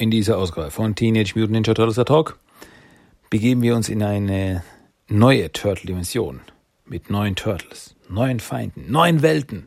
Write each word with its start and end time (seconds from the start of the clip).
In 0.00 0.12
dieser 0.12 0.38
Ausgabe 0.38 0.70
von 0.70 0.94
Teenage 0.94 1.32
Mutant 1.34 1.50
Ninja 1.50 1.74
Turtles 1.74 1.96
Talk 1.96 2.38
begeben 3.30 3.62
wir 3.62 3.74
uns 3.74 3.88
in 3.88 4.00
eine 4.04 4.62
neue 5.08 5.50
Turtle-Dimension 5.50 6.40
mit 6.84 7.10
neuen 7.10 7.34
Turtles, 7.34 7.96
neuen 8.08 8.38
Feinden, 8.38 8.92
neuen 8.92 9.22
Welten. 9.22 9.66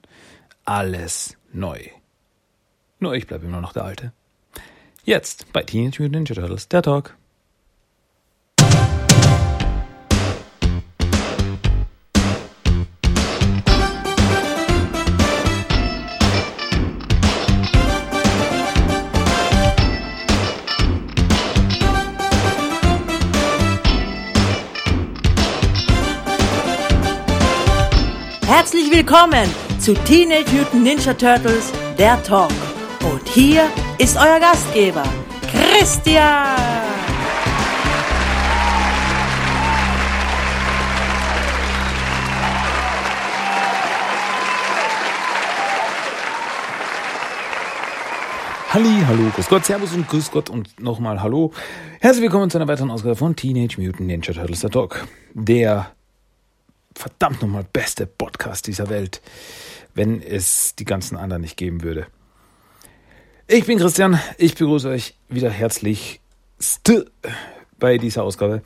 Alles 0.63 1.35
neu. 1.51 1.81
Nur 3.01 3.13
ich 3.13 3.27
bleibe 3.27 3.45
immer 3.45 3.59
noch 3.59 3.73
der 3.73 3.83
Alte. 3.83 4.13
Jetzt 5.03 5.51
bei 5.51 5.63
Teenage 5.63 6.01
Mutant 6.01 6.29
Ninja 6.29 6.35
Turtles 6.35 6.69
der 6.69 6.81
Talk. 6.81 7.17
Willkommen 28.93 29.49
zu 29.79 29.93
Teenage 29.93 30.51
Mutant 30.51 30.83
Ninja 30.83 31.13
Turtles, 31.13 31.71
der 31.97 32.21
Talk. 32.23 32.51
Und 33.09 33.25
hier 33.25 33.63
ist 33.97 34.17
euer 34.17 34.37
Gastgeber, 34.37 35.05
Christian. 35.49 36.57
Halli, 48.73 48.89
hallo, 49.07 49.31
grüß 49.33 49.47
Gott, 49.47 49.63
servus 49.63 49.93
und 49.93 50.09
grüß 50.09 50.31
Gott 50.31 50.49
und 50.49 50.77
nochmal 50.81 51.21
hallo. 51.23 51.53
Herzlich 52.01 52.23
willkommen 52.23 52.49
zu 52.49 52.57
einer 52.57 52.67
weiteren 52.67 52.91
Ausgabe 52.91 53.15
von 53.15 53.37
Teenage 53.37 53.79
Mutant 53.79 54.01
Ninja 54.01 54.33
Turtles, 54.33 54.59
der 54.59 54.69
Talk. 54.69 55.07
Der 55.33 55.93
verdammt 56.95 57.41
nochmal 57.41 57.65
beste 57.71 58.05
Podcast 58.05 58.67
dieser 58.67 58.89
Welt, 58.89 59.21
wenn 59.93 60.21
es 60.21 60.75
die 60.75 60.85
ganzen 60.85 61.17
anderen 61.17 61.41
nicht 61.41 61.57
geben 61.57 61.83
würde. 61.83 62.07
Ich 63.47 63.65
bin 63.65 63.79
Christian, 63.79 64.19
ich 64.37 64.55
begrüße 64.55 64.89
euch 64.89 65.15
wieder 65.27 65.49
herzlich 65.49 66.21
bei 67.79 67.97
dieser 67.97 68.23
Ausgabe. 68.23 68.61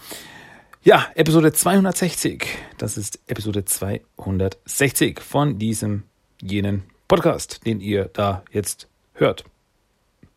Ja, 0.84 1.08
Episode 1.16 1.52
260. 1.52 2.46
Das 2.78 2.96
ist 2.96 3.20
Episode 3.26 3.66
260 3.66 5.20
von 5.20 5.58
diesem 5.58 6.04
jenen 6.40 6.84
Podcast, 7.08 7.66
den 7.66 7.82
ihr 7.82 8.06
da 8.06 8.44
jetzt 8.52 8.88
hört. 9.14 9.46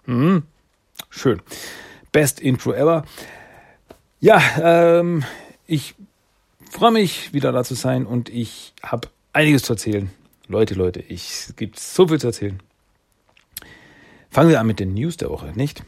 Hm, 0.06 0.44
schön. 1.10 1.42
Best 2.12 2.40
Intro 2.40 2.72
ever. 2.72 3.04
Ja, 4.20 4.40
ähm, 5.00 5.24
ich 5.66 5.94
freue 6.70 6.92
mich, 6.92 7.32
wieder 7.32 7.52
da 7.52 7.64
zu 7.64 7.74
sein 7.74 8.06
und 8.06 8.28
ich 8.28 8.72
habe 8.82 9.08
einiges 9.32 9.62
zu 9.62 9.74
erzählen. 9.74 10.10
Leute, 10.46 10.74
Leute, 10.74 11.00
ich, 11.00 11.30
es 11.30 11.56
gibt 11.56 11.78
so 11.78 12.08
viel 12.08 12.18
zu 12.18 12.28
erzählen. 12.28 12.60
Fangen 14.30 14.50
wir 14.50 14.60
an 14.60 14.66
mit 14.66 14.80
den 14.80 14.94
News 14.94 15.16
der 15.16 15.30
Woche, 15.30 15.52
nicht? 15.54 15.82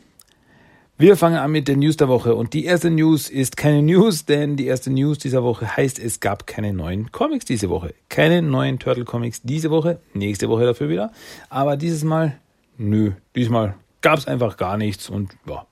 Wir 0.99 1.17
fangen 1.17 1.39
an 1.39 1.51
mit 1.51 1.67
den 1.67 1.79
News 1.79 1.97
der 1.97 2.09
Woche 2.09 2.35
und 2.35 2.53
die 2.53 2.67
erste 2.67 2.91
News 2.91 3.31
ist 3.31 3.57
keine 3.57 3.81
News, 3.81 4.27
denn 4.27 4.57
die 4.57 4.67
erste 4.67 4.91
News 4.91 5.19
dieser 5.19 5.43
Woche 5.43 5.77
heißt, 5.77 5.99
es 5.99 6.21
gab 6.21 6.47
keine 6.47 6.75
neuen 6.75 7.11
Comics 7.11 7.47
diese 7.47 7.71
Woche. 7.71 7.95
Keine 8.11 8.43
neuen 8.43 8.79
Turtle 8.79 9.07
Comics 9.07 9.41
diese 9.43 9.71
Woche, 9.71 10.01
nächste 10.13 10.51
Woche 10.51 10.67
dafür 10.67 10.91
wieder. 10.91 11.11
Aber 11.49 11.79
dieses 11.79 12.05
Mal, 12.05 12.39
nö, 12.77 13.13
diesmal 13.35 13.77
gab 14.03 14.19
es 14.19 14.27
einfach 14.27 14.59
gar 14.59 14.77
nichts 14.77 15.09
und 15.09 15.37
ja, 15.49 15.67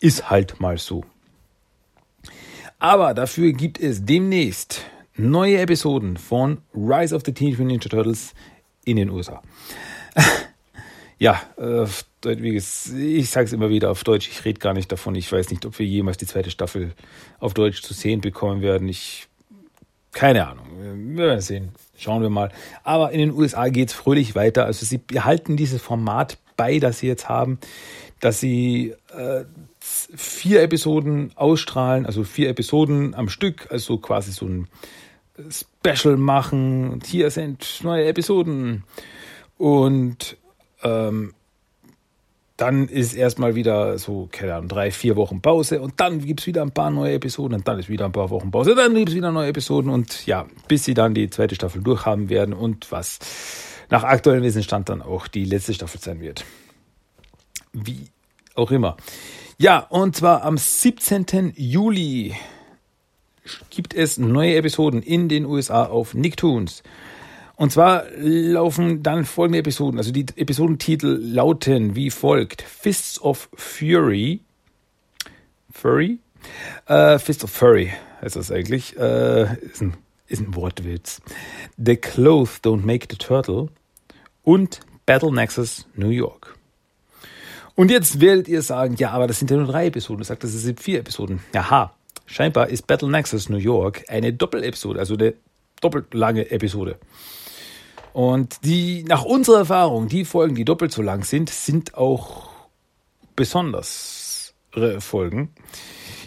ist 0.00 0.30
halt 0.30 0.60
mal 0.60 0.78
so. 0.78 1.04
Aber 2.84 3.14
dafür 3.14 3.52
gibt 3.52 3.80
es 3.80 4.04
demnächst 4.04 4.82
neue 5.16 5.56
Episoden 5.56 6.18
von 6.18 6.58
Rise 6.74 7.16
of 7.16 7.22
the 7.24 7.32
Teenage 7.32 7.56
Mutant 7.62 7.82
Ninja 7.82 7.88
Turtles 7.88 8.34
in 8.84 8.98
den 8.98 9.08
USA. 9.08 9.40
ja, 11.18 11.40
äh, 11.56 11.86
ich 12.44 13.30
sage 13.30 13.46
es 13.46 13.54
immer 13.54 13.70
wieder 13.70 13.90
auf 13.90 14.04
Deutsch, 14.04 14.28
ich 14.28 14.44
rede 14.44 14.60
gar 14.60 14.74
nicht 14.74 14.92
davon. 14.92 15.14
Ich 15.14 15.32
weiß 15.32 15.48
nicht, 15.48 15.64
ob 15.64 15.78
wir 15.78 15.86
jemals 15.86 16.18
die 16.18 16.26
zweite 16.26 16.50
Staffel 16.50 16.92
auf 17.40 17.54
Deutsch 17.54 17.80
zu 17.80 17.94
sehen 17.94 18.20
bekommen 18.20 18.60
werden. 18.60 18.86
Ich 18.86 19.28
keine 20.12 20.46
Ahnung. 20.46 20.66
Wir 21.16 21.24
werden 21.24 21.40
sehen. 21.40 21.70
Schauen 21.96 22.20
wir 22.20 22.28
mal. 22.28 22.52
Aber 22.82 23.12
in 23.12 23.18
den 23.18 23.32
USA 23.32 23.68
geht 23.68 23.88
es 23.88 23.94
fröhlich 23.94 24.34
weiter. 24.34 24.66
Also 24.66 24.84
sie 24.84 24.98
behalten 24.98 25.56
dieses 25.56 25.80
Format 25.80 26.36
bei, 26.58 26.80
das 26.80 26.98
sie 26.98 27.06
jetzt 27.06 27.30
haben, 27.30 27.58
dass 28.20 28.40
sie 28.40 28.94
äh, 29.16 29.44
vier 29.84 30.62
Episoden 30.62 31.32
ausstrahlen, 31.34 32.06
also 32.06 32.24
vier 32.24 32.48
Episoden 32.48 33.14
am 33.14 33.28
Stück, 33.28 33.66
also 33.70 33.98
quasi 33.98 34.32
so 34.32 34.46
ein 34.46 34.68
Special 35.50 36.16
machen. 36.16 36.90
Und 36.90 37.06
hier 37.06 37.30
sind 37.30 37.80
neue 37.82 38.06
Episoden. 38.06 38.84
Und 39.58 40.36
ähm, 40.82 41.34
dann 42.56 42.88
ist 42.88 43.14
erstmal 43.14 43.56
wieder 43.56 43.98
so, 43.98 44.28
keine 44.30 44.54
Ahnung, 44.54 44.68
drei, 44.68 44.90
vier 44.90 45.16
Wochen 45.16 45.42
Pause 45.42 45.80
und 45.80 45.94
dann 46.00 46.20
gibt 46.24 46.40
es 46.40 46.46
wieder 46.46 46.62
ein 46.62 46.70
paar 46.70 46.90
neue 46.90 47.14
Episoden 47.14 47.58
und 47.58 47.66
dann 47.66 47.80
ist 47.80 47.88
wieder 47.88 48.04
ein 48.04 48.12
paar 48.12 48.30
Wochen 48.30 48.52
Pause, 48.52 48.76
dann 48.76 48.94
gibt 48.94 49.08
es 49.08 49.14
wieder 49.16 49.32
neue 49.32 49.48
Episoden 49.48 49.90
und 49.90 50.24
ja, 50.26 50.46
bis 50.68 50.84
sie 50.84 50.94
dann 50.94 51.14
die 51.14 51.28
zweite 51.30 51.56
Staffel 51.56 51.82
durchhaben 51.82 52.28
werden 52.28 52.54
und 52.54 52.92
was 52.92 53.18
nach 53.90 54.04
aktuellem 54.04 54.44
Wissensstand 54.44 54.88
dann 54.88 55.02
auch 55.02 55.26
die 55.26 55.44
letzte 55.44 55.74
Staffel 55.74 56.00
sein 56.00 56.20
wird. 56.20 56.44
Wie 57.72 58.06
auch 58.54 58.70
immer. 58.70 58.96
Ja, 59.58 59.78
und 59.78 60.16
zwar 60.16 60.42
am 60.42 60.58
17. 60.58 61.52
Juli 61.56 62.34
gibt 63.70 63.94
es 63.94 64.18
neue 64.18 64.56
Episoden 64.56 65.02
in 65.02 65.28
den 65.28 65.44
USA 65.44 65.84
auf 65.86 66.14
Nicktoons. 66.14 66.82
Und 67.56 67.70
zwar 67.70 68.04
laufen 68.16 69.02
dann 69.04 69.24
folgende 69.24 69.60
Episoden. 69.60 69.98
Also 69.98 70.10
die 70.10 70.26
Episodentitel 70.36 71.18
lauten 71.20 71.94
wie 71.94 72.10
folgt: 72.10 72.62
Fists 72.62 73.20
of 73.20 73.48
Fury. 73.54 74.40
Furry? 75.70 76.18
Äh, 76.86 77.18
Fist 77.18 77.44
of 77.44 77.50
Furry 77.50 77.92
heißt 78.22 78.36
das 78.36 78.50
eigentlich. 78.50 78.96
Äh, 78.96 79.54
ist, 79.62 79.82
ein, 79.82 79.94
ist 80.26 80.40
ein 80.40 80.54
Wortwitz. 80.54 81.20
The 81.76 81.96
Clothes 81.96 82.60
Don't 82.62 82.84
Make 82.84 83.06
the 83.10 83.16
Turtle. 83.16 83.68
Und 84.42 84.80
Battle 85.06 85.32
Nexus 85.32 85.86
New 85.94 86.10
York. 86.10 86.53
Und 87.76 87.90
jetzt 87.90 88.20
werdet 88.20 88.48
ihr 88.48 88.62
sagen, 88.62 88.94
ja, 88.98 89.10
aber 89.10 89.26
das 89.26 89.38
sind 89.38 89.50
ja 89.50 89.56
nur 89.56 89.66
drei 89.66 89.86
Episoden. 89.86 90.22
Ich 90.22 90.28
sage, 90.28 90.40
das 90.40 90.52
sind 90.52 90.80
vier 90.80 91.00
Episoden. 91.00 91.40
Aha, 91.54 91.92
scheinbar 92.26 92.68
ist 92.68 92.86
Battle 92.86 93.10
Nexus 93.10 93.48
New 93.48 93.56
York 93.56 94.04
eine 94.08 94.32
Doppelepisode, 94.32 94.98
also 94.98 95.14
eine 95.14 95.34
doppelt 95.80 96.14
lange 96.14 96.50
Episode. 96.50 96.98
Und 98.12 98.64
die, 98.64 99.02
nach 99.04 99.24
unserer 99.24 99.58
Erfahrung, 99.58 100.08
die 100.08 100.24
Folgen, 100.24 100.54
die 100.54 100.64
doppelt 100.64 100.92
so 100.92 101.02
lang 101.02 101.24
sind, 101.24 101.50
sind 101.50 101.94
auch 101.94 102.48
besonders 103.34 104.54
Folgen. 105.00 105.50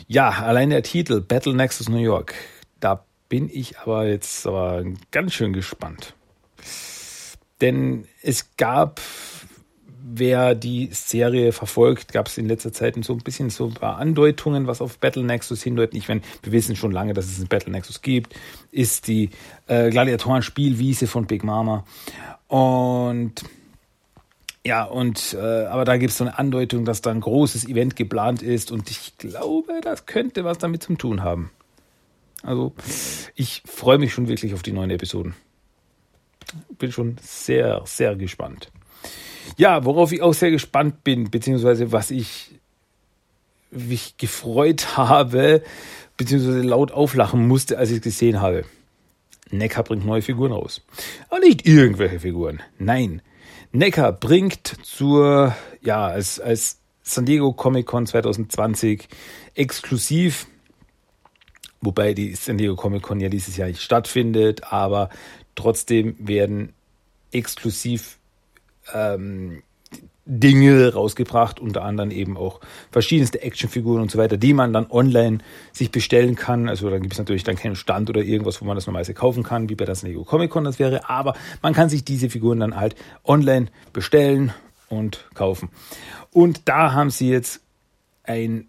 Ja, 0.08 0.30
allein 0.30 0.70
der 0.70 0.84
Titel 0.84 1.22
Battle 1.22 1.54
Nexus 1.54 1.88
New 1.88 1.98
York, 1.98 2.34
da 2.80 3.06
bin 3.30 3.50
ich 3.52 3.80
aber 3.80 4.06
jetzt 4.08 4.46
aber 4.46 4.84
ganz 5.12 5.34
schön 5.34 5.54
gespannt. 5.54 6.14
Denn 7.62 8.06
es 8.22 8.56
gab 8.58 9.02
wer 10.14 10.56
die 10.56 10.90
Serie 10.92 11.52
verfolgt, 11.52 12.14
gab 12.14 12.28
es 12.28 12.38
in 12.38 12.48
letzter 12.48 12.72
Zeit 12.72 12.96
so 13.04 13.14
ein 13.14 13.20
bisschen 13.20 13.50
so 13.50 13.66
ein 13.68 13.74
paar 13.74 13.98
Andeutungen, 13.98 14.68
was 14.68 14.82
auf 14.82 14.98
Battle 15.00 15.24
Nexus 15.24 15.64
hindeuten. 15.64 15.98
Ich 15.98 16.08
meine, 16.08 16.22
wir 16.44 16.52
wissen 16.52 16.76
schon 16.76 16.92
lange, 16.92 17.14
dass 17.14 17.26
es 17.26 17.40
ein 17.40 17.48
Battle 17.48 17.72
Nexus 17.72 18.02
gibt. 18.02 18.36
Ist 18.72 19.08
die 19.08 19.30
äh, 19.68 19.90
Gladiatoren-Spielwiese 19.90 21.08
von 21.08 21.26
Big 21.28 21.44
Mama. 21.44 21.84
Und 22.48 23.44
ja, 24.66 24.84
und 24.84 25.34
äh, 25.40 25.66
aber 25.66 25.86
da 25.86 25.98
gibt 25.98 26.12
es 26.12 26.18
so 26.18 26.26
eine 26.26 26.38
Andeutung, 26.38 26.86
dass 26.86 27.02
da 27.02 27.12
ein 27.12 27.22
großes 27.22 27.68
Event 27.68 27.96
geplant 27.96 28.42
ist 28.42 28.72
und 28.72 28.90
ich 28.90 29.18
glaube, 29.18 29.80
das 29.82 30.06
könnte 30.06 30.44
was 30.44 30.58
damit 30.58 30.84
zu 30.84 30.96
tun 30.96 31.24
haben. 31.24 31.52
Also, 32.44 32.74
ich 33.36 33.64
freue 33.66 33.98
mich 33.98 34.14
schon 34.14 34.28
wirklich 34.28 34.54
auf 34.54 34.64
die 34.64 34.74
neuen 34.74 34.90
Episoden. 34.90 35.36
Bin 36.78 36.92
schon 36.92 37.18
sehr, 37.22 37.82
sehr 37.86 38.16
gespannt. 38.16 38.72
Ja, 39.56 39.86
worauf 39.86 40.12
ich 40.12 40.22
auch 40.22 40.34
sehr 40.34 40.52
gespannt 40.52 41.04
bin, 41.04 41.32
beziehungsweise 41.32 41.92
was 41.92 42.12
ich 42.12 42.52
mich 43.72 44.18
gefreut 44.18 44.98
habe, 44.98 45.64
beziehungsweise 46.18 46.62
laut 46.62 46.92
auflachen 46.92 47.48
musste, 47.48 47.78
als 47.78 47.90
ich 47.90 47.98
es 47.98 48.04
gesehen 48.04 48.42
habe. 48.42 48.66
Neckar 49.52 49.84
bringt 49.84 50.06
neue 50.06 50.22
Figuren 50.22 50.52
raus. 50.52 50.82
Aber 51.30 51.40
nicht 51.40 51.66
irgendwelche 51.66 52.20
Figuren. 52.20 52.62
Nein. 52.78 53.22
Neckar 53.72 54.12
bringt 54.12 54.76
zur, 54.84 55.56
ja, 55.82 56.08
als, 56.08 56.40
als 56.40 56.80
San 57.04 57.26
Diego 57.26 57.54
Comic 57.54 57.86
Con 57.86 58.06
2020 58.06 59.08
exklusiv, 59.56 60.48
wobei 61.82 62.14
die 62.14 62.36
San 62.36 62.58
Diego 62.58 62.76
Comic 62.76 63.04
Con 63.04 63.20
ja 63.20 63.30
dieses 63.30 63.56
Jahr 63.56 63.68
nicht 63.68 63.82
stattfindet, 63.82 64.72
aber 64.72 65.10
trotzdem 65.56 66.16
werden 66.20 66.74
exklusiv 67.32 68.17
ähm, 68.94 69.64
Dinge 70.28 70.94
rausgebracht, 70.94 71.60
unter 71.60 71.84
anderem 71.84 72.12
eben 72.12 72.38
auch 72.38 72.60
verschiedenste 72.92 73.42
Actionfiguren 73.42 74.02
und 74.02 74.12
so 74.12 74.18
weiter, 74.18 74.36
die 74.36 74.54
man 74.54 74.74
dann 74.74 74.92
online 74.92 75.40
sich 75.72 75.90
bestellen 75.90 76.36
kann. 76.36 76.68
Also 76.68 76.90
dann 76.90 77.02
gibt 77.02 77.14
es 77.14 77.20
natürlich 77.20 77.46
dann 77.46 77.56
keinen 77.56 77.78
Stand 77.78 78.10
oder 78.10 78.22
irgendwas, 78.22 78.62
wo 78.62 78.66
man 78.66 78.76
das 78.76 78.86
normalerweise 78.88 79.14
kaufen 79.14 79.44
kann, 79.44 79.70
wie 79.70 79.76
bei 79.76 79.86
das 79.86 80.04
Lego 80.04 80.26
Comic 80.26 80.52
Con 80.52 80.66
das 80.66 80.80
wäre, 80.80 81.10
aber 81.10 81.34
man 81.62 81.74
kann 81.74 81.90
sich 81.90 82.04
diese 82.04 82.30
Figuren 82.30 82.60
dann 82.60 82.76
halt 82.76 82.96
online 83.24 83.68
bestellen 83.94 84.54
und 84.90 85.26
kaufen. 85.34 85.70
Und 86.32 86.68
da 86.68 86.92
haben 86.92 87.10
sie 87.10 87.30
jetzt 87.30 87.62
ein 88.24 88.68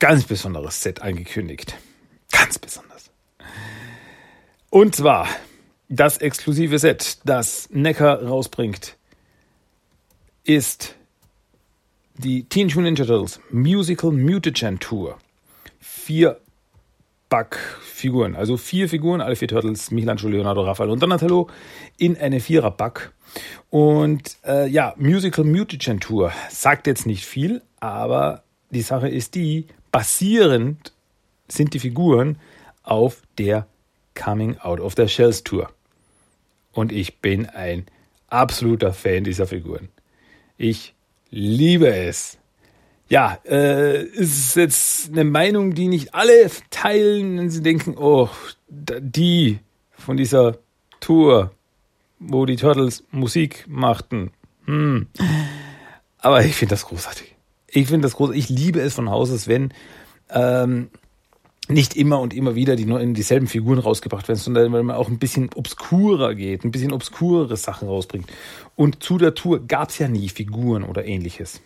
ganz 0.00 0.24
besonderes 0.24 0.82
Set 0.82 1.00
angekündigt. 1.00 1.76
Ganz 2.32 2.58
besonders. 2.58 3.10
Und 4.68 4.96
zwar 4.96 5.28
das 5.88 6.18
exklusive 6.18 6.78
Set, 6.80 7.18
das 7.24 7.68
Necker 7.70 8.26
rausbringt, 8.26 8.96
ist 10.46 10.94
die 12.18 12.44
Teenage 12.44 12.76
Mutant 12.76 12.98
Ninja 12.98 13.04
Turtles 13.04 13.40
Musical 13.50 14.12
Mutagen 14.12 14.78
Tour. 14.78 15.18
Vier 15.80 16.40
Back-Figuren, 17.28 18.36
also 18.36 18.56
vier 18.56 18.88
Figuren, 18.88 19.20
alle 19.20 19.34
vier 19.34 19.48
Turtles, 19.48 19.90
Michelangelo, 19.90 20.30
Leonardo, 20.30 20.62
Raphael 20.62 20.90
und 20.90 21.02
Donatello 21.02 21.50
in 21.98 22.16
eine 22.16 22.38
Vierer-Back. 22.38 23.12
Und 23.70 24.38
äh, 24.46 24.68
ja, 24.68 24.94
Musical 24.96 25.44
Mutagen 25.44 25.98
Tour 25.98 26.32
sagt 26.48 26.86
jetzt 26.86 27.06
nicht 27.06 27.26
viel, 27.26 27.62
aber 27.80 28.44
die 28.70 28.82
Sache 28.82 29.08
ist 29.08 29.34
die, 29.34 29.66
basierend 29.90 30.92
sind 31.48 31.74
die 31.74 31.80
Figuren 31.80 32.38
auf 32.84 33.22
der 33.38 33.66
Coming 34.14 34.58
Out 34.58 34.80
of 34.80 34.94
the 34.96 35.08
Shells 35.08 35.42
Tour 35.42 35.68
und 36.72 36.92
ich 36.92 37.18
bin 37.18 37.46
ein 37.46 37.86
absoluter 38.28 38.92
Fan 38.92 39.24
dieser 39.24 39.46
Figuren. 39.46 39.88
Ich 40.56 40.94
liebe 41.30 41.94
es. 41.94 42.38
Ja, 43.08 43.38
äh, 43.44 44.02
ist 44.02 44.56
jetzt 44.56 45.10
eine 45.10 45.24
Meinung, 45.24 45.74
die 45.74 45.86
nicht 45.86 46.14
alle 46.14 46.50
teilen, 46.70 47.38
wenn 47.38 47.50
sie 47.50 47.62
denken, 47.62 47.96
oh, 47.96 48.28
die 48.68 49.60
von 49.92 50.16
dieser 50.16 50.58
Tour, 50.98 51.52
wo 52.18 52.46
die 52.46 52.56
Turtles 52.56 53.04
Musik 53.12 53.64
machten. 53.68 54.32
Hm. 54.64 55.06
Aber 56.18 56.44
ich 56.44 56.56
finde 56.56 56.72
das 56.74 56.86
großartig. 56.86 57.36
Ich 57.68 57.86
finde 57.86 58.06
das 58.06 58.14
großartig. 58.14 58.44
Ich 58.44 58.48
liebe 58.48 58.80
es 58.80 58.94
von 58.94 59.10
Haus 59.10 59.30
aus, 59.30 59.46
wenn 59.46 59.72
ähm, 60.30 60.90
nicht 61.68 61.96
immer 61.96 62.20
und 62.20 62.32
immer 62.34 62.54
wieder 62.54 62.76
die 62.76 62.84
in 62.84 63.14
dieselben 63.14 63.46
Figuren 63.46 63.78
rausgebracht 63.78 64.28
werden, 64.28 64.38
sondern 64.38 64.72
wenn 64.72 64.86
man 64.86 64.96
auch 64.96 65.08
ein 65.08 65.18
bisschen 65.18 65.50
obskurer 65.54 66.34
geht, 66.34 66.64
ein 66.64 66.70
bisschen 66.70 66.92
obskurere 66.92 67.56
Sachen 67.56 67.88
rausbringt. 67.88 68.30
Und 68.76 69.02
zu 69.02 69.18
der 69.18 69.34
Tour 69.34 69.66
gab 69.66 69.90
es 69.90 69.98
ja 69.98 70.08
nie 70.08 70.28
Figuren 70.28 70.84
oder 70.84 71.04
ähnliches. 71.04 71.60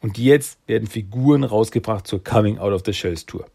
Und 0.00 0.18
jetzt 0.18 0.58
werden 0.66 0.88
Figuren 0.88 1.44
rausgebracht 1.44 2.06
zur 2.06 2.22
Coming 2.22 2.58
Out 2.58 2.72
of 2.72 2.82
the 2.84 2.92
Shells 2.92 3.26
Tour. 3.26 3.46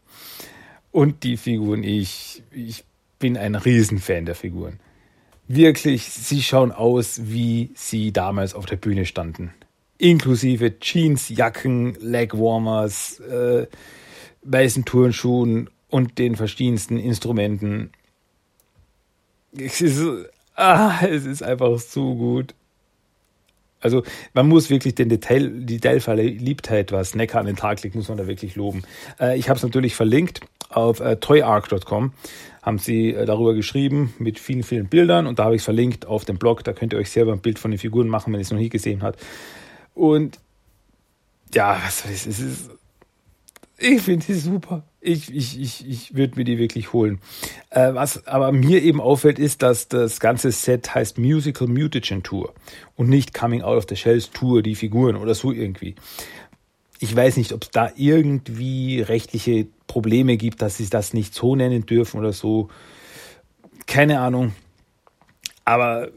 Und 0.90 1.22
die 1.24 1.36
Figuren, 1.36 1.82
ich, 1.82 2.42
ich 2.52 2.84
bin 3.18 3.36
ein 3.36 3.54
Riesenfan 3.54 4.26
der 4.26 4.34
Figuren. 4.34 4.80
Wirklich, 5.48 6.04
sie 6.04 6.42
schauen 6.42 6.72
aus, 6.72 7.20
wie 7.24 7.70
sie 7.74 8.12
damals 8.12 8.54
auf 8.54 8.66
der 8.66 8.76
Bühne 8.76 9.04
standen. 9.04 9.52
Inklusive 9.98 10.78
Jeans, 10.80 11.28
Jacken, 11.28 11.94
Legwarmers, 12.00 13.20
äh, 13.20 13.66
weißen 14.44 14.84
Turnschuhen 14.84 15.70
und 15.88 16.18
den 16.18 16.36
verschiedensten 16.36 16.98
Instrumenten. 16.98 17.90
Es 19.56 19.80
ist, 19.80 20.02
ah, 20.56 20.98
es 21.06 21.24
ist 21.24 21.42
einfach 21.42 21.78
so 21.78 22.14
gut. 22.14 22.54
Also 23.80 24.02
man 24.32 24.48
muss 24.48 24.70
wirklich 24.70 24.94
den 24.94 25.10
Detail, 25.10 25.50
die 25.50 25.76
Detailverliebtheit, 25.76 26.90
was 26.90 27.14
Necker 27.14 27.38
an 27.38 27.46
den 27.46 27.56
Tag 27.56 27.82
legt, 27.82 27.94
muss 27.94 28.08
man 28.08 28.16
da 28.16 28.26
wirklich 28.26 28.56
loben. 28.56 28.82
Äh, 29.20 29.38
ich 29.38 29.50
habe 29.50 29.58
es 29.58 29.62
natürlich 29.62 29.94
verlinkt 29.94 30.40
auf 30.70 31.00
äh, 31.00 31.16
toyarc.com 31.16 32.12
haben 32.62 32.78
sie 32.78 33.10
äh, 33.10 33.26
darüber 33.26 33.54
geschrieben 33.54 34.14
mit 34.18 34.38
vielen, 34.38 34.62
vielen 34.62 34.86
Bildern 34.86 35.26
und 35.26 35.38
da 35.38 35.44
habe 35.44 35.54
ich 35.54 35.60
es 35.60 35.64
verlinkt 35.64 36.06
auf 36.06 36.24
dem 36.24 36.38
Blog. 36.38 36.64
Da 36.64 36.72
könnt 36.72 36.94
ihr 36.94 36.98
euch 36.98 37.10
selber 37.10 37.32
ein 37.32 37.40
Bild 37.40 37.58
von 37.58 37.70
den 37.70 37.78
Figuren 37.78 38.08
machen, 38.08 38.32
wenn 38.32 38.40
ihr 38.40 38.44
es 38.44 38.50
noch 38.50 38.58
nie 38.58 38.70
gesehen 38.70 39.02
habt. 39.02 39.20
Und 39.94 40.40
ja, 41.52 41.78
was 41.84 42.04
es 42.06 42.26
ist 42.26 42.70
ich 43.78 44.02
finde 44.02 44.26
die 44.26 44.34
super. 44.34 44.84
Ich, 45.00 45.34
ich, 45.34 45.60
ich, 45.60 45.88
ich 45.88 46.14
würde 46.14 46.36
mir 46.36 46.44
die 46.44 46.58
wirklich 46.58 46.92
holen. 46.92 47.20
Äh, 47.70 47.92
was 47.94 48.26
aber 48.26 48.52
mir 48.52 48.82
eben 48.82 49.00
auffällt, 49.00 49.38
ist, 49.38 49.62
dass 49.62 49.88
das 49.88 50.20
ganze 50.20 50.52
Set 50.52 50.94
heißt 50.94 51.18
Musical 51.18 51.68
Mutagen 51.68 52.22
Tour 52.22 52.54
und 52.96 53.08
nicht 53.08 53.34
Coming 53.34 53.62
Out 53.62 53.76
of 53.76 53.86
the 53.88 53.96
Shells 53.96 54.30
Tour, 54.30 54.62
die 54.62 54.74
Figuren 54.74 55.16
oder 55.16 55.34
so 55.34 55.52
irgendwie. 55.52 55.94
Ich 57.00 57.14
weiß 57.14 57.36
nicht, 57.36 57.52
ob 57.52 57.64
es 57.64 57.70
da 57.70 57.90
irgendwie 57.96 59.00
rechtliche 59.00 59.66
Probleme 59.86 60.36
gibt, 60.36 60.62
dass 60.62 60.78
sie 60.78 60.88
das 60.88 61.12
nicht 61.12 61.34
so 61.34 61.54
nennen 61.56 61.84
dürfen 61.84 62.18
oder 62.18 62.32
so. 62.32 62.68
Keine 63.86 64.20
Ahnung. 64.20 64.54
Aber 65.64 66.08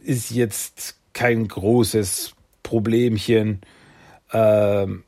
ist 0.00 0.30
jetzt 0.30 0.96
kein 1.12 1.46
großes 1.46 2.34
Problemchen. 2.62 3.60
Ähm, 4.32 5.04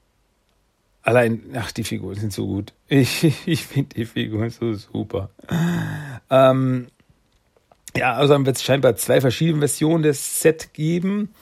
Allein, 1.05 1.43
ach, 1.55 1.71
die 1.71 1.85
Figuren 1.85 2.17
sind 2.17 2.33
so 2.33 2.47
gut. 2.47 2.73
Ich, 2.89 3.47
ich 3.47 3.67
finde 3.67 3.95
die 3.95 4.07
Figuren 4.07 4.51
so 4.51 4.73
super. 4.75 5.31
Ähm, 6.31 6.87
ja, 7.97 8.15
also 8.15 8.45
wird 8.47 8.57
es 8.57 8.63
scheinbar 8.63 8.97
zwei 8.97 9.21
verschiedene 9.21 9.59
Versionen 9.59 10.03
des 10.03 10.41
Set 10.41 10.73
geben. 10.73 11.35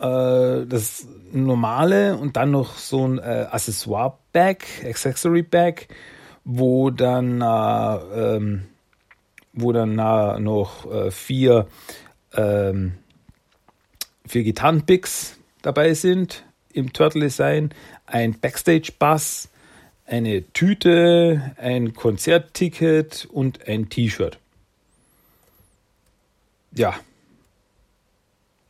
Äh, 0.00 0.66
das 0.66 1.06
normale 1.32 2.16
und 2.16 2.36
dann 2.36 2.50
noch 2.50 2.76
so 2.76 3.06
ein 3.06 3.18
äh, 3.18 3.46
Accessoire-Bag, 3.50 4.64
Accessory-Bag, 4.84 5.88
wo 6.44 6.90
dann, 6.90 7.40
äh, 7.40 8.34
ähm, 8.36 8.64
wo 9.52 9.72
dann 9.72 9.98
äh, 9.98 10.40
noch 10.40 10.90
äh, 10.90 11.10
vier, 11.10 11.66
ähm, 12.34 12.94
vier 14.26 14.42
Gitarrenpicks 14.42 15.38
dabei 15.62 15.94
sind 15.94 16.44
im 16.72 16.92
Turtle-Design, 16.92 17.70
ein 18.10 18.38
Backstage-Bus, 18.38 19.48
eine 20.06 20.50
Tüte, 20.52 21.54
ein 21.56 21.94
Konzertticket 21.94 23.28
und 23.30 23.66
ein 23.68 23.88
T-Shirt. 23.88 24.38
Ja. 26.74 26.94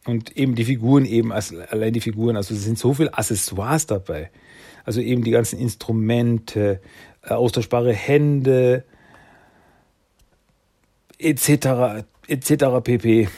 Und 0.04 0.36
eben 0.36 0.54
die 0.54 0.64
Figuren, 0.64 1.04
eben 1.04 1.32
allein 1.32 1.92
die 1.92 2.00
Figuren, 2.00 2.36
also 2.36 2.54
es 2.54 2.64
sind 2.64 2.78
so 2.78 2.94
viele 2.94 3.14
Accessoires 3.14 3.86
dabei. 3.86 4.30
Also 4.84 5.00
eben 5.00 5.22
die 5.22 5.30
ganzen 5.30 5.58
Instrumente, 5.58 6.80
äh, 7.22 7.34
austauschbare 7.34 7.92
Hände, 7.92 8.84
etc., 11.18 12.04
etc. 12.26 12.64
pp. 12.82 13.28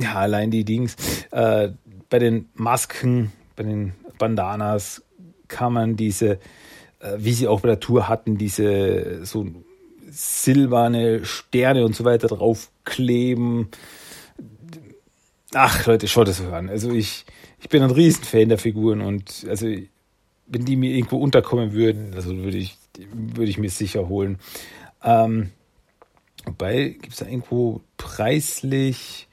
Ja, 0.00 0.14
allein 0.16 0.50
die 0.50 0.64
Dings. 0.64 0.96
Äh, 1.30 1.70
bei 2.08 2.18
den 2.18 2.48
Masken, 2.54 3.32
bei 3.58 3.64
den 3.64 3.92
Bandanas 4.18 5.02
kann 5.48 5.72
man 5.72 5.96
diese, 5.96 6.38
äh, 7.00 7.16
wie 7.18 7.32
sie 7.32 7.48
auch 7.48 7.60
bei 7.60 7.68
der 7.68 7.80
Tour 7.80 8.08
hatten, 8.08 8.38
diese 8.38 9.26
so 9.26 9.46
silberne 10.08 11.24
Sterne 11.24 11.84
und 11.84 11.94
so 11.94 12.04
weiter 12.04 12.28
draufkleben. 12.28 13.68
Ach 15.54 15.86
Leute, 15.86 16.08
schaut 16.08 16.28
das 16.28 16.40
an. 16.40 16.70
Also 16.70 16.92
ich, 16.92 17.26
ich 17.60 17.68
bin 17.68 17.82
ein 17.82 17.90
Riesenfan 17.90 18.48
der 18.48 18.58
Figuren 18.58 19.00
und 19.00 19.44
also 19.48 19.66
wenn 20.46 20.64
die 20.64 20.76
mir 20.76 20.92
irgendwo 20.94 21.18
unterkommen 21.18 21.72
würden, 21.72 22.14
also 22.14 22.34
würde 22.36 22.56
ich, 22.56 22.78
würde 23.12 23.50
ich 23.50 23.58
mir 23.58 23.70
sicher 23.70 24.08
holen. 24.08 24.38
Ähm, 25.02 25.50
wobei, 26.44 26.90
gibt 27.00 27.12
es 27.12 27.18
da 27.18 27.26
irgendwo 27.26 27.82
preislich, 27.96 29.28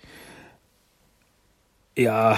ja, 1.96 2.38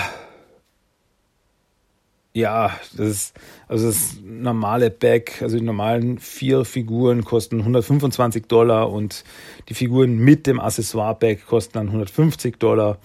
ja, 2.37 2.79
das 2.95 3.07
ist, 3.07 3.39
also 3.67 3.87
das 3.87 4.17
normale 4.23 4.91
Back, 4.91 5.41
also 5.41 5.57
die 5.57 5.65
normalen 5.65 6.19
vier 6.19 6.65
Figuren 6.65 7.25
kosten 7.25 7.61
125 7.61 8.45
Dollar 8.45 8.91
und 8.91 9.23
die 9.69 9.73
Figuren 9.73 10.17
mit 10.17 10.45
dem 10.45 10.59
Accessoire-Back 10.59 11.47
kosten 11.47 11.73
dann 11.73 11.87
150 11.87 12.59
Dollar. 12.59 12.99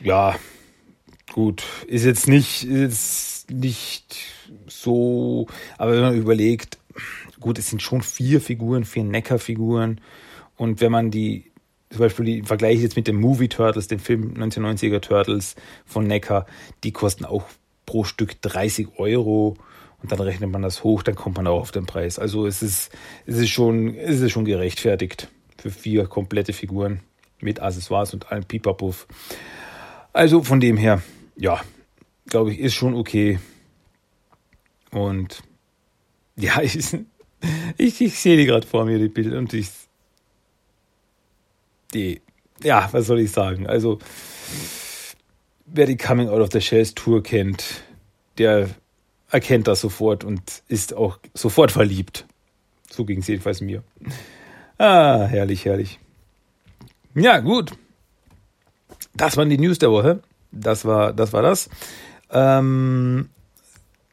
Ja, 0.00 0.36
gut, 1.32 1.64
ist 1.88 2.04
jetzt 2.04 2.28
nicht, 2.28 2.62
ist 2.62 3.48
jetzt 3.50 3.50
nicht 3.50 4.16
so, 4.68 5.48
aber 5.78 5.94
wenn 5.94 6.02
man 6.02 6.16
überlegt, 6.16 6.78
gut, 7.40 7.58
es 7.58 7.70
sind 7.70 7.82
schon 7.82 8.02
vier 8.02 8.40
Figuren, 8.40 8.84
vier 8.84 9.02
Necker-Figuren 9.02 10.00
und 10.56 10.80
wenn 10.80 10.92
man 10.92 11.10
die 11.10 11.49
zum 11.90 11.98
Beispiel 11.98 12.24
die 12.24 12.42
Vergleiche 12.42 12.82
jetzt 12.82 12.96
mit 12.96 13.08
dem 13.08 13.20
Movie 13.20 13.48
Turtles, 13.48 13.88
dem 13.88 13.98
Film 13.98 14.34
1990er 14.34 15.00
Turtles 15.00 15.56
von 15.84 16.06
Necker, 16.06 16.46
die 16.84 16.92
kosten 16.92 17.24
auch 17.24 17.44
pro 17.84 18.04
Stück 18.04 18.40
30 18.42 18.98
Euro 18.98 19.56
und 20.02 20.12
dann 20.12 20.20
rechnet 20.20 20.50
man 20.50 20.62
das 20.62 20.84
hoch, 20.84 21.02
dann 21.02 21.16
kommt 21.16 21.36
man 21.36 21.46
auch 21.46 21.60
auf 21.60 21.72
den 21.72 21.86
Preis. 21.86 22.18
Also 22.18 22.46
es 22.46 22.62
ist, 22.62 22.90
es 23.26 23.36
ist 23.36 23.50
schon, 23.50 23.94
es 23.96 24.20
ist 24.20 24.30
schon 24.30 24.44
gerechtfertigt 24.44 25.28
für 25.58 25.70
vier 25.70 26.06
komplette 26.06 26.52
Figuren. 26.52 27.00
mit 27.42 27.60
Accessoires 27.60 28.12
und 28.12 28.30
allem 28.30 28.44
Pipapuff. 28.44 29.06
Also 30.12 30.42
von 30.42 30.60
dem 30.60 30.76
her, 30.76 31.02
ja, 31.36 31.60
glaube 32.26 32.52
ich, 32.52 32.60
ist 32.60 32.74
schon 32.74 32.94
okay. 32.94 33.38
Und 34.90 35.42
ja, 36.36 36.60
ich, 36.62 36.78
ich, 37.76 38.00
ich 38.00 38.18
sehe 38.18 38.36
die 38.36 38.44
gerade 38.46 38.66
vor 38.66 38.84
mir, 38.84 38.98
die 38.98 39.08
Bilder, 39.08 39.38
und 39.38 39.52
ich, 39.54 39.70
die, 41.94 42.20
ja, 42.62 42.88
was 42.92 43.06
soll 43.06 43.20
ich 43.20 43.32
sagen? 43.32 43.66
Also, 43.66 43.98
wer 45.66 45.86
die 45.86 45.96
Coming 45.96 46.28
Out 46.28 46.40
of 46.40 46.48
the 46.52 46.60
Shells 46.60 46.94
Tour 46.94 47.22
kennt, 47.22 47.82
der 48.38 48.70
erkennt 49.30 49.68
das 49.68 49.80
sofort 49.80 50.24
und 50.24 50.62
ist 50.68 50.94
auch 50.94 51.18
sofort 51.34 51.72
verliebt. 51.72 52.26
So 52.90 53.04
ging 53.04 53.20
es 53.20 53.28
jedenfalls 53.28 53.60
mir. 53.60 53.82
Ah, 54.78 55.26
herrlich, 55.26 55.64
herrlich. 55.64 56.00
Ja, 57.14 57.38
gut. 57.38 57.72
Das 59.14 59.36
waren 59.36 59.50
die 59.50 59.58
News 59.58 59.78
der 59.78 59.90
Woche. 59.90 60.20
Das 60.52 60.84
war 60.84 61.12
das. 61.12 61.32
War 61.32 61.42
das. 61.42 61.68
Ähm, 62.30 63.28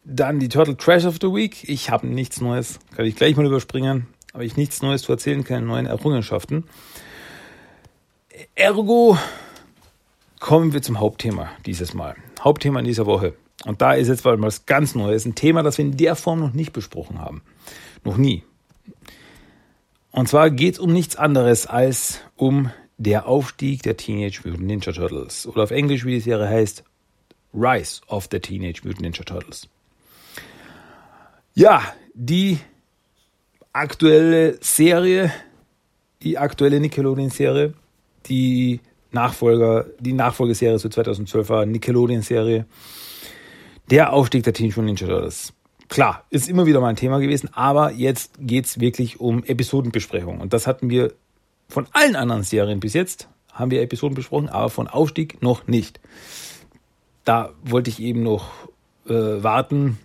dann 0.03 0.39
die 0.39 0.49
Turtle 0.49 0.77
Trash 0.77 1.05
of 1.05 1.17
the 1.21 1.27
Week. 1.27 1.67
Ich 1.67 1.89
habe 1.89 2.07
nichts 2.07 2.41
Neues. 2.41 2.79
Kann 2.95 3.05
ich 3.05 3.15
gleich 3.15 3.35
mal 3.35 3.45
überspringen. 3.45 4.07
Habe 4.33 4.45
ich 4.45 4.55
nichts 4.55 4.81
Neues 4.81 5.01
zu 5.01 5.11
erzählen, 5.11 5.43
keine 5.43 5.65
neuen 5.65 5.85
Errungenschaften. 5.85 6.65
Ergo 8.55 9.17
kommen 10.39 10.73
wir 10.73 10.81
zum 10.81 10.99
Hauptthema 10.99 11.49
dieses 11.65 11.93
Mal. 11.93 12.15
Hauptthema 12.41 12.79
in 12.79 12.85
dieser 12.85 13.05
Woche. 13.05 13.33
Und 13.65 13.81
da 13.81 13.93
ist 13.93 14.07
jetzt 14.07 14.23
mal 14.25 14.39
was 14.41 14.65
ganz 14.65 14.95
Neues. 14.95 15.25
Ein 15.25 15.35
Thema, 15.35 15.63
das 15.63 15.77
wir 15.77 15.85
in 15.85 15.97
der 15.97 16.15
Form 16.15 16.39
noch 16.39 16.53
nicht 16.53 16.73
besprochen 16.73 17.19
haben. 17.19 17.41
Noch 18.03 18.17
nie. 18.17 18.43
Und 20.11 20.29
zwar 20.29 20.51
geht 20.51 20.75
es 20.75 20.79
um 20.79 20.93
nichts 20.93 21.15
anderes 21.15 21.67
als 21.67 22.21
um 22.35 22.71
der 22.97 23.27
Aufstieg 23.27 23.83
der 23.83 23.97
Teenage 23.97 24.41
Mutant 24.43 24.65
Ninja 24.67 24.91
Turtles. 24.91 25.47
Oder 25.47 25.63
auf 25.63 25.71
Englisch, 25.71 26.05
wie 26.05 26.13
die 26.13 26.19
Serie 26.19 26.47
heißt, 26.47 26.83
Rise 27.53 28.01
of 28.07 28.27
the 28.31 28.39
Teenage 28.39 28.81
Mutant 28.83 29.01
Ninja 29.01 29.23
Turtles. 29.23 29.67
Ja, 31.53 31.81
die 32.13 32.59
aktuelle 33.73 34.57
Serie, 34.61 35.31
die 36.21 36.37
aktuelle 36.37 36.79
Nickelodeon-Serie, 36.79 37.73
die 38.29 38.79
Nachfolger, 39.11 39.85
die 39.99 40.13
Nachfolgeserie 40.13 40.79
zur 40.79 40.91
2012er 40.91 41.65
Nickelodeon-Serie, 41.65 42.65
der 43.89 44.13
Aufstieg 44.13 44.43
der 44.43 44.53
Teenage 44.53 44.79
Mutant 44.79 45.01
Ninja 45.01 45.07
Turtles. 45.07 45.53
Klar, 45.89 46.25
ist 46.29 46.49
immer 46.49 46.65
wieder 46.65 46.81
mal 46.81 46.89
ein 46.89 46.97
Thema 46.97 47.19
gewesen, 47.19 47.49
aber 47.53 47.91
jetzt 47.91 48.33
geht's 48.39 48.79
wirklich 48.79 49.21
um 49.21 49.43
Episodenbesprechung. 49.45 50.41
Und 50.41 50.51
das 50.51 50.67
hatten 50.67 50.89
wir 50.89 51.13
von 51.69 51.87
allen 51.93 52.15
anderen 52.15 52.43
Serien 52.43 52.79
bis 52.79 52.93
jetzt, 52.93 53.29
haben 53.53 53.71
wir 53.71 53.81
Episoden 53.81 54.15
besprochen, 54.15 54.49
aber 54.49 54.69
von 54.69 54.87
Aufstieg 54.87 55.41
noch 55.41 55.67
nicht. 55.67 55.99
Da 57.23 57.51
wollte 57.63 57.89
ich 57.89 58.01
eben 58.01 58.23
noch 58.23 58.51
äh, 59.07 59.13
warten, 59.13 59.97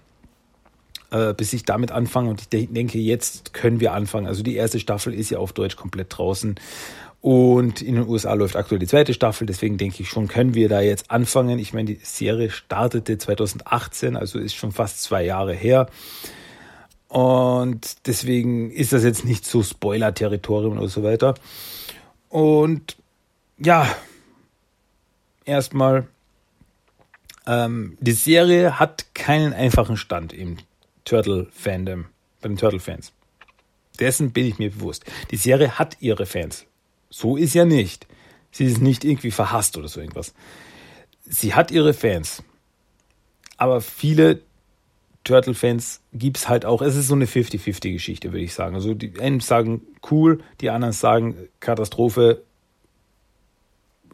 äh, 1.10 1.34
bis 1.34 1.52
ich 1.52 1.64
damit 1.64 1.90
anfange. 1.90 2.30
Und 2.30 2.40
ich 2.40 2.48
denke, 2.48 2.98
jetzt 2.98 3.52
können 3.52 3.80
wir 3.80 3.92
anfangen. 3.92 4.26
Also 4.26 4.42
die 4.42 4.56
erste 4.56 4.80
Staffel 4.80 5.12
ist 5.14 5.30
ja 5.30 5.38
auf 5.38 5.52
Deutsch 5.52 5.76
komplett 5.76 6.16
draußen. 6.16 6.56
Und 7.22 7.82
in 7.82 7.94
den 7.94 8.08
USA 8.08 8.34
läuft 8.34 8.56
aktuell 8.56 8.80
die 8.80 8.88
zweite 8.88 9.14
Staffel, 9.14 9.46
deswegen 9.46 9.78
denke 9.78 10.02
ich 10.02 10.08
schon, 10.08 10.26
können 10.26 10.54
wir 10.54 10.68
da 10.68 10.80
jetzt 10.80 11.08
anfangen. 11.12 11.60
Ich 11.60 11.72
meine, 11.72 11.94
die 11.94 12.00
Serie 12.02 12.50
startete 12.50 13.16
2018, 13.16 14.16
also 14.16 14.40
ist 14.40 14.56
schon 14.56 14.72
fast 14.72 15.04
zwei 15.04 15.24
Jahre 15.24 15.54
her. 15.54 15.88
Und 17.06 18.08
deswegen 18.08 18.72
ist 18.72 18.92
das 18.92 19.04
jetzt 19.04 19.24
nicht 19.24 19.46
so 19.46 19.62
Spoiler-Territorium 19.62 20.78
oder 20.78 20.88
so 20.88 21.04
weiter. 21.04 21.34
Und 22.28 22.96
ja, 23.56 23.86
erstmal, 25.44 26.08
ähm, 27.46 27.96
die 28.00 28.12
Serie 28.12 28.80
hat 28.80 29.14
keinen 29.14 29.52
einfachen 29.52 29.96
Stand 29.96 30.32
im 30.32 30.56
Turtle-Fandom, 31.04 32.06
bei 32.40 32.48
den 32.48 32.56
Turtle-Fans. 32.56 33.12
Dessen 34.00 34.32
bin 34.32 34.46
ich 34.46 34.58
mir 34.58 34.72
bewusst. 34.72 35.04
Die 35.30 35.36
Serie 35.36 35.78
hat 35.78 35.98
ihre 36.00 36.26
Fans. 36.26 36.66
So 37.12 37.37
ist 37.37 37.52
ja 37.52 37.66
nicht. 37.66 38.07
Sie 38.50 38.64
ist 38.64 38.81
nicht 38.81 39.04
irgendwie 39.04 39.31
verhasst 39.31 39.76
oder 39.76 39.87
so 39.87 40.00
irgendwas. 40.00 40.33
Sie 41.25 41.54
hat 41.54 41.71
ihre 41.71 41.92
Fans. 41.92 42.42
Aber 43.59 43.83
viele 43.83 44.40
Turtle-Fans 45.25 46.00
gibt 46.14 46.38
es 46.38 46.49
halt 46.49 46.64
auch. 46.64 46.81
Es 46.81 46.97
ist 46.97 47.09
so 47.09 47.14
eine 47.14 47.26
50-50-Geschichte, 47.26 48.33
würde 48.33 48.45
ich 48.45 48.54
sagen. 48.54 48.75
Also 48.75 48.95
die 48.95 49.21
einen 49.21 49.40
sagen 49.40 49.83
cool, 50.11 50.42
die 50.62 50.71
anderen 50.71 50.95
sagen 50.95 51.37
Katastrophe, 51.61 52.42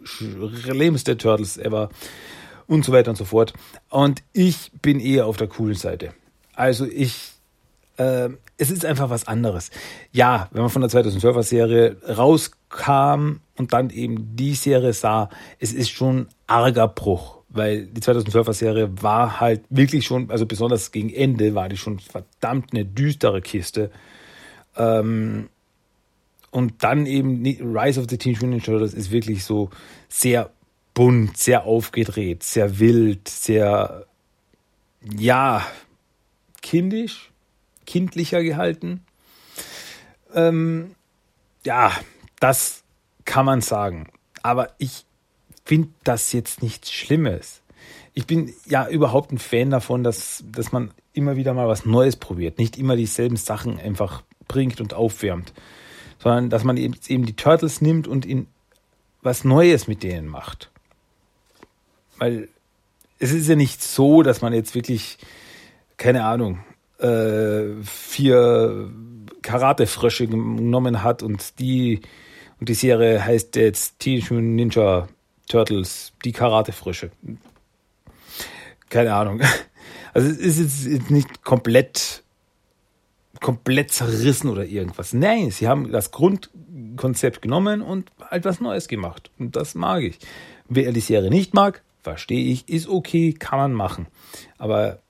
schlimmste 0.03 1.17
Turtles 1.17 1.57
ever 1.57 1.91
und 2.67 2.85
so 2.85 2.93
weiter 2.93 3.11
und 3.11 3.17
so 3.17 3.25
fort. 3.25 3.53
Und 3.91 4.25
ich 4.33 4.73
bin 4.83 4.99
eher 4.99 5.27
auf 5.27 5.37
der 5.37 5.47
coolen 5.47 5.77
Seite. 5.77 6.15
Also 6.53 6.85
ich 6.85 7.38
äh, 7.99 8.31
es 8.57 8.71
ist 8.71 8.85
einfach 8.85 9.11
was 9.11 9.29
anderes. 9.29 9.71
Ja, 10.13 10.49
wenn 10.51 10.63
man 10.63 10.71
von 10.71 10.83
der 10.83 10.91
2012er 10.91 11.43
Serie 11.43 11.97
rauskam 12.09 13.41
und 13.57 13.73
dann 13.73 13.91
eben 13.91 14.37
die 14.37 14.55
Serie 14.55 14.93
sah, 14.93 15.29
es 15.59 15.73
ist 15.73 15.91
schon 15.91 16.29
arger 16.47 16.89
Bruch, 16.89 17.39
weil 17.49 17.87
die 17.87 18.01
2012er 18.01 18.53
Serie 18.53 19.03
war 19.03 19.41
halt 19.41 19.63
wirklich 19.71 20.07
schon, 20.07 20.31
also 20.31 20.47
besonders 20.47 20.91
gegen 20.91 21.11
Ende 21.11 21.55
war 21.55 21.69
die 21.69 21.77
schon 21.77 21.99
verdammt 21.99 22.73
eine 22.73 22.85
düstere 22.85 23.41
Kiste. 23.43 23.91
Ähm, 24.77 25.49
und 26.51 26.83
dann 26.83 27.07
eben 27.07 27.45
Rise 27.45 28.01
of 28.01 28.07
the 28.09 28.17
Teenage 28.17 28.45
Mutant 28.45 28.51
Ninja 28.51 28.65
Turtles 28.65 28.95
ist 28.95 29.11
wirklich 29.11 29.45
so 29.45 29.71
sehr 30.09 30.51
bunt, 30.95 31.37
sehr 31.37 31.65
aufgedreht, 31.65 32.43
sehr 32.43 32.79
wild, 32.79 33.29
sehr 33.29 34.07
ja 35.17 35.65
kindisch, 36.63 37.28
kindlicher 37.89 38.43
gehalten. 38.43 39.03
Ähm, 40.35 40.95
ja, 41.65 41.91
das 42.39 42.83
kann 43.25 43.47
man 43.47 43.63
sagen. 43.63 44.09
Aber 44.43 44.75
ich 44.77 45.07
finde 45.65 45.89
das 46.05 46.33
jetzt 46.33 46.63
nichts 46.63 46.93
Schlimmes. 46.93 47.63
Ich 48.13 48.27
bin 48.27 48.53
ja 48.67 48.87
überhaupt 48.89 49.33
ein 49.33 49.39
Fan 49.39 49.71
davon, 49.71 50.05
dass, 50.05 50.45
dass 50.53 50.71
man 50.71 50.91
immer 51.15 51.37
wieder 51.37 51.55
mal 51.55 51.67
was 51.67 51.87
Neues 51.87 52.17
probiert. 52.17 52.59
Nicht 52.59 52.77
immer 52.77 52.95
dieselben 52.95 53.37
Sachen 53.37 53.81
einfach 53.81 54.23
bringt 54.49 54.83
und 54.83 54.93
aufwärmt. 54.93 55.55
Sondern 56.19 56.51
dass 56.51 56.65
man 56.65 56.77
eben, 56.77 56.95
eben 57.07 57.25
die 57.25 57.37
Turtles 57.37 57.81
nimmt 57.81 58.07
und 58.07 58.27
in 58.27 58.49
was 59.23 59.45
Neues 59.45 59.89
mit 59.89 60.03
denen 60.03 60.29
macht. 60.29 60.71
Weil 62.19 62.49
es 63.19 63.33
ist 63.33 63.49
ja 63.49 63.57
nicht 63.57 63.83
so, 63.83 64.23
dass 64.23 64.43
man 64.43 64.53
jetzt 64.53 64.75
wirklich, 64.75 65.17
keine 65.97 66.25
Ahnung, 66.25 66.61
äh, 66.99 67.83
vier 67.83 68.91
Karatefrösche 69.43 70.27
genommen 70.27 71.03
hat 71.03 71.23
und 71.23 71.59
die 71.59 72.01
und 72.61 72.69
die 72.69 72.75
Serie 72.75 73.25
heißt 73.25 73.55
jetzt 73.57 74.01
Teenage 74.01 74.35
Mutant 74.35 74.57
Ninja 74.57 75.09
Turtles, 75.49 76.13
die 76.25 76.33
Karatefrösche. 76.33 77.11
Keine 78.89 79.15
Ahnung. 79.15 79.41
Also 80.15 80.29
es 80.29 80.59
ist 80.59 80.87
jetzt 80.87 81.11
nicht 81.11 81.45
komplett 81.45 82.25
komplett 83.41 83.93
zerrissen 83.93 84.51
oder 84.51 84.65
irgendwas. 84.65 85.13
Nein, 85.13 85.51
sie 85.51 85.69
haben 85.69 85.93
das 85.93 86.11
Grundkonzept 86.11 87.43
genommen 87.43 87.83
und 87.83 88.11
halt 88.31 88.45
was 88.45 88.61
Neues 88.61 88.89
gemacht. 88.89 89.31
Und 89.39 89.57
das 89.57 89.75
mag 89.75 90.03
ich. 90.03 90.19
Wer 90.69 90.93
die 90.93 91.01
Serie 91.01 91.31
nicht 91.31 91.55
mag, 91.55 91.83
verstehe 92.03 92.53
ich, 92.53 92.69
ist 92.69 92.89
okay, 92.89 93.33
kann 93.33 93.59
man 93.59 93.73
machen. 93.73 94.07
Aber 94.59 95.01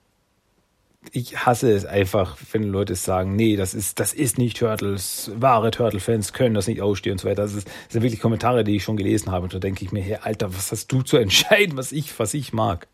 ich 1.12 1.46
hasse 1.46 1.72
es 1.72 1.84
einfach, 1.84 2.36
wenn 2.52 2.64
Leute 2.64 2.94
sagen, 2.94 3.36
nee, 3.36 3.56
das 3.56 3.74
ist, 3.74 4.00
das 4.00 4.12
ist 4.12 4.38
nicht 4.38 4.58
Turtles, 4.58 5.30
wahre 5.34 5.70
Turtle-Fans 5.70 6.32
können 6.32 6.54
das 6.54 6.66
nicht 6.66 6.80
ausstehen 6.80 7.12
und 7.12 7.18
so 7.18 7.28
weiter. 7.28 7.42
Das, 7.42 7.54
ist, 7.54 7.66
das 7.66 7.92
sind 7.92 8.02
wirklich 8.02 8.20
Kommentare, 8.20 8.64
die 8.64 8.76
ich 8.76 8.84
schon 8.84 8.96
gelesen 8.96 9.30
habe. 9.30 9.44
Und 9.44 9.54
da 9.54 9.58
denke 9.58 9.84
ich 9.84 9.92
mir, 9.92 10.02
hey, 10.02 10.18
Alter, 10.22 10.54
was 10.54 10.72
hast 10.72 10.90
du 10.92 11.02
zu 11.02 11.16
entscheiden, 11.16 11.76
was 11.76 11.92
ich, 11.92 12.18
was 12.18 12.34
ich 12.34 12.52
mag? 12.52 12.88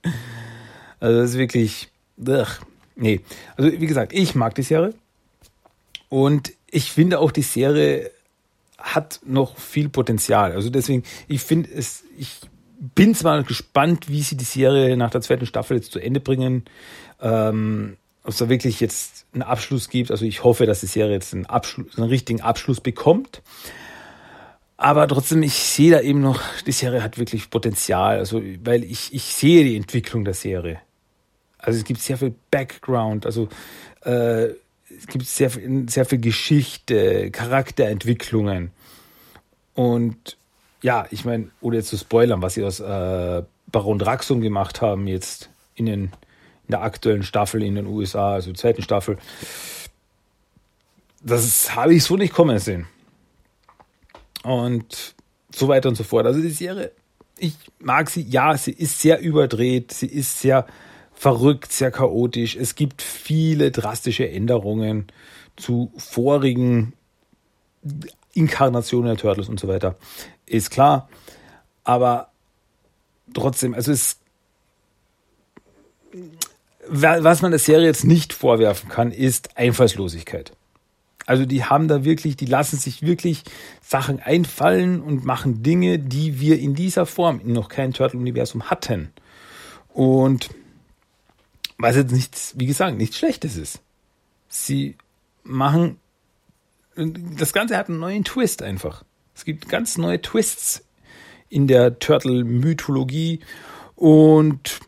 Also 1.01 1.21
das 1.21 1.31
ist 1.31 1.39
wirklich, 1.39 1.89
ugh, 2.19 2.61
nee. 2.97 3.21
Also 3.57 3.73
wie 3.73 3.87
gesagt, 3.87 4.13
ich 4.13 4.35
mag 4.35 4.55
die 4.55 4.63
Serie. 4.63 4.95
Und 6.09 6.53
ich 6.71 6.93
finde 6.93 7.19
auch, 7.19 7.33
die 7.33 7.43
Serie 7.43 8.11
hat 8.79 9.21
noch 9.25 9.57
viel 9.59 9.89
Potenzial. 9.89 10.53
Also 10.53 10.71
deswegen, 10.71 11.03
ich 11.27 11.43
finde 11.43 11.71
es, 11.73 12.05
ich 12.19 12.41
bin 12.95 13.15
zwar 13.15 13.43
gespannt, 13.43 14.09
wie 14.09 14.23
sie 14.23 14.37
die 14.37 14.45
Serie 14.45 14.97
nach 14.97 15.11
der 15.11 15.23
zweiten 15.23 15.47
Staffel 15.47 15.79
jetzt 15.79 15.93
zu 15.93 15.99
Ende 15.99 16.21
bringen. 16.21 16.65
Ähm, 17.21 17.97
ob 18.25 18.31
es 18.31 18.39
da 18.39 18.49
wirklich 18.49 18.81
jetzt 18.81 19.27
einen 19.33 19.43
Abschluss 19.43 19.89
gibt. 19.89 20.11
Also 20.11 20.25
ich 20.25 20.43
hoffe, 20.43 20.67
dass 20.67 20.81
die 20.81 20.87
Serie 20.87 21.13
jetzt 21.13 21.35
einen, 21.35 21.47
Abschluss, 21.47 21.97
einen 21.97 22.09
richtigen 22.09 22.41
Abschluss 22.41 22.81
bekommt. 22.81 23.43
Aber 24.77 25.07
trotzdem, 25.07 25.43
ich 25.43 25.55
sehe 25.55 25.93
da 25.93 26.01
eben 26.01 26.21
noch, 26.21 26.41
die 26.67 26.73
Serie 26.73 27.03
hat 27.03 27.19
wirklich 27.19 27.51
Potenzial. 27.51 28.19
Also, 28.19 28.43
weil 28.65 28.83
ich, 28.83 29.15
ich 29.15 29.23
sehe 29.23 29.63
die 29.65 29.77
Entwicklung 29.77 30.25
der 30.25 30.35
Serie. 30.35 30.81
Also 31.59 31.79
es 31.79 31.85
gibt 31.85 32.01
sehr 32.01 32.19
viel 32.19 32.35
Background, 32.51 33.25
also 33.25 33.49
äh, 34.03 34.49
es 34.97 35.07
gibt 35.09 35.25
sehr 35.27 35.49
viel, 35.49 35.89
sehr 35.89 36.05
viel 36.05 36.19
Geschichte, 36.19 37.31
Charakterentwicklungen. 37.31 38.71
Und 39.73 40.37
ja, 40.83 41.07
ich 41.11 41.25
meine, 41.25 41.49
ohne 41.63 41.77
jetzt 41.77 41.89
zu 41.89 41.97
spoilern, 41.97 42.43
was 42.43 42.55
sie 42.55 42.65
aus 42.65 42.81
äh, 42.81 43.43
Baron 43.73 43.99
Draxum 43.99 44.43
gemacht 44.43 44.83
haben, 44.83 45.07
jetzt 45.07 45.49
in, 45.75 45.87
den, 45.87 46.13
in 46.67 46.73
der 46.73 46.83
aktuellen 46.83 47.23
Staffel 47.23 47.63
in 47.63 47.75
den 47.75 47.87
USA, 47.87 48.35
also 48.35 48.53
zweiten 48.53 48.83
Staffel, 48.83 49.19
das 51.23 51.75
habe 51.75 51.95
ich 51.95 52.05
so 52.05 52.17
nicht 52.17 52.35
kommen 52.35 52.59
sehen. 52.59 52.87
Und 54.43 55.15
so 55.51 55.69
weiter 55.69 55.89
und 55.89 55.95
so 55.95 56.05
fort. 56.05 56.27
Also 56.27 56.41
die 56.41 56.51
Serie, 56.51 56.93
ich 57.39 57.55
mag 57.79 58.11
sie, 58.11 58.23
ja, 58.23 58.57
sie 58.57 58.73
ist 58.73 59.01
sehr 59.01 59.21
überdreht, 59.21 59.93
sie 59.93 60.07
ist 60.07 60.41
sehr 60.41 60.67
verrückt, 61.15 61.73
sehr 61.73 61.91
chaotisch. 61.91 62.57
Es 62.57 62.75
gibt 62.75 63.01
viele 63.01 63.71
drastische 63.71 64.29
Änderungen 64.29 65.07
zu 65.57 65.93
vorigen 65.97 66.93
Inkarnationen 68.35 69.07
der 69.07 69.17
Turtles 69.17 69.49
und 69.49 69.61
so 69.61 69.69
weiter. 69.69 69.97
Ist 70.45 70.71
klar. 70.71 71.09
Aber 71.85 72.31
trotzdem, 73.33 73.75
also 73.75 73.93
es 73.93 74.19
was 76.89 77.43
man 77.43 77.51
der 77.51 77.59
Serie 77.59 77.87
jetzt 77.87 78.05
nicht 78.05 78.33
vorwerfen 78.33 78.89
kann, 78.89 79.13
ist 79.13 79.57
Einfallslosigkeit. 79.57 80.53
Also 81.27 81.47
die 81.47 81.65
haben 81.65 81.89
da 81.89 82.05
wirklich, 82.05 82.37
die 82.37 82.47
lassen 82.47 82.79
sich 82.79 83.03
wirklich 83.03 83.45
Sachen 83.83 84.21
einfallen 84.21 85.01
und 85.01 85.25
machen 85.25 85.63
Dinge, 85.63 85.99
die 85.99 86.39
wir 86.41 86.59
in 86.59 86.75
dieser 86.75 87.07
Form 87.07 87.41
in 87.41 87.53
noch 87.53 87.69
kein 87.69 87.93
Turtle-Universum 87.93 88.65
hatten. 88.71 89.11
Und 89.89 90.51
was 91.79 91.97
jetzt 91.97 92.13
nichts, 92.13 92.55
wie 92.57 92.67
gesagt, 92.67 92.97
nichts 92.97 93.17
Schlechtes 93.17 93.57
ist. 93.57 93.81
Sie 94.49 94.97
machen, 95.43 95.99
das 96.95 97.53
Ganze 97.53 97.77
hat 97.77 97.89
einen 97.89 98.01
neuen 98.01 98.25
Twist 98.25 98.63
einfach. 98.63 99.05
Es 99.35 99.45
gibt 99.45 99.69
ganz 99.69 99.97
neue 99.99 100.21
Twists 100.21 100.85
in 101.49 101.67
der 101.67 101.99
Turtle-Mythologie 101.99 103.41
und 103.97 104.81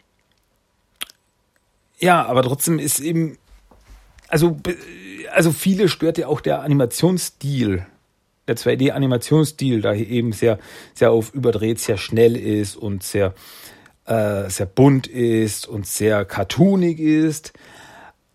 ja, 1.98 2.24
aber 2.26 2.42
trotzdem 2.42 2.78
ist 2.78 3.00
eben, 3.00 3.38
also, 4.28 4.58
also 5.32 5.52
viele 5.52 5.88
stört 5.88 6.18
ja 6.18 6.28
auch 6.28 6.40
der 6.40 6.62
Animationsstil, 6.62 7.86
der 8.46 8.56
2D-Animationsstil, 8.56 9.80
da 9.80 9.94
eben 9.94 10.32
sehr, 10.32 10.58
sehr 10.94 11.10
auf 11.10 11.34
überdreht, 11.34 11.80
sehr 11.80 11.96
schnell 11.96 12.36
ist 12.36 12.76
und 12.76 13.02
sehr, 13.02 13.34
äh, 14.04 14.48
sehr 14.48 14.66
bunt 14.66 15.06
ist 15.06 15.66
und 15.66 15.86
sehr 15.86 16.24
cartoonig 16.24 17.00
ist. 17.00 17.52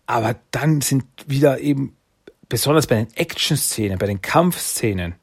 Aber 0.06 0.36
dann 0.50 0.80
sind 0.80 1.04
wieder 1.26 1.60
eben, 1.60 1.96
besonders 2.48 2.86
bei 2.86 2.96
den 2.96 3.14
Action-Szenen, 3.14 3.98
bei 3.98 4.06
den 4.06 4.20
Kampfszenen, 4.20 5.14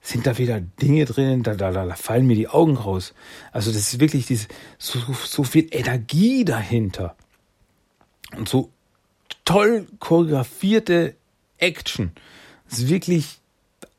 sind 0.00 0.26
da 0.26 0.38
wieder 0.38 0.60
Dinge 0.60 1.04
drin, 1.04 1.42
da, 1.42 1.54
da, 1.54 1.70
da 1.70 1.94
fallen 1.94 2.26
mir 2.26 2.34
die 2.34 2.48
Augen 2.48 2.76
raus. 2.76 3.14
Also 3.52 3.70
das 3.70 3.92
ist 3.92 4.00
wirklich 4.00 4.26
diese, 4.26 4.48
so, 4.78 4.98
so 5.24 5.44
viel 5.44 5.68
Energie 5.70 6.44
dahinter. 6.44 7.14
Und 8.36 8.48
so 8.48 8.70
toll 9.44 9.86
choreografierte 9.98 11.14
Action. 11.58 12.12
Das 12.68 12.80
ist 12.80 12.88
wirklich 12.88 13.38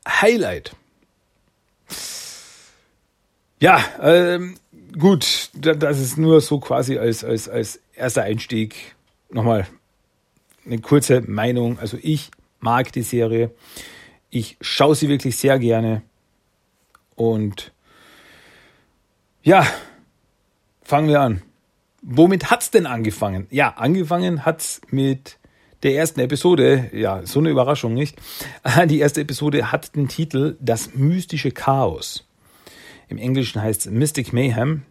Highlight. 0.08 0.76
Ja, 3.60 3.84
ähm, 4.02 4.56
gut, 4.98 5.50
das 5.54 6.00
ist 6.00 6.18
nur 6.18 6.42
so 6.42 6.60
quasi 6.60 6.98
als, 6.98 7.24
als, 7.24 7.48
als 7.48 7.80
erster 7.96 8.24
Einstieg 8.24 8.96
nochmal 9.30 9.68
eine 10.66 10.80
kurze 10.80 11.22
Meinung. 11.22 11.80
Also 11.80 11.98
ich 12.02 12.32
mag 12.60 12.92
die 12.92 13.04
Serie. 13.04 13.52
Ich 14.30 14.58
schaue 14.62 14.96
sie 14.96 15.10
wirklich 15.10 15.38
sehr 15.38 15.60
gerne. 15.60 16.02
Und 17.16 17.72
ja, 19.44 19.66
fangen 20.82 21.08
wir 21.08 21.22
an. 21.22 21.42
Womit 22.06 22.52
hat's 22.52 22.70
denn 22.70 22.86
angefangen? 22.86 23.48
Ja, 23.50 23.76
angefangen 23.78 24.46
hat's 24.46 24.82
mit 24.90 25.38
der 25.84 25.96
ersten 25.96 26.20
Episode. 26.20 26.90
Ja, 26.94 27.26
so 27.26 27.40
eine 27.40 27.50
Überraschung 27.50 27.94
nicht. 27.94 28.18
Die 28.88 29.00
erste 29.00 29.22
Episode 29.22 29.72
hat 29.72 29.96
den 29.96 30.10
Titel 30.10 30.58
Das 30.60 30.96
mystische 30.96 31.52
Chaos. 31.52 32.28
Im 33.08 33.18
Englischen 33.18 33.62
heißt 33.62 33.86
es 33.86 33.92
Mystic 33.92 34.34
Mayhem. 34.34 34.82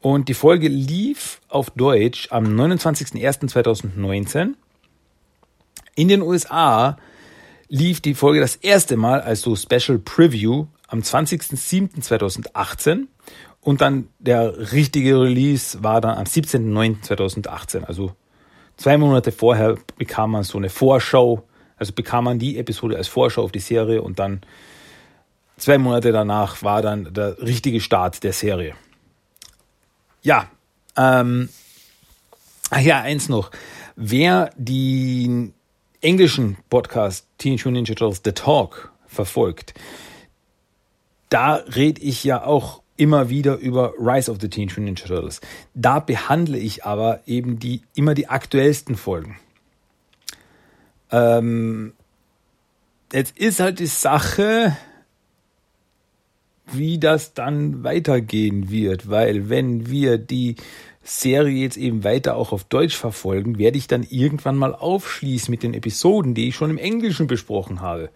Und 0.00 0.28
die 0.28 0.34
Folge 0.34 0.68
lief 0.68 1.40
auf 1.48 1.70
Deutsch 1.70 2.28
am 2.30 2.44
29.01.2019. 2.44 4.54
In 5.96 6.08
den 6.08 6.22
USA 6.22 6.98
lief 7.68 8.00
die 8.00 8.14
Folge 8.14 8.38
das 8.40 8.56
erste 8.56 8.96
Mal 8.96 9.20
als 9.20 9.42
so 9.42 9.54
Special 9.56 9.98
Preview 9.98 10.66
am 10.86 11.00
20.07.2018 11.00 13.08
und 13.68 13.82
dann 13.82 14.08
der 14.18 14.72
richtige 14.72 15.20
Release 15.20 15.84
war 15.84 16.00
dann 16.00 16.16
am 16.16 16.24
17.09.2018. 16.24 17.84
Also 17.84 18.14
zwei 18.78 18.96
Monate 18.96 19.30
vorher 19.30 19.76
bekam 19.98 20.30
man 20.30 20.42
so 20.42 20.56
eine 20.56 20.70
Vorschau, 20.70 21.46
also 21.76 21.92
bekam 21.92 22.24
man 22.24 22.38
die 22.38 22.56
Episode 22.56 22.96
als 22.96 23.08
Vorschau 23.08 23.42
auf 23.42 23.52
die 23.52 23.58
Serie 23.58 24.00
und 24.00 24.18
dann 24.18 24.40
zwei 25.58 25.76
Monate 25.76 26.12
danach 26.12 26.62
war 26.62 26.80
dann 26.80 27.12
der 27.12 27.42
richtige 27.42 27.82
Start 27.82 28.24
der 28.24 28.32
Serie. 28.32 28.74
Ja, 30.22 30.48
ähm, 30.96 31.50
ach 32.70 32.80
ja, 32.80 33.02
eins 33.02 33.28
noch. 33.28 33.50
Wer 33.96 34.48
die 34.56 35.52
englischen 36.00 36.56
Podcast 36.70 37.26
Teenage 37.36 37.68
Mutant 37.68 37.86
Ninja 37.86 37.94
Turtles 37.94 38.22
The 38.24 38.32
Talk 38.32 38.94
verfolgt, 39.06 39.74
da 41.28 41.56
rede 41.56 42.00
ich 42.00 42.24
ja 42.24 42.42
auch 42.42 42.80
immer 42.98 43.30
wieder 43.30 43.56
über 43.56 43.94
Rise 43.98 44.30
of 44.30 44.38
the 44.40 44.48
Teenage 44.48 44.78
Mutant 44.78 44.98
Ninja 44.98 45.06
Turtles. 45.06 45.40
Da 45.74 46.00
behandle 46.00 46.58
ich 46.58 46.84
aber 46.84 47.20
eben 47.26 47.58
die 47.58 47.82
immer 47.94 48.14
die 48.14 48.28
aktuellsten 48.28 48.96
Folgen. 48.96 49.38
Ähm, 51.10 51.94
jetzt 53.12 53.38
ist 53.38 53.60
halt 53.60 53.78
die 53.78 53.86
Sache, 53.86 54.76
wie 56.66 56.98
das 56.98 57.32
dann 57.32 57.82
weitergehen 57.82 58.70
wird, 58.70 59.08
weil 59.08 59.48
wenn 59.48 59.88
wir 59.88 60.18
die 60.18 60.56
Serie 61.02 61.62
jetzt 61.62 61.78
eben 61.78 62.04
weiter 62.04 62.36
auch 62.36 62.52
auf 62.52 62.64
Deutsch 62.64 62.96
verfolgen, 62.96 63.58
werde 63.58 63.78
ich 63.78 63.86
dann 63.86 64.02
irgendwann 64.02 64.56
mal 64.56 64.74
aufschließen 64.74 65.50
mit 65.50 65.62
den 65.62 65.72
Episoden, 65.72 66.34
die 66.34 66.48
ich 66.48 66.56
schon 66.56 66.68
im 66.68 66.76
Englischen 66.76 67.26
besprochen 67.26 67.80
habe 67.80 68.10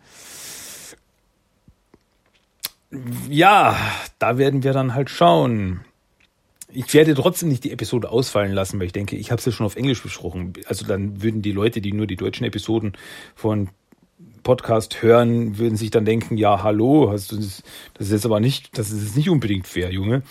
ja, 3.28 3.76
da 4.18 4.38
werden 4.38 4.62
wir 4.62 4.72
dann 4.72 4.94
halt 4.94 5.10
schauen. 5.10 5.80
Ich 6.68 6.92
werde 6.94 7.14
trotzdem 7.14 7.48
nicht 7.48 7.64
die 7.64 7.72
Episode 7.72 8.10
ausfallen 8.10 8.52
lassen, 8.52 8.78
weil 8.78 8.86
ich 8.86 8.92
denke, 8.92 9.16
ich 9.16 9.30
habe 9.30 9.38
es 9.38 9.44
ja 9.44 9.52
schon 9.52 9.66
auf 9.66 9.76
Englisch 9.76 10.02
besprochen. 10.02 10.54
Also 10.66 10.86
dann 10.86 11.22
würden 11.22 11.42
die 11.42 11.52
Leute, 11.52 11.80
die 11.80 11.92
nur 11.92 12.06
die 12.06 12.16
deutschen 12.16 12.44
Episoden 12.44 12.92
von 13.34 13.68
Podcast 14.42 15.02
hören, 15.02 15.58
würden 15.58 15.76
sich 15.76 15.90
dann 15.90 16.04
denken, 16.04 16.36
ja, 16.36 16.62
hallo, 16.62 17.10
das 17.12 17.30
ist 17.30 17.62
jetzt 17.98 18.26
aber 18.26 18.40
nicht, 18.40 18.76
das 18.76 18.90
ist 18.90 19.16
nicht 19.16 19.30
unbedingt 19.30 19.66
fair, 19.66 19.92
Junge. 19.92 20.22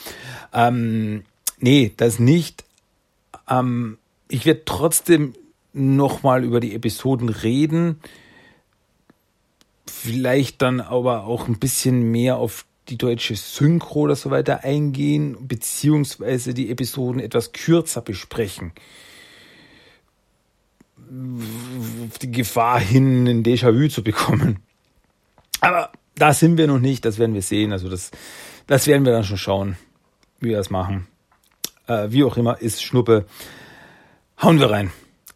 Ähm, 0.54 1.24
nee, 1.60 1.92
das 1.96 2.20
nicht. 2.20 2.66
Ähm, 3.50 3.98
ich 4.28 4.46
werde 4.46 4.64
trotzdem 4.66 5.34
nochmal 5.74 6.44
über 6.44 6.60
die 6.60 6.76
Episoden 6.76 7.30
reden 7.30 8.02
vielleicht 9.92 10.62
dann 10.62 10.80
aber 10.80 11.26
auch 11.26 11.48
ein 11.48 11.60
bisschen 11.60 12.02
mehr 12.12 12.38
auf 12.38 12.66
die 12.90 12.98
deutsche 12.98 13.36
Synchro 13.36 14.02
oder 14.02 14.16
so 14.16 14.32
weiter 14.32 14.64
eingehen, 14.64 15.48
beziehungsweise 15.48 16.54
die 16.54 16.72
Episoden 16.72 17.22
etwas 17.22 17.52
kürzer 17.54 18.02
besprechen. 18.02 18.74
Die 21.10 22.32
Gefahr 22.32 22.80
hin, 22.80 23.28
ein 23.28 23.44
Déjà-vu 23.44 23.90
zu 23.90 24.04
bekommen. 24.04 24.60
Aber 25.60 25.92
da 26.16 26.34
sind 26.34 26.58
wir 26.58 26.68
noch 26.68 26.80
nicht, 26.80 27.06
das 27.06 27.20
werden 27.20 27.34
wir 27.34 27.42
sehen. 27.42 27.72
Also 27.72 27.90
das, 27.90 28.12
das 28.68 28.88
werden 28.88 29.06
wir 29.06 29.12
dann 29.12 29.24
schon 29.24 29.38
schauen, 29.38 29.78
wie 30.40 30.50
wir 30.50 30.58
das 30.58 30.70
machen. 30.70 31.08
Äh, 31.88 32.08
wie 32.12 32.24
auch 32.24 32.38
immer, 32.38 32.62
ist 32.62 32.82
Schnuppe. 32.82 33.26
Hauen 34.42 34.60
wir 34.60 34.72
rein. 34.72 34.92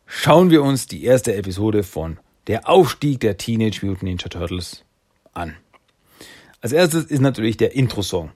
Schauen 0.05 0.49
wir 0.49 0.63
uns 0.63 0.87
die 0.87 1.03
erste 1.03 1.35
Episode 1.35 1.83
von 1.83 2.19
der 2.47 2.69
Aufstieg 2.69 3.19
der 3.19 3.37
Teenage 3.37 3.85
Mutant 3.85 4.03
Ninja 4.03 4.27
Turtles 4.27 4.83
an. 5.33 5.55
Als 6.61 6.71
erstes 6.71 7.05
ist 7.05 7.21
natürlich 7.21 7.57
der 7.57 7.75
Intro-Song. 7.75 8.31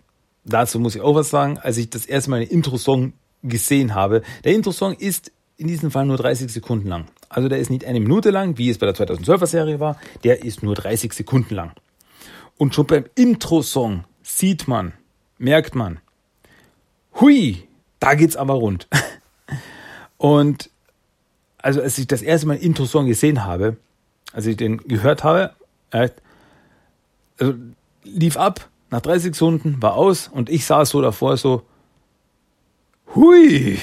Dazu 0.45 0.79
muss 0.79 0.95
ich 0.95 1.01
auch 1.01 1.15
was 1.15 1.29
sagen. 1.29 1.57
Als 1.57 1.77
ich 1.77 1.89
das 1.89 2.05
erste 2.05 2.29
Mal 2.29 2.37
einen 2.37 2.49
Intro-Song 2.49 3.13
gesehen 3.43 3.95
habe, 3.95 4.21
der 4.43 4.53
Intro-Song 4.53 4.93
ist 4.93 5.31
in 5.57 5.67
diesem 5.67 5.91
Fall 5.91 6.05
nur 6.05 6.17
30 6.17 6.51
Sekunden 6.51 6.87
lang. 6.87 7.07
Also 7.27 7.49
der 7.49 7.59
ist 7.59 7.69
nicht 7.69 7.85
eine 7.85 7.99
Minute 7.99 8.31
lang, 8.31 8.57
wie 8.57 8.69
es 8.69 8.77
bei 8.77 8.85
der 8.85 8.95
2012er 8.95 9.45
Serie 9.45 9.79
war, 9.79 9.99
der 10.23 10.43
ist 10.43 10.63
nur 10.63 10.75
30 10.75 11.13
Sekunden 11.13 11.53
lang. 11.53 11.73
Und 12.57 12.73
schon 12.75 12.87
beim 12.87 13.05
Intro-Song 13.15 14.05
sieht 14.23 14.67
man, 14.67 14.93
merkt 15.37 15.75
man, 15.75 15.99
hui, 17.19 17.67
da 17.99 18.15
geht's 18.15 18.35
aber 18.35 18.55
rund. 18.55 18.87
Und 20.17 20.69
also 21.57 21.81
als 21.81 21.97
ich 21.97 22.07
das 22.07 22.21
erste 22.21 22.47
Mal 22.47 22.57
Intro-Song 22.57 23.05
gesehen 23.05 23.45
habe, 23.45 23.77
als 24.33 24.45
ich 24.45 24.57
den 24.57 24.77
gehört 24.77 25.23
habe, 25.23 25.53
äh, 25.91 26.09
also 27.39 27.53
lief 28.03 28.37
ab, 28.37 28.69
nach 28.89 29.01
30 29.01 29.35
Sekunden 29.35 29.81
war 29.81 29.95
aus 29.95 30.27
und 30.27 30.49
ich 30.49 30.65
saß 30.65 30.89
so 30.89 31.01
davor 31.01 31.37
so, 31.37 31.63
hui, 33.15 33.77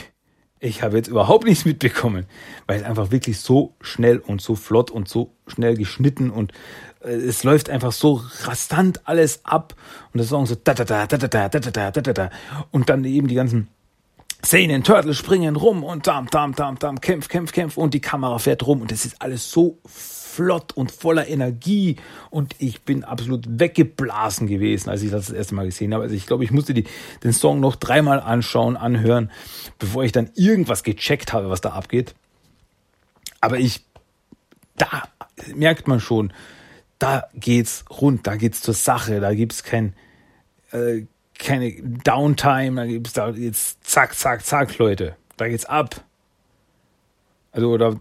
ich 0.58 0.82
habe 0.82 0.96
jetzt 0.96 1.08
überhaupt 1.08 1.44
nichts 1.44 1.64
mitbekommen, 1.64 2.26
weil 2.66 2.80
es 2.80 2.82
einfach 2.82 3.10
wirklich 3.10 3.38
so 3.40 3.74
schnell 3.80 4.18
und 4.18 4.40
so 4.40 4.54
flott 4.54 4.90
und 4.90 5.08
so 5.08 5.32
schnell 5.46 5.76
geschnitten 5.76 6.30
und 6.30 6.52
äh, 7.02 7.10
es 7.10 7.44
läuft 7.44 7.70
einfach 7.70 7.92
so 7.92 8.22
rastant 8.42 9.06
alles 9.06 9.44
ab 9.44 9.74
und 10.12 10.18
das 10.18 10.28
Song 10.28 10.46
so 10.46 10.54
da 10.54 10.74
da 10.74 10.84
da 10.84 11.06
da 11.06 11.18
da 11.18 11.28
da 11.28 11.50
da 11.50 11.70
da 11.70 11.90
da 11.90 12.00
da 12.00 12.12
da 12.12 12.30
und 12.70 12.88
dann 12.88 13.04
eben 13.04 13.28
die 13.28 13.34
ganzen 13.34 13.68
Szenen, 14.44 14.84
Turtle 14.84 15.14
springen 15.14 15.56
rum 15.56 15.82
und 15.82 16.06
dam, 16.06 16.28
dam, 16.30 16.54
dam, 16.54 16.78
dam, 16.78 17.00
kämpf, 17.00 17.28
kämpf, 17.28 17.52
kämpf 17.52 17.76
und 17.76 17.94
die 17.94 18.00
Kamera 18.00 18.38
fährt 18.38 18.66
rum 18.66 18.82
und 18.82 18.92
es 18.92 19.04
ist 19.04 19.20
alles 19.20 19.50
so 19.50 19.78
flott 20.36 20.76
und 20.76 20.92
voller 20.92 21.26
Energie 21.28 21.96
und 22.30 22.54
ich 22.58 22.82
bin 22.82 23.04
absolut 23.04 23.46
weggeblasen 23.48 24.46
gewesen, 24.46 24.90
als 24.90 25.02
ich 25.02 25.10
das 25.10 25.26
das 25.26 25.34
erste 25.34 25.54
Mal 25.54 25.64
gesehen 25.64 25.94
habe. 25.94 26.04
Also 26.04 26.14
ich 26.14 26.26
glaube, 26.26 26.44
ich 26.44 26.50
musste 26.50 26.74
die, 26.74 26.84
den 27.24 27.32
Song 27.32 27.58
noch 27.58 27.76
dreimal 27.76 28.20
anschauen, 28.20 28.76
anhören, 28.76 29.30
bevor 29.78 30.04
ich 30.04 30.12
dann 30.12 30.30
irgendwas 30.34 30.82
gecheckt 30.82 31.32
habe, 31.32 31.48
was 31.48 31.62
da 31.62 31.70
abgeht. 31.70 32.14
Aber 33.40 33.58
ich, 33.58 33.84
da 34.76 35.04
merkt 35.54 35.88
man 35.88 36.00
schon, 36.00 36.32
da 36.98 37.28
geht's 37.34 37.86
rund, 37.90 38.26
da 38.26 38.36
geht's 38.36 38.60
zur 38.60 38.74
Sache, 38.74 39.20
da 39.20 39.32
gibt's 39.32 39.62
kein, 39.62 39.94
äh, 40.70 41.06
keine 41.38 41.72
Downtime, 41.82 42.76
da 42.76 42.86
gibt's 42.86 43.14
da 43.14 43.30
jetzt 43.30 43.84
zack, 43.84 44.14
zack, 44.14 44.44
zack, 44.44 44.76
Leute, 44.76 45.16
da 45.38 45.48
geht's 45.48 45.64
ab. 45.64 46.04
Also, 47.52 47.70
oder 47.70 48.00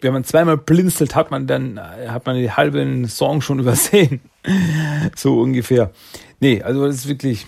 wenn 0.00 0.12
man 0.12 0.24
zweimal 0.24 0.58
blinzelt, 0.58 1.14
hat 1.14 1.30
man 1.30 1.46
dann, 1.46 1.80
hat 1.80 2.26
man 2.26 2.36
die 2.36 2.50
halben 2.50 3.08
Song 3.08 3.40
schon 3.40 3.58
übersehen. 3.60 4.20
so 5.14 5.40
ungefähr. 5.40 5.90
Nee, 6.40 6.62
also 6.62 6.86
das 6.86 6.96
ist 6.96 7.08
wirklich 7.08 7.46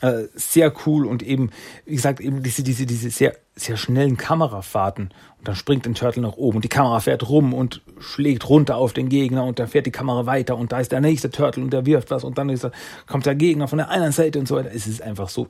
äh, 0.00 0.28
sehr 0.34 0.72
cool 0.86 1.06
und 1.06 1.22
eben, 1.22 1.50
wie 1.84 1.96
gesagt, 1.96 2.20
eben 2.20 2.42
diese, 2.42 2.62
diese, 2.62 2.86
diese 2.86 3.10
sehr, 3.10 3.36
sehr 3.56 3.76
schnellen 3.76 4.16
Kamerafahrten. 4.16 5.10
Und 5.38 5.48
dann 5.48 5.56
springt 5.56 5.86
ein 5.86 5.94
Turtle 5.94 6.22
nach 6.22 6.36
oben 6.36 6.58
und 6.58 6.64
die 6.64 6.68
Kamera 6.68 7.00
fährt 7.00 7.28
rum 7.28 7.52
und 7.52 7.82
schlägt 7.98 8.48
runter 8.48 8.76
auf 8.76 8.92
den 8.92 9.08
Gegner 9.08 9.44
und 9.44 9.58
dann 9.58 9.66
fährt 9.66 9.86
die 9.86 9.90
Kamera 9.90 10.26
weiter 10.26 10.56
und 10.56 10.70
da 10.70 10.78
ist 10.78 10.92
der 10.92 11.00
nächste 11.00 11.30
Turtle 11.30 11.64
und 11.64 11.72
der 11.72 11.84
wirft 11.86 12.10
was 12.10 12.22
und 12.22 12.38
dann 12.38 12.48
ist 12.48 12.68
kommt 13.06 13.26
der 13.26 13.34
Gegner 13.34 13.66
von 13.66 13.78
der 13.78 13.90
anderen 13.90 14.12
Seite 14.12 14.38
und 14.38 14.46
so 14.46 14.56
weiter. 14.56 14.70
Es 14.72 14.86
ist 14.86 15.02
einfach 15.02 15.28
so 15.28 15.48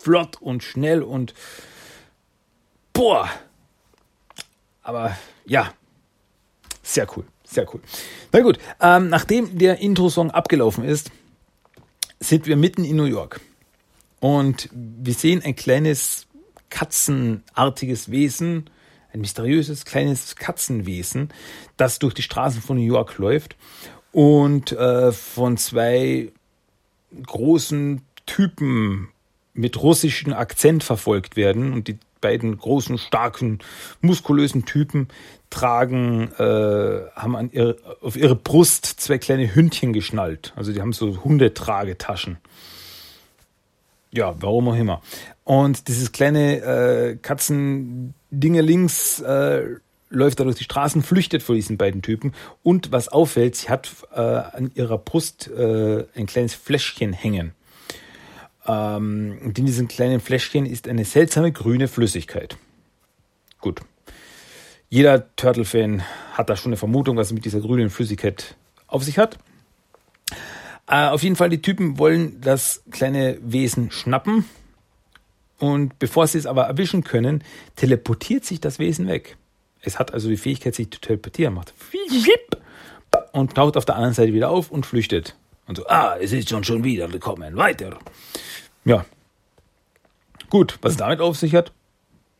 flott 0.00 0.40
und 0.40 0.62
schnell 0.62 1.02
und 1.02 1.34
boah, 2.92 3.28
aber 4.88 5.14
ja, 5.44 5.74
sehr 6.82 7.06
cool, 7.14 7.24
sehr 7.44 7.66
cool. 7.74 7.82
Na 8.32 8.40
gut, 8.40 8.58
ähm, 8.80 9.10
nachdem 9.10 9.58
der 9.58 9.80
Intro-Song 9.80 10.30
abgelaufen 10.30 10.82
ist, 10.82 11.10
sind 12.20 12.46
wir 12.46 12.56
mitten 12.56 12.84
in 12.84 12.96
New 12.96 13.04
York. 13.04 13.42
Und 14.18 14.70
wir 14.72 15.12
sehen 15.12 15.42
ein 15.44 15.54
kleines 15.54 16.26
katzenartiges 16.70 18.10
Wesen, 18.10 18.70
ein 19.12 19.20
mysteriöses 19.20 19.84
kleines 19.84 20.36
Katzenwesen, 20.36 21.28
das 21.76 21.98
durch 21.98 22.14
die 22.14 22.22
Straßen 22.22 22.62
von 22.62 22.78
New 22.78 22.82
York 22.82 23.18
läuft 23.18 23.56
und 24.10 24.72
äh, 24.72 25.12
von 25.12 25.58
zwei 25.58 26.32
großen 27.26 28.00
Typen 28.24 29.10
mit 29.52 29.82
russischem 29.82 30.32
Akzent 30.32 30.82
verfolgt 30.82 31.36
werden. 31.36 31.74
Und 31.74 31.88
die 31.88 31.98
beiden 32.20 32.56
großen, 32.56 32.98
starken, 32.98 33.58
muskulösen 34.00 34.64
Typen 34.64 35.08
tragen, 35.50 36.30
äh, 36.38 37.00
haben 37.14 37.36
an 37.36 37.50
ihre, 37.52 37.76
auf 38.00 38.16
ihre 38.16 38.36
Brust 38.36 38.86
zwei 38.86 39.18
kleine 39.18 39.54
Hündchen 39.54 39.92
geschnallt. 39.92 40.52
Also 40.56 40.72
die 40.72 40.80
haben 40.80 40.92
so 40.92 41.24
Hundetragetaschen. 41.24 42.38
Ja, 44.10 44.34
warum 44.40 44.68
auch 44.68 44.76
immer. 44.76 45.02
Und 45.44 45.88
dieses 45.88 46.12
kleine 46.12 46.60
äh, 46.60 47.16
Katzendingelings 47.16 49.20
äh, 49.20 49.76
läuft 50.10 50.40
da 50.40 50.44
durch 50.44 50.56
die 50.56 50.64
Straßen, 50.64 51.02
flüchtet 51.02 51.42
vor 51.42 51.54
diesen 51.54 51.76
beiden 51.76 52.02
Typen. 52.02 52.32
Und 52.62 52.92
was 52.92 53.08
auffällt, 53.08 53.56
sie 53.56 53.68
hat 53.68 53.90
äh, 54.12 54.20
an 54.20 54.70
ihrer 54.74 54.98
Brust 54.98 55.48
äh, 55.48 56.04
ein 56.14 56.26
kleines 56.26 56.54
Fläschchen 56.54 57.12
hängen. 57.12 57.52
Ähm, 58.68 59.38
und 59.42 59.58
in 59.58 59.66
diesem 59.66 59.88
kleinen 59.88 60.20
Fläschchen 60.20 60.66
ist 60.66 60.86
eine 60.86 61.04
seltsame 61.04 61.50
grüne 61.50 61.88
Flüssigkeit. 61.88 62.56
Gut. 63.60 63.80
Jeder 64.90 65.34
Turtle-Fan 65.36 66.02
hat 66.32 66.48
da 66.48 66.56
schon 66.56 66.70
eine 66.70 66.76
Vermutung, 66.76 67.16
was 67.16 67.28
es 67.28 67.32
mit 67.32 67.44
dieser 67.44 67.60
grünen 67.60 67.90
Flüssigkeit 67.90 68.54
auf 68.86 69.02
sich 69.02 69.18
hat. 69.18 69.38
Äh, 70.86 71.08
auf 71.08 71.22
jeden 71.22 71.36
Fall, 71.36 71.50
die 71.50 71.60
Typen 71.60 71.98
wollen 71.98 72.40
das 72.40 72.82
kleine 72.90 73.38
Wesen 73.42 73.90
schnappen. 73.90 74.44
Und 75.58 75.98
bevor 75.98 76.26
sie 76.26 76.38
es 76.38 76.46
aber 76.46 76.64
erwischen 76.64 77.02
können, 77.02 77.42
teleportiert 77.74 78.44
sich 78.44 78.60
das 78.60 78.78
Wesen 78.78 79.08
weg. 79.08 79.36
Es 79.80 79.98
hat 79.98 80.14
also 80.14 80.28
die 80.28 80.36
Fähigkeit, 80.36 80.74
sich 80.74 80.90
zu 80.90 81.00
teleportieren, 81.00 81.54
macht 81.54 81.74
und 83.32 83.54
taucht 83.54 83.76
auf 83.76 83.84
der 83.84 83.96
anderen 83.96 84.14
Seite 84.14 84.32
wieder 84.32 84.50
auf 84.50 84.70
und 84.70 84.86
flüchtet. 84.86 85.34
Und 85.66 85.76
so, 85.76 85.86
ah, 85.86 86.16
es 86.20 86.32
ist 86.32 86.48
schon 86.48 86.64
schon 86.64 86.84
wieder 86.84 87.08
gekommen, 87.08 87.56
weiter. 87.56 87.98
Ja. 88.88 89.04
Gut, 90.48 90.78
was 90.80 90.96
damit 90.96 91.20
auf 91.20 91.36
sich 91.36 91.54
hat, 91.54 91.72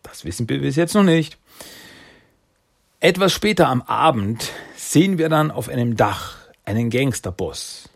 das 0.02 0.24
wissen 0.24 0.48
wir 0.48 0.62
bis 0.62 0.76
jetzt 0.76 0.94
noch 0.94 1.02
nicht. 1.02 1.36
Etwas 3.00 3.34
später 3.34 3.68
am 3.68 3.82
Abend 3.82 4.50
sehen 4.74 5.18
wir 5.18 5.28
dann 5.28 5.50
auf 5.50 5.68
einem 5.68 5.94
Dach 5.94 6.38
einen 6.64 6.88
Gangsterboss. 6.88 7.90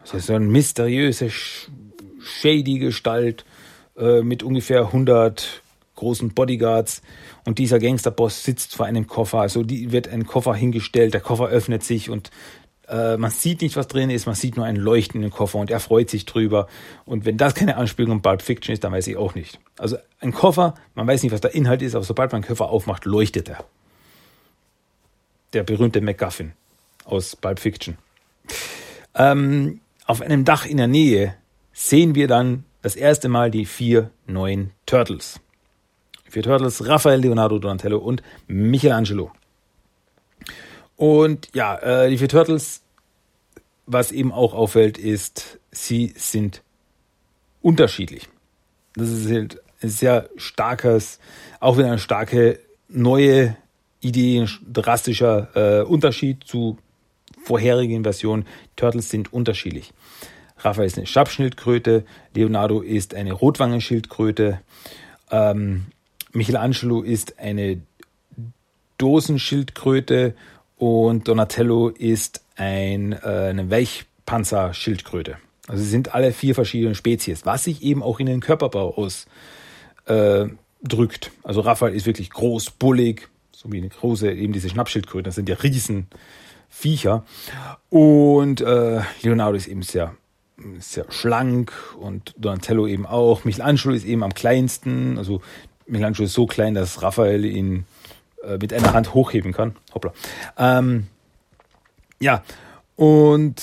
Das 0.00 0.14
heißt, 0.14 0.30
eine 0.30 0.46
mysteriöse, 0.46 1.28
shady 1.28 2.78
Gestalt 2.78 3.44
äh, 3.98 4.22
mit 4.22 4.42
ungefähr 4.42 4.86
100 4.86 5.60
großen 5.96 6.32
Bodyguards. 6.32 7.02
Und 7.44 7.58
dieser 7.58 7.78
Gangsterboss 7.78 8.42
sitzt 8.42 8.74
vor 8.74 8.86
einem 8.86 9.06
Koffer. 9.06 9.40
Also 9.40 9.64
die 9.64 9.92
wird 9.92 10.08
ein 10.08 10.26
Koffer 10.26 10.54
hingestellt, 10.54 11.12
der 11.12 11.20
Koffer 11.20 11.48
öffnet 11.48 11.84
sich 11.84 12.08
und 12.08 12.30
äh, 12.90 13.16
man 13.16 13.30
sieht 13.30 13.62
nicht, 13.62 13.76
was 13.76 13.86
drin 13.86 14.10
ist, 14.10 14.26
man 14.26 14.34
sieht 14.34 14.56
nur 14.56 14.66
ein 14.66 14.76
Leuchten 14.76 15.16
in 15.16 15.22
den 15.22 15.30
Koffer 15.30 15.58
und 15.58 15.70
er 15.70 15.80
freut 15.80 16.10
sich 16.10 16.26
drüber. 16.26 16.66
Und 17.04 17.24
wenn 17.24 17.36
das 17.36 17.54
keine 17.54 17.76
Anspielung 17.76 18.12
um 18.12 18.22
Pulp 18.22 18.42
Fiction 18.42 18.72
ist, 18.72 18.82
dann 18.82 18.92
weiß 18.92 19.06
ich 19.06 19.16
auch 19.16 19.34
nicht. 19.34 19.60
Also 19.78 19.96
ein 20.18 20.32
Koffer, 20.32 20.74
man 20.94 21.06
weiß 21.06 21.22
nicht, 21.22 21.32
was 21.32 21.40
der 21.40 21.54
Inhalt 21.54 21.82
ist, 21.82 21.94
aber 21.94 22.04
sobald 22.04 22.32
man 22.32 22.42
den 22.42 22.48
Koffer 22.48 22.68
aufmacht, 22.68 23.04
leuchtet 23.04 23.48
er. 23.48 23.64
Der 25.52 25.62
berühmte 25.62 26.00
MacGuffin 26.00 26.52
aus 27.04 27.36
Pulp 27.36 27.60
Fiction. 27.60 27.96
Ähm, 29.14 29.80
auf 30.06 30.20
einem 30.20 30.44
Dach 30.44 30.66
in 30.66 30.76
der 30.76 30.88
Nähe 30.88 31.36
sehen 31.72 32.14
wir 32.14 32.26
dann 32.28 32.64
das 32.82 32.96
erste 32.96 33.28
Mal 33.28 33.50
die 33.50 33.66
vier 33.66 34.10
neuen 34.26 34.72
Turtles. 34.86 35.40
vier 36.28 36.42
Turtles, 36.42 36.86
Raphael, 36.86 37.20
Leonardo, 37.20 37.58
Donatello 37.58 37.98
und 37.98 38.22
Michelangelo. 38.46 39.30
Und 41.00 41.48
ja, 41.54 41.76
äh, 41.76 42.10
die 42.10 42.18
vier 42.18 42.28
Turtles, 42.28 42.82
was 43.86 44.12
eben 44.12 44.32
auch 44.32 44.52
auffällt, 44.52 44.98
ist, 44.98 45.58
sie 45.72 46.12
sind 46.14 46.60
unterschiedlich. 47.62 48.28
Das 48.96 49.08
ist 49.08 49.30
halt 49.30 49.62
ein 49.80 49.88
sehr 49.88 50.28
starkes, 50.36 51.18
auch 51.58 51.78
wieder 51.78 51.86
eine 51.86 51.98
starke 51.98 52.60
neue 52.88 53.56
Idee, 54.02 54.40
ein 54.40 54.50
drastischer 54.70 55.48
äh, 55.54 55.84
Unterschied 55.84 56.44
zu 56.44 56.76
vorherigen 57.44 58.02
Versionen. 58.02 58.44
Turtles 58.76 59.08
sind 59.08 59.32
unterschiedlich. 59.32 59.94
Raphael 60.58 60.86
ist 60.86 60.98
eine 60.98 61.06
Stabschildkröte, 61.06 62.04
Leonardo 62.34 62.82
ist 62.82 63.14
eine 63.14 63.32
Rotwangenschildkröte, 63.32 64.60
ähm, 65.30 65.86
Michelangelo 66.32 67.00
ist 67.00 67.38
eine 67.38 67.80
Dosenschildkröte 68.98 70.34
und 70.80 71.28
Donatello 71.28 71.90
ist 71.90 72.42
ein, 72.56 73.12
äh, 73.12 73.16
eine 73.50 73.70
Weichpanzerschildkröte. 73.70 75.36
Also 75.68 75.82
sie 75.84 75.90
sind 75.90 76.14
alle 76.14 76.32
vier 76.32 76.54
verschiedene 76.54 76.94
Spezies, 76.94 77.44
was 77.44 77.64
sich 77.64 77.82
eben 77.82 78.02
auch 78.02 78.18
in 78.18 78.24
den 78.24 78.40
Körperbau 78.40 78.94
ausdrückt. 78.94 79.26
Äh, 80.06 81.30
also 81.42 81.60
Raphael 81.60 81.94
ist 81.94 82.06
wirklich 82.06 82.30
groß, 82.30 82.70
bullig, 82.70 83.28
so 83.52 83.70
wie 83.70 83.76
eine 83.76 83.90
große, 83.90 84.32
eben 84.32 84.54
diese 84.54 84.70
Schnappschildkröten, 84.70 85.24
das 85.24 85.34
sind 85.34 85.50
ja 85.50 85.56
Riesenviecher. 85.56 87.26
Und 87.90 88.62
äh, 88.62 89.02
Leonardo 89.20 89.58
ist 89.58 89.68
eben 89.68 89.82
sehr, 89.82 90.14
sehr 90.78 91.04
schlank 91.10 91.74
und 92.00 92.34
Donatello 92.38 92.86
eben 92.86 93.04
auch. 93.04 93.44
Michelangelo 93.44 93.92
ist 93.92 94.06
eben 94.06 94.22
am 94.22 94.32
kleinsten, 94.32 95.18
also 95.18 95.42
Michelangelo 95.86 96.24
ist 96.24 96.32
so 96.32 96.46
klein, 96.46 96.72
dass 96.72 97.02
Raphael 97.02 97.44
ihn 97.44 97.84
äh, 98.44 98.58
mit 98.58 98.72
einer 98.72 98.92
Hand 98.92 99.14
hochheben 99.14 99.52
kann. 99.52 99.76
Hoppla. 99.94 100.12
Ähm, 100.58 101.06
ja, 102.20 102.42
und 102.96 103.62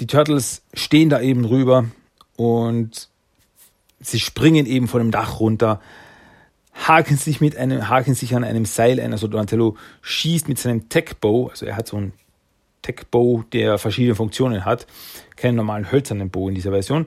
die 0.00 0.06
Turtles 0.06 0.62
stehen 0.74 1.08
da 1.08 1.20
eben 1.20 1.44
rüber 1.44 1.86
und 2.36 3.08
sie 4.00 4.20
springen 4.20 4.66
eben 4.66 4.88
von 4.88 5.00
dem 5.00 5.10
Dach 5.10 5.40
runter, 5.40 5.80
haken 6.74 7.16
sich 7.16 7.40
mit 7.40 7.56
einem, 7.56 7.88
haken 7.88 8.14
sich 8.14 8.34
an 8.34 8.44
einem 8.44 8.64
Seil 8.64 9.00
ein. 9.00 9.12
Also 9.12 9.28
Donatello 9.28 9.76
schießt 10.02 10.48
mit 10.48 10.58
seinem 10.58 10.88
Tech 10.88 11.16
Bow, 11.20 11.48
also 11.48 11.64
er 11.66 11.76
hat 11.76 11.86
so 11.86 11.96
ein 11.96 12.12
Tech-Bow, 12.84 13.44
der 13.52 13.78
verschiedene 13.78 14.14
Funktionen 14.14 14.64
hat. 14.64 14.86
Keinen 15.36 15.56
normalen 15.56 15.90
hölzernen 15.90 16.30
Bow 16.30 16.48
in 16.48 16.54
dieser 16.54 16.70
Version 16.70 17.06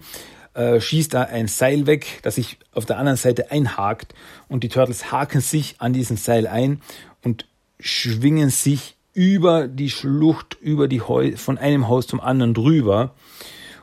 äh, 0.57 0.81
schießt 0.81 1.13
da 1.13 1.21
ein 1.21 1.47
Seil 1.47 1.85
weg, 1.85 2.19
das 2.23 2.35
sich 2.35 2.57
auf 2.73 2.85
der 2.85 2.97
anderen 2.97 3.17
Seite 3.17 3.51
einhakt 3.51 4.15
und 4.47 4.63
die 4.63 4.69
Turtles 4.69 5.11
haken 5.11 5.39
sich 5.39 5.75
an 5.77 5.93
diesem 5.93 6.17
Seil 6.17 6.47
ein 6.47 6.81
und 7.23 7.45
schwingen 7.79 8.49
sich 8.49 8.97
über 9.13 9.67
die 9.67 9.91
Schlucht, 9.91 10.57
über 10.59 10.87
die 10.87 11.01
Heu 11.01 11.37
von 11.37 11.59
einem 11.59 11.87
Haus 11.87 12.07
zum 12.07 12.19
anderen 12.19 12.55
drüber. 12.55 13.13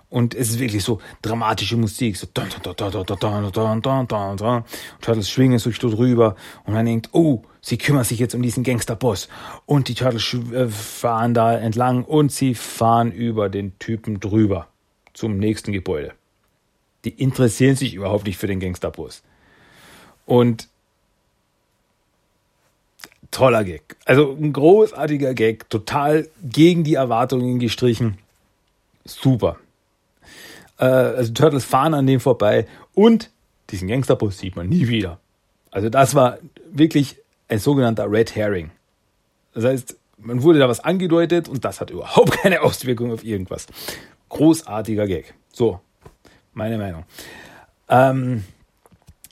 Und 0.09 0.35
es 0.35 0.51
ist 0.51 0.59
wirklich 0.61 0.85
so 0.85 1.01
dramatische 1.23 1.77
Musik. 1.77 2.17
So 2.17 2.27
Turtles 5.01 5.31
schwingen 5.31 5.59
sich 5.59 5.79
so 5.81 5.91
drüber 5.91 6.37
und 6.65 6.75
man 6.75 6.87
denkt, 6.87 7.11
oh, 7.13 7.43
sie 7.61 7.79
kümmern 7.79 8.05
sich 8.05 8.21
jetzt 8.21 8.35
um 8.35 8.43
diesen 8.43 8.63
Gangsterboss. 8.63 9.29
Und 9.67 9.89
die 9.89 9.95
Turtles 9.95 10.37
fahren 10.71 11.35
da 11.35 11.57
entlang 11.57 12.05
und 12.05 12.31
sie 12.31 12.55
fahren 12.55 13.11
über 13.11 13.49
den 13.49 13.79
Typen 13.79 14.21
drüber 14.21 14.69
zum 15.15 15.39
nächsten 15.39 15.73
Gebäude. 15.73 16.15
Die 17.05 17.11
interessieren 17.11 17.77
sich 17.77 17.95
überhaupt 17.95 18.27
nicht 18.27 18.39
für 18.39 18.47
den 18.47 18.61
Gangsterboss. 18.61 19.23
Und 20.27 20.69
toller 23.31 23.65
Gag. 23.65 23.97
Also 24.05 24.33
ein 24.33 24.53
großartiger 24.53 25.35
Gag, 25.35 25.69
total 25.69 26.29
gegen 26.43 26.85
die 26.85 26.95
Erwartungen 26.95 27.59
gestrichen. 27.59 28.19
Super. 29.05 29.59
Äh, 30.79 30.85
also 30.85 31.33
Turtles 31.33 31.65
fahren 31.65 31.95
an 31.95 32.07
dem 32.07 32.21
vorbei 32.21 32.67
und 32.95 33.31
diesen 33.71 33.89
Gangsterbus 33.89 34.39
sieht 34.39 34.57
man 34.57 34.69
nie 34.69 34.89
wieder. 34.89 35.19
Also 35.71 35.89
das 35.89 36.15
war 36.15 36.39
wirklich 36.71 37.17
ein 37.49 37.59
sogenannter 37.59 38.11
Red 38.11 38.35
Herring. 38.37 38.71
Das 39.53 39.65
heißt, 39.65 39.97
man 40.19 40.43
wurde 40.43 40.61
da 40.61 40.69
was 40.69 40.81
angedeutet 40.81 41.49
und 41.49 41.65
das 41.65 41.81
hat 41.81 41.91
überhaupt 41.91 42.31
keine 42.43 42.63
Auswirkung 42.63 43.13
auf 43.13 43.25
irgendwas. 43.25 43.67
Großartiger 44.29 45.07
Gag. 45.07 45.35
So, 45.53 45.81
meine 46.55 46.79
Meinung. 46.79 47.05
Ähm, 47.89 48.45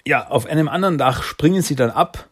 ja, 0.04 0.28
auf 0.28 0.46
einem 0.46 0.68
anderen 0.68 0.98
Dach 0.98 1.22
springen 1.22 1.62
sie 1.62 1.76
dann 1.76 1.90
ab 1.90 2.28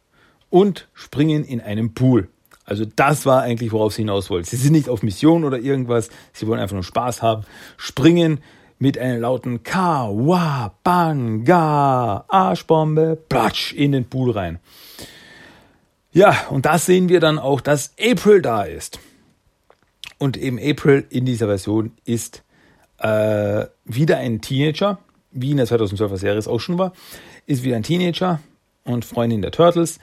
und 0.51 0.89
springen 0.93 1.45
in 1.45 1.61
einem 1.61 1.95
Pool. 1.95 2.29
Also 2.65 2.85
das 2.85 3.27
war 3.27 3.43
eigentlich, 3.43 3.73
worauf 3.73 3.95
sie 3.95 4.03
hinaus 4.03 4.31
wollten. 4.31 4.47
Sie 4.47 4.57
sind 4.57 4.73
nicht 4.73 4.89
auf 4.89 5.03
Mission 5.03 5.45
oder 5.45 5.59
irgendwas, 5.59 6.09
sie 6.33 6.47
wollen 6.47 6.61
einfach 6.61 6.75
nur 6.75 6.85
Spaß 6.85 7.21
haben, 7.23 7.45
springen 7.77 8.41
mit 8.79 8.97
einem 8.97 9.21
lauten 9.21 9.63
Kawabanga, 9.63 10.65
Arschbombe, 12.29 13.19
platsch, 13.29 13.73
in 13.73 13.93
den 13.93 14.09
Pool 14.09 14.31
rein. 14.31 14.59
Ja, 16.13 16.47
und 16.49 16.67
da 16.67 16.79
sehen 16.79 17.09
wir 17.09 17.21
dann 17.21 17.39
auch, 17.39 17.61
dass 17.61 17.93
April 18.01 18.43
da 18.43 18.63
ist. 18.63 18.99
Und 20.19 20.37
eben 20.37 20.59
April 20.59 21.07
in 21.11 21.25
dieser 21.25 21.47
Version 21.47 21.93
ist 22.05 22.43
äh, 23.01 23.67
wieder 23.85 24.19
ein 24.19 24.41
Teenager, 24.41 24.99
wie 25.31 25.51
in 25.51 25.57
der 25.57 25.67
2012er 25.67 26.17
Serie 26.17 26.39
es 26.39 26.49
auch 26.49 26.61
schon 26.61 26.79
war, 26.79 26.93
ist 27.47 27.63
wieder 27.63 27.77
ein 27.77 27.83
Teenager 27.83 28.41
und 28.85 29.05
Freundin 29.05 29.43
der 29.43 29.53
Turtles. 29.53 29.99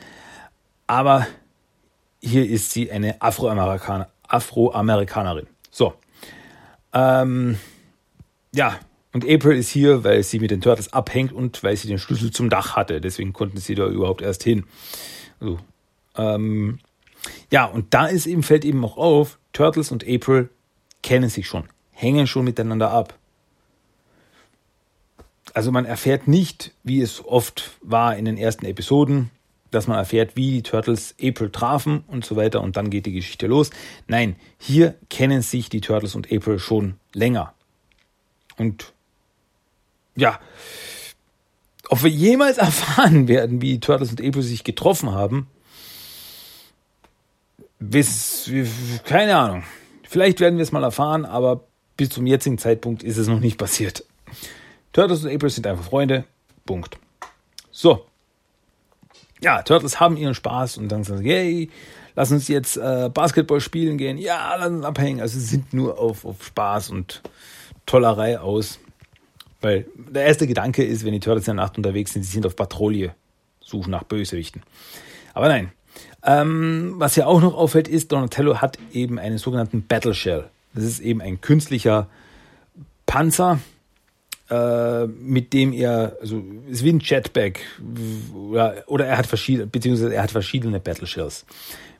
Aber 0.87 1.27
hier 2.21 2.47
ist 2.47 2.71
sie 2.71 2.91
eine 2.91 3.21
Afroamerikaner, 3.21 4.09
Afroamerikanerin. 4.27 5.47
So. 5.71 5.93
Ähm, 6.93 7.57
ja, 8.53 8.79
und 9.13 9.23
April 9.23 9.57
ist 9.57 9.69
hier, 9.69 10.03
weil 10.03 10.23
sie 10.23 10.39
mit 10.39 10.51
den 10.51 10.61
Turtles 10.61 10.93
abhängt 10.93 11.31
und 11.31 11.63
weil 11.63 11.75
sie 11.75 11.87
den 11.87 11.99
Schlüssel 11.99 12.31
zum 12.31 12.49
Dach 12.49 12.75
hatte. 12.75 13.01
Deswegen 13.01 13.33
konnten 13.33 13.57
sie 13.57 13.75
da 13.75 13.87
überhaupt 13.87 14.21
erst 14.21 14.43
hin. 14.43 14.65
Also, 15.39 15.59
ähm, 16.15 16.79
ja, 17.51 17.65
und 17.65 17.93
da 17.93 18.07
ist 18.07 18.25
eben, 18.27 18.43
fällt 18.43 18.65
eben 18.65 18.83
auch 18.83 18.97
auf, 18.97 19.39
Turtles 19.53 19.91
und 19.91 20.07
April 20.07 20.49
kennen 21.03 21.29
sich 21.29 21.47
schon, 21.47 21.63
hängen 21.97 22.27
schon 22.27 22.45
miteinander 22.45 22.91
ab. 22.91 23.17
Also 25.53 25.71
man 25.71 25.85
erfährt 25.85 26.27
nicht, 26.27 26.73
wie 26.83 27.01
es 27.01 27.25
oft 27.25 27.71
war 27.81 28.15
in 28.15 28.25
den 28.25 28.37
ersten 28.37 28.67
Episoden, 28.67 29.31
dass 29.71 29.87
man 29.87 29.97
erfährt, 29.97 30.35
wie 30.35 30.51
die 30.51 30.61
Turtles 30.61 31.15
April 31.19 31.49
trafen 31.49 32.03
und 32.07 32.23
so 32.23 32.35
weiter 32.35 32.61
und 32.61 32.77
dann 32.77 32.91
geht 32.91 33.07
die 33.07 33.13
Geschichte 33.13 33.47
los. 33.47 33.71
Nein, 34.05 34.35
hier 34.59 34.93
kennen 35.09 35.41
sich 35.41 35.69
die 35.69 35.81
Turtles 35.81 36.13
und 36.13 36.31
April 36.31 36.59
schon 36.59 36.97
länger. 37.13 37.53
Und 38.57 38.93
ja, 40.15 40.39
ob 41.89 42.03
wir 42.03 42.11
jemals 42.11 42.57
erfahren 42.59 43.27
werden, 43.27 43.59
wie 43.59 43.79
Turtles 43.79 44.11
und 44.11 44.21
April 44.21 44.43
sich 44.43 44.63
getroffen 44.63 45.11
haben, 45.11 45.47
bis, 47.79 48.51
keine 49.03 49.35
Ahnung. 49.35 49.63
Vielleicht 50.03 50.39
werden 50.39 50.57
wir 50.59 50.63
es 50.63 50.71
mal 50.71 50.83
erfahren, 50.83 51.25
aber 51.25 51.63
bis 51.97 52.09
zum 52.09 52.25
jetzigen 52.27 52.57
Zeitpunkt 52.57 53.03
ist 53.03 53.17
es 53.17 53.27
noch 53.27 53.39
nicht 53.39 53.57
passiert. 53.57 54.05
Turtles 54.93 55.25
und 55.25 55.33
April 55.33 55.49
sind 55.49 55.67
einfach 55.67 55.83
Freunde. 55.83 56.23
Punkt. 56.65 56.97
So. 57.71 58.05
Ja, 59.41 59.61
Turtles 59.61 59.99
haben 59.99 60.17
ihren 60.17 60.33
Spaß 60.33 60.77
und 60.77 60.89
dann 60.89 61.03
sagen 61.03 61.19
sie, 61.19 61.27
yay, 61.27 61.69
lass 62.15 62.31
uns 62.31 62.47
jetzt 62.47 62.77
äh, 62.77 63.09
Basketball 63.13 63.61
spielen 63.61 63.97
gehen. 63.97 64.17
Ja, 64.17 64.55
lass 64.57 64.69
uns 64.69 64.85
abhängen. 64.85 65.21
Also 65.21 65.39
sie 65.39 65.45
sind 65.45 65.73
nur 65.73 65.99
auf, 65.99 66.25
auf 66.25 66.43
Spaß 66.43 66.89
und 66.89 67.21
Tollerei 67.85 68.39
aus. 68.39 68.79
Weil 69.61 69.85
der 69.95 70.25
erste 70.25 70.47
Gedanke 70.47 70.83
ist, 70.83 71.03
wenn 71.03 71.13
die 71.13 71.19
Turtles 71.19 71.47
in 71.47 71.55
der 71.55 71.63
Nacht 71.65 71.77
unterwegs 71.77 72.13
sind, 72.13 72.23
sie 72.23 72.31
sind 72.31 72.45
auf 72.45 72.55
Patrouille, 72.55 73.13
suchen 73.59 73.91
nach 73.91 74.03
Bösewichten. 74.03 74.61
Aber 75.33 75.47
nein. 75.47 75.71
Ähm, 76.23 76.95
was 76.97 77.15
hier 77.15 77.27
auch 77.27 77.41
noch 77.41 77.55
auffällt, 77.55 77.87
ist, 77.87 78.11
Donatello 78.11 78.61
hat 78.61 78.77
eben 78.91 79.19
einen 79.19 79.37
sogenannten 79.37 79.85
Battle 79.87 80.13
Shell. 80.13 80.49
Das 80.77 80.85
ist 80.85 80.99
eben 80.99 81.21
ein 81.21 81.41
künstlicher 81.41 82.07
Panzer, 83.07 83.59
äh, 84.51 85.07
mit 85.07 85.51
dem 85.53 85.73
er, 85.73 86.17
also 86.21 86.43
ist 86.69 86.83
wie 86.83 86.93
ein 86.93 86.99
Jetpack, 86.99 87.61
oder, 88.35 88.83
oder 88.85 89.07
er 89.07 89.17
hat 89.17 89.25
verschiedene, 89.25 89.65
beziehungsweise 89.65 90.13
er 90.13 90.21
hat 90.21 90.31
verschiedene 90.31 90.79
Battle 90.79 91.07
Shells, 91.07 91.47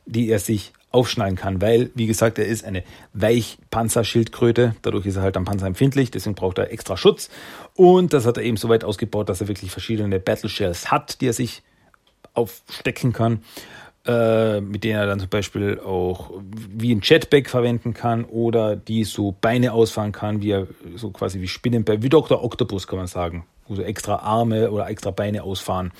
die 0.06 0.28
er 0.28 0.38
sich 0.38 0.72
aufschneiden 0.92 1.36
kann, 1.36 1.60
weil, 1.60 1.90
wie 1.94 2.06
gesagt, 2.06 2.38
er 2.38 2.46
ist 2.46 2.64
eine 2.64 2.84
Weichpanzerschildkröte, 3.14 4.76
dadurch 4.82 5.06
ist 5.06 5.16
er 5.16 5.22
halt 5.22 5.36
am 5.36 5.44
Panzer 5.44 5.66
empfindlich, 5.66 6.12
deswegen 6.12 6.36
braucht 6.36 6.58
er 6.58 6.72
extra 6.72 6.96
Schutz. 6.96 7.30
Und 7.74 8.12
das 8.12 8.26
hat 8.26 8.36
er 8.36 8.44
eben 8.44 8.56
so 8.56 8.68
weit 8.68 8.84
ausgebaut, 8.84 9.28
dass 9.28 9.40
er 9.40 9.48
wirklich 9.48 9.72
verschiedene 9.72 10.20
Battle 10.20 10.48
Shells 10.48 10.92
hat, 10.92 11.20
die 11.20 11.26
er 11.26 11.32
sich 11.32 11.62
aufstecken 12.32 13.12
kann, 13.12 13.42
äh, 14.08 14.62
mit 14.62 14.84
denen 14.84 14.98
er 14.98 15.06
dann 15.06 15.20
zum 15.20 15.28
Beispiel 15.28 15.78
auch 15.78 16.30
wie 16.50 16.94
ein 16.94 17.02
Jetpack 17.02 17.50
verwenden 17.50 17.92
kann 17.92 18.24
oder 18.24 18.74
die 18.74 19.04
so 19.04 19.34
Beine 19.38 19.74
ausfahren 19.74 20.12
kann, 20.12 20.40
wie 20.40 20.52
er 20.52 20.66
so 20.96 21.10
quasi 21.10 21.42
wie 21.42 21.48
Spinnenbein, 21.48 22.02
wie 22.02 22.08
Dr. 22.08 22.42
Octopus 22.42 22.86
kann 22.86 22.98
man 22.98 23.06
sagen, 23.06 23.44
wo 23.66 23.74
so 23.74 23.82
extra 23.82 24.16
Arme 24.16 24.70
oder 24.70 24.88
extra 24.88 25.10
Beine 25.10 25.42
ausfahren. 25.42 25.92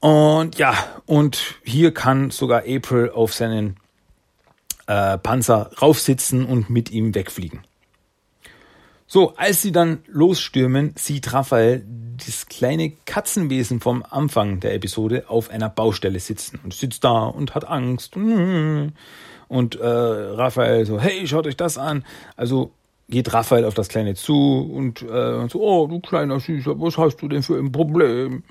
Und 0.00 0.58
ja, 0.58 0.74
und 1.06 1.56
hier 1.64 1.94
kann 1.94 2.30
sogar 2.30 2.64
April 2.68 3.10
auf 3.10 3.32
seinen 3.32 3.76
äh, 4.86 5.16
Panzer 5.16 5.70
raufsitzen 5.80 6.44
und 6.44 6.68
mit 6.68 6.90
ihm 6.90 7.14
wegfliegen. 7.14 7.60
So, 9.12 9.34
als 9.34 9.60
sie 9.60 9.72
dann 9.72 10.04
losstürmen, 10.06 10.94
sieht 10.96 11.32
Raphael 11.32 11.84
das 12.24 12.46
kleine 12.46 12.92
Katzenwesen 13.06 13.80
vom 13.80 14.04
Anfang 14.08 14.60
der 14.60 14.72
Episode 14.72 15.24
auf 15.26 15.50
einer 15.50 15.68
Baustelle 15.68 16.20
sitzen 16.20 16.60
und 16.62 16.74
sitzt 16.74 17.02
da 17.02 17.24
und 17.24 17.56
hat 17.56 17.66
Angst. 17.66 18.14
Und 18.16 19.74
äh, 19.74 19.84
Raphael 19.84 20.86
so, 20.86 21.00
hey, 21.00 21.26
schaut 21.26 21.48
euch 21.48 21.56
das 21.56 21.76
an. 21.76 22.04
Also 22.36 22.70
geht 23.08 23.32
Raphael 23.32 23.64
auf 23.64 23.74
das 23.74 23.88
Kleine 23.88 24.14
zu 24.14 24.70
und 24.72 25.02
äh, 25.02 25.48
so, 25.48 25.60
oh, 25.60 25.88
du 25.88 25.98
kleiner 25.98 26.38
Süßer, 26.38 26.78
was 26.78 26.96
hast 26.96 27.16
du 27.16 27.26
denn 27.26 27.42
für 27.42 27.58
ein 27.58 27.72
Problem? 27.72 28.44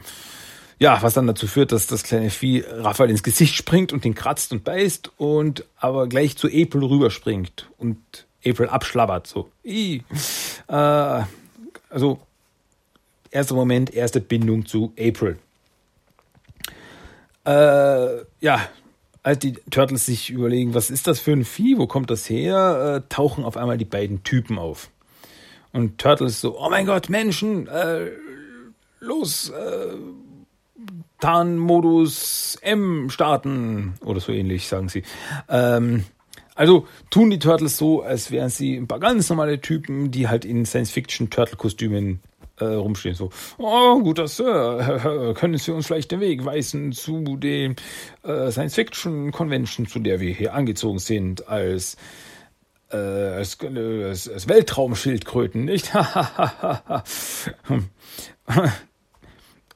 Ja, 0.77 1.01
was 1.01 1.13
dann 1.13 1.27
dazu 1.27 1.47
führt, 1.47 1.71
dass 1.71 1.87
das 1.87 2.03
kleine 2.03 2.31
Vieh 2.31 2.65
Raphael 2.69 3.11
ins 3.11 3.23
Gesicht 3.23 3.55
springt 3.55 3.93
und 3.93 4.03
ihn 4.03 4.13
kratzt 4.13 4.51
und 4.51 4.65
beißt 4.65 5.13
und 5.15 5.63
aber 5.77 6.09
gleich 6.09 6.35
zu 6.35 6.47
April 6.47 6.83
rüberspringt 6.83 7.69
und 7.77 8.27
April 8.45 8.69
abschlabbert. 8.69 9.27
So. 9.27 9.49
Äh, 10.67 11.23
also 11.89 12.19
erster 13.31 13.55
Moment, 13.55 13.93
erste 13.93 14.21
Bindung 14.21 14.65
zu 14.65 14.93
April. 14.99 15.37
Äh, 17.45 18.23
ja, 18.41 18.67
als 19.23 19.39
die 19.39 19.53
Turtles 19.71 20.05
sich 20.05 20.29
überlegen, 20.29 20.73
was 20.73 20.89
ist 20.89 21.07
das 21.07 21.19
für 21.19 21.31
ein 21.31 21.45
Vieh, 21.45 21.77
wo 21.77 21.87
kommt 21.87 22.09
das 22.09 22.29
her, 22.29 23.03
äh, 23.03 23.09
tauchen 23.13 23.43
auf 23.43 23.57
einmal 23.57 23.77
die 23.77 23.85
beiden 23.85 24.23
Typen 24.23 24.57
auf. 24.57 24.89
Und 25.71 25.99
Turtles 25.99 26.41
so, 26.41 26.59
oh 26.59 26.69
mein 26.69 26.85
Gott, 26.85 27.09
Menschen, 27.09 27.67
äh, 27.67 28.09
los, 28.99 29.49
äh, 29.49 29.95
Tarnmodus 31.19 32.57
M 32.61 33.09
starten 33.09 33.95
oder 34.05 34.19
so 34.19 34.31
ähnlich, 34.31 34.67
sagen 34.67 34.89
sie. 34.89 35.03
Ähm, 35.49 36.05
also 36.59 36.85
tun 37.09 37.29
die 37.29 37.39
Turtles 37.39 37.77
so, 37.77 38.01
als 38.01 38.31
wären 38.31 38.49
sie 38.49 38.75
ein 38.75 38.85
paar 38.85 38.99
ganz 38.99 39.29
normale 39.29 39.61
Typen, 39.61 40.11
die 40.11 40.27
halt 40.27 40.43
in 40.43 40.65
Science-Fiction-Turtle-Kostümen 40.65 42.19
äh, 42.59 42.65
rumstehen. 42.65 43.15
So, 43.15 43.29
oh, 43.57 43.99
guter 44.03 44.27
Sir, 44.27 45.33
können 45.37 45.57
Sie 45.57 45.71
uns 45.71 45.87
vielleicht 45.87 46.11
den 46.11 46.19
Weg 46.19 46.43
weisen 46.43 46.91
zu 46.91 47.37
dem 47.37 47.77
äh, 48.23 48.51
Science-Fiction-Convention, 48.51 49.87
zu 49.87 49.99
der 49.99 50.19
wir 50.19 50.33
hier 50.33 50.53
angezogen 50.53 50.99
sind, 50.99 51.47
als, 51.47 51.95
äh, 52.91 52.97
als, 52.97 53.57
äh, 53.63 54.03
als, 54.03 54.27
als 54.27 54.49
Weltraumschildkröten, 54.49 55.63
nicht? 55.63 55.93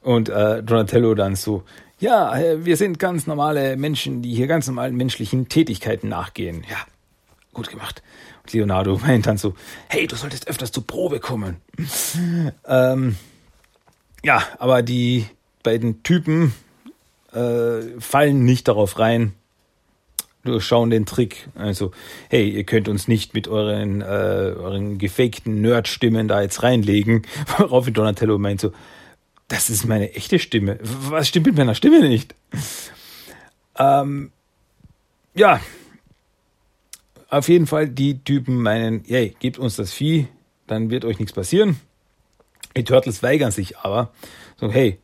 Und 0.02 0.28
äh, 0.28 0.62
Donatello 0.62 1.14
dann 1.14 1.34
so, 1.34 1.62
ja, 1.98 2.36
äh, 2.36 2.64
wir 2.64 2.76
sind 2.76 2.98
ganz 2.98 3.26
normale 3.26 3.76
Menschen, 3.76 4.22
die 4.22 4.34
hier 4.34 4.46
ganz 4.46 4.66
normalen 4.66 4.96
menschlichen 4.96 5.48
Tätigkeiten 5.48 6.08
nachgehen. 6.08 6.64
Ja, 6.68 6.78
gut 7.52 7.70
gemacht. 7.70 8.02
Und 8.42 8.52
Leonardo 8.52 8.98
meint 9.06 9.26
dann 9.26 9.38
so, 9.38 9.54
hey, 9.88 10.06
du 10.06 10.16
solltest 10.16 10.48
öfters 10.48 10.72
zur 10.72 10.86
Probe 10.86 11.20
kommen. 11.20 11.56
ähm, 12.66 13.16
ja, 14.22 14.42
aber 14.58 14.82
die 14.82 15.26
beiden 15.62 16.02
Typen 16.02 16.54
äh, 17.32 17.80
fallen 17.98 18.44
nicht 18.44 18.68
darauf 18.68 18.98
rein, 18.98 19.32
durchschauen 20.44 20.90
den 20.90 21.06
Trick. 21.06 21.48
Also, 21.54 21.92
hey, 22.28 22.48
ihr 22.48 22.64
könnt 22.64 22.88
uns 22.88 23.08
nicht 23.08 23.34
mit 23.34 23.48
euren, 23.48 24.02
äh, 24.02 24.04
euren 24.04 24.98
gefakten 24.98 25.60
Nerd-Stimmen 25.60 26.28
da 26.28 26.42
jetzt 26.42 26.62
reinlegen. 26.62 27.22
Worauf 27.58 27.90
Donatello 27.90 28.38
meint 28.38 28.60
so, 28.60 28.72
das 29.48 29.70
ist 29.70 29.86
meine 29.86 30.14
echte 30.14 30.38
Stimme. 30.38 30.78
Was 30.82 31.28
stimmt 31.28 31.46
mit 31.46 31.56
meiner 31.56 31.74
Stimme 31.74 32.00
nicht? 32.08 32.34
Ähm, 33.78 34.32
ja, 35.34 35.60
auf 37.28 37.48
jeden 37.48 37.66
Fall, 37.66 37.88
die 37.88 38.22
Typen 38.22 38.62
meinen, 38.62 39.02
hey, 39.06 39.34
gebt 39.40 39.58
uns 39.58 39.76
das 39.76 39.92
Vieh, 39.92 40.28
dann 40.66 40.90
wird 40.90 41.04
euch 41.04 41.18
nichts 41.18 41.32
passieren. 41.32 41.80
Die 42.76 42.84
Turtles 42.84 43.22
weigern 43.22 43.50
sich 43.50 43.78
aber. 43.78 44.12
So, 44.56 44.70
hey, 44.70 45.00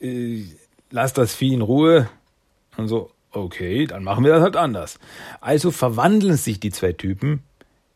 äh, 0.00 0.44
lasst 0.90 1.18
das 1.18 1.34
Vieh 1.34 1.54
in 1.54 1.60
Ruhe. 1.60 2.08
Und 2.76 2.88
so, 2.88 3.10
okay, 3.32 3.86
dann 3.86 4.04
machen 4.04 4.24
wir 4.24 4.32
das 4.32 4.42
halt 4.42 4.56
anders. 4.56 4.98
Also 5.40 5.70
verwandeln 5.70 6.36
sich 6.36 6.60
die 6.60 6.70
zwei 6.70 6.92
Typen 6.92 7.42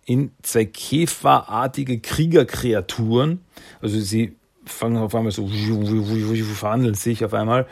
in 0.05 0.33
zwei 0.43 0.65
käferartige 0.65 2.01
Kriegerkreaturen. 2.01 3.41
Also 3.81 4.01
sie 4.01 4.35
fangen 4.67 4.99
auf 4.99 5.15
einmal 5.15 5.33
so, 5.33 5.49
verhandeln 5.49 6.95
sich 6.95 7.25
auf 7.25 7.35
einmal. 7.35 7.67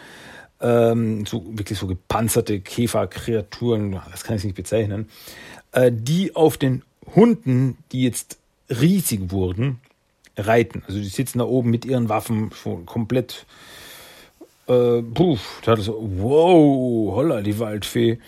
Ähm, 0.61 1.27
so 1.27 1.45
wirklich 1.47 1.79
so 1.79 1.87
gepanzerte 1.87 2.61
Käferkreaturen, 2.61 4.01
das 4.11 4.25
kann 4.25 4.37
ich 4.37 4.45
nicht 4.45 4.57
bezeichnen, 4.57 5.09
äh, 5.73 5.91
die 5.93 6.35
auf 6.37 6.57
den 6.57 6.83
Hunden, 7.15 7.77
die 7.93 8.03
jetzt 8.03 8.39
riesig 8.71 9.31
wurden, 9.31 9.81
reiten. 10.37 10.83
Also 10.87 10.99
die 10.99 11.09
sitzen 11.09 11.39
da 11.39 11.45
oben 11.45 11.71
mit 11.71 11.85
ihren 11.85 12.09
Waffen 12.09 12.51
schon 12.53 12.87
komplett. 12.87 13.47
Äh, 14.67 15.03
puh, 15.03 15.39
da 15.63 15.73
hat 15.73 15.81
so, 15.81 15.99
wow, 16.17 17.15
holla, 17.15 17.43
die 17.43 17.59
Waldfee. 17.59 18.19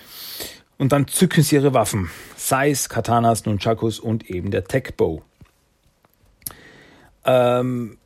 Und 0.79 0.92
dann 0.92 1.09
zücken 1.09 1.42
sie 1.42 1.57
ihre 1.57 1.72
Waffen. 1.72 2.11
Sais, 2.37 2.88
Katanas, 2.88 3.46
Nunchakus 3.46 3.98
und 3.98 4.29
eben 4.29 4.50
der 4.50 4.64
Techbow. 4.64 5.22
Ähm, 7.24 7.96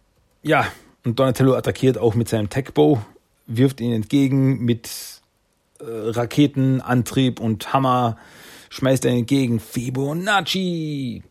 ja, 0.42 0.66
und 1.04 1.18
Donatello 1.18 1.54
attackiert 1.54 1.98
auch 1.98 2.14
mit 2.14 2.28
seinem 2.28 2.50
Techbow, 2.50 3.00
wirft 3.46 3.80
ihn 3.80 3.92
entgegen 3.92 4.64
mit 4.64 4.88
äh, 5.80 5.84
Raketenantrieb 5.86 7.40
und 7.40 7.72
Hammer, 7.72 8.16
schmeißt 8.70 9.04
er 9.04 9.12
entgegen 9.12 9.60
Fibonacci. 9.60 11.22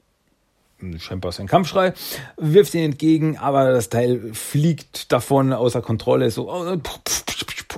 Scheinbar 0.98 1.34
sein 1.34 1.48
Kampfschrei, 1.48 1.94
wirft 2.38 2.74
ihn 2.74 2.84
entgegen, 2.84 3.38
aber 3.38 3.72
das 3.72 3.90
Teil 3.90 4.34
fliegt 4.34 5.12
davon 5.12 5.52
außer 5.52 5.82
Kontrolle, 5.82 6.32
so, 6.32 6.50
oh, 6.50 6.78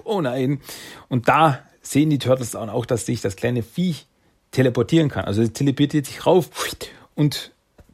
oh 0.03 0.21
nein. 0.21 0.61
Und 1.09 1.27
da 1.27 1.59
sehen 1.81 2.11
die 2.11 2.19
Turtles 2.19 2.51
dann 2.51 2.69
auch, 2.69 2.85
dass 2.85 3.07
sich 3.07 3.21
das 3.21 3.35
kleine 3.35 3.63
Vieh 3.63 3.95
teleportieren 4.51 5.09
kann. 5.09 5.25
Also 5.25 5.41
es 5.41 5.53
teleportiert 5.53 6.05
sich 6.05 6.25
rauf 6.25 6.49
und 7.15 7.51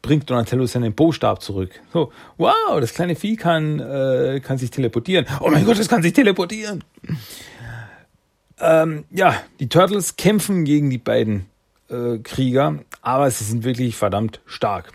bringt 0.07 0.29
Donatello 0.29 0.65
seinen 0.65 0.93
Bostab 0.93 1.43
zurück. 1.43 1.81
So, 1.91 2.13
wow, 2.37 2.79
das 2.79 2.93
kleine 2.93 3.17
Vieh 3.17 3.35
kann, 3.35 3.81
äh, 3.81 4.39
kann 4.41 4.57
sich 4.57 4.71
teleportieren. 4.71 5.25
Oh 5.41 5.49
mein 5.49 5.65
Gott, 5.65 5.77
es 5.77 5.89
kann 5.89 6.01
sich 6.01 6.13
teleportieren. 6.13 6.81
Ähm, 8.57 9.03
ja, 9.11 9.35
die 9.59 9.67
Turtles 9.67 10.15
kämpfen 10.15 10.63
gegen 10.63 10.89
die 10.89 10.97
beiden 10.97 11.47
äh, 11.89 12.19
Krieger, 12.19 12.79
aber 13.01 13.29
sie 13.29 13.43
sind 13.43 13.65
wirklich 13.65 13.97
verdammt 13.97 14.39
stark. 14.45 14.93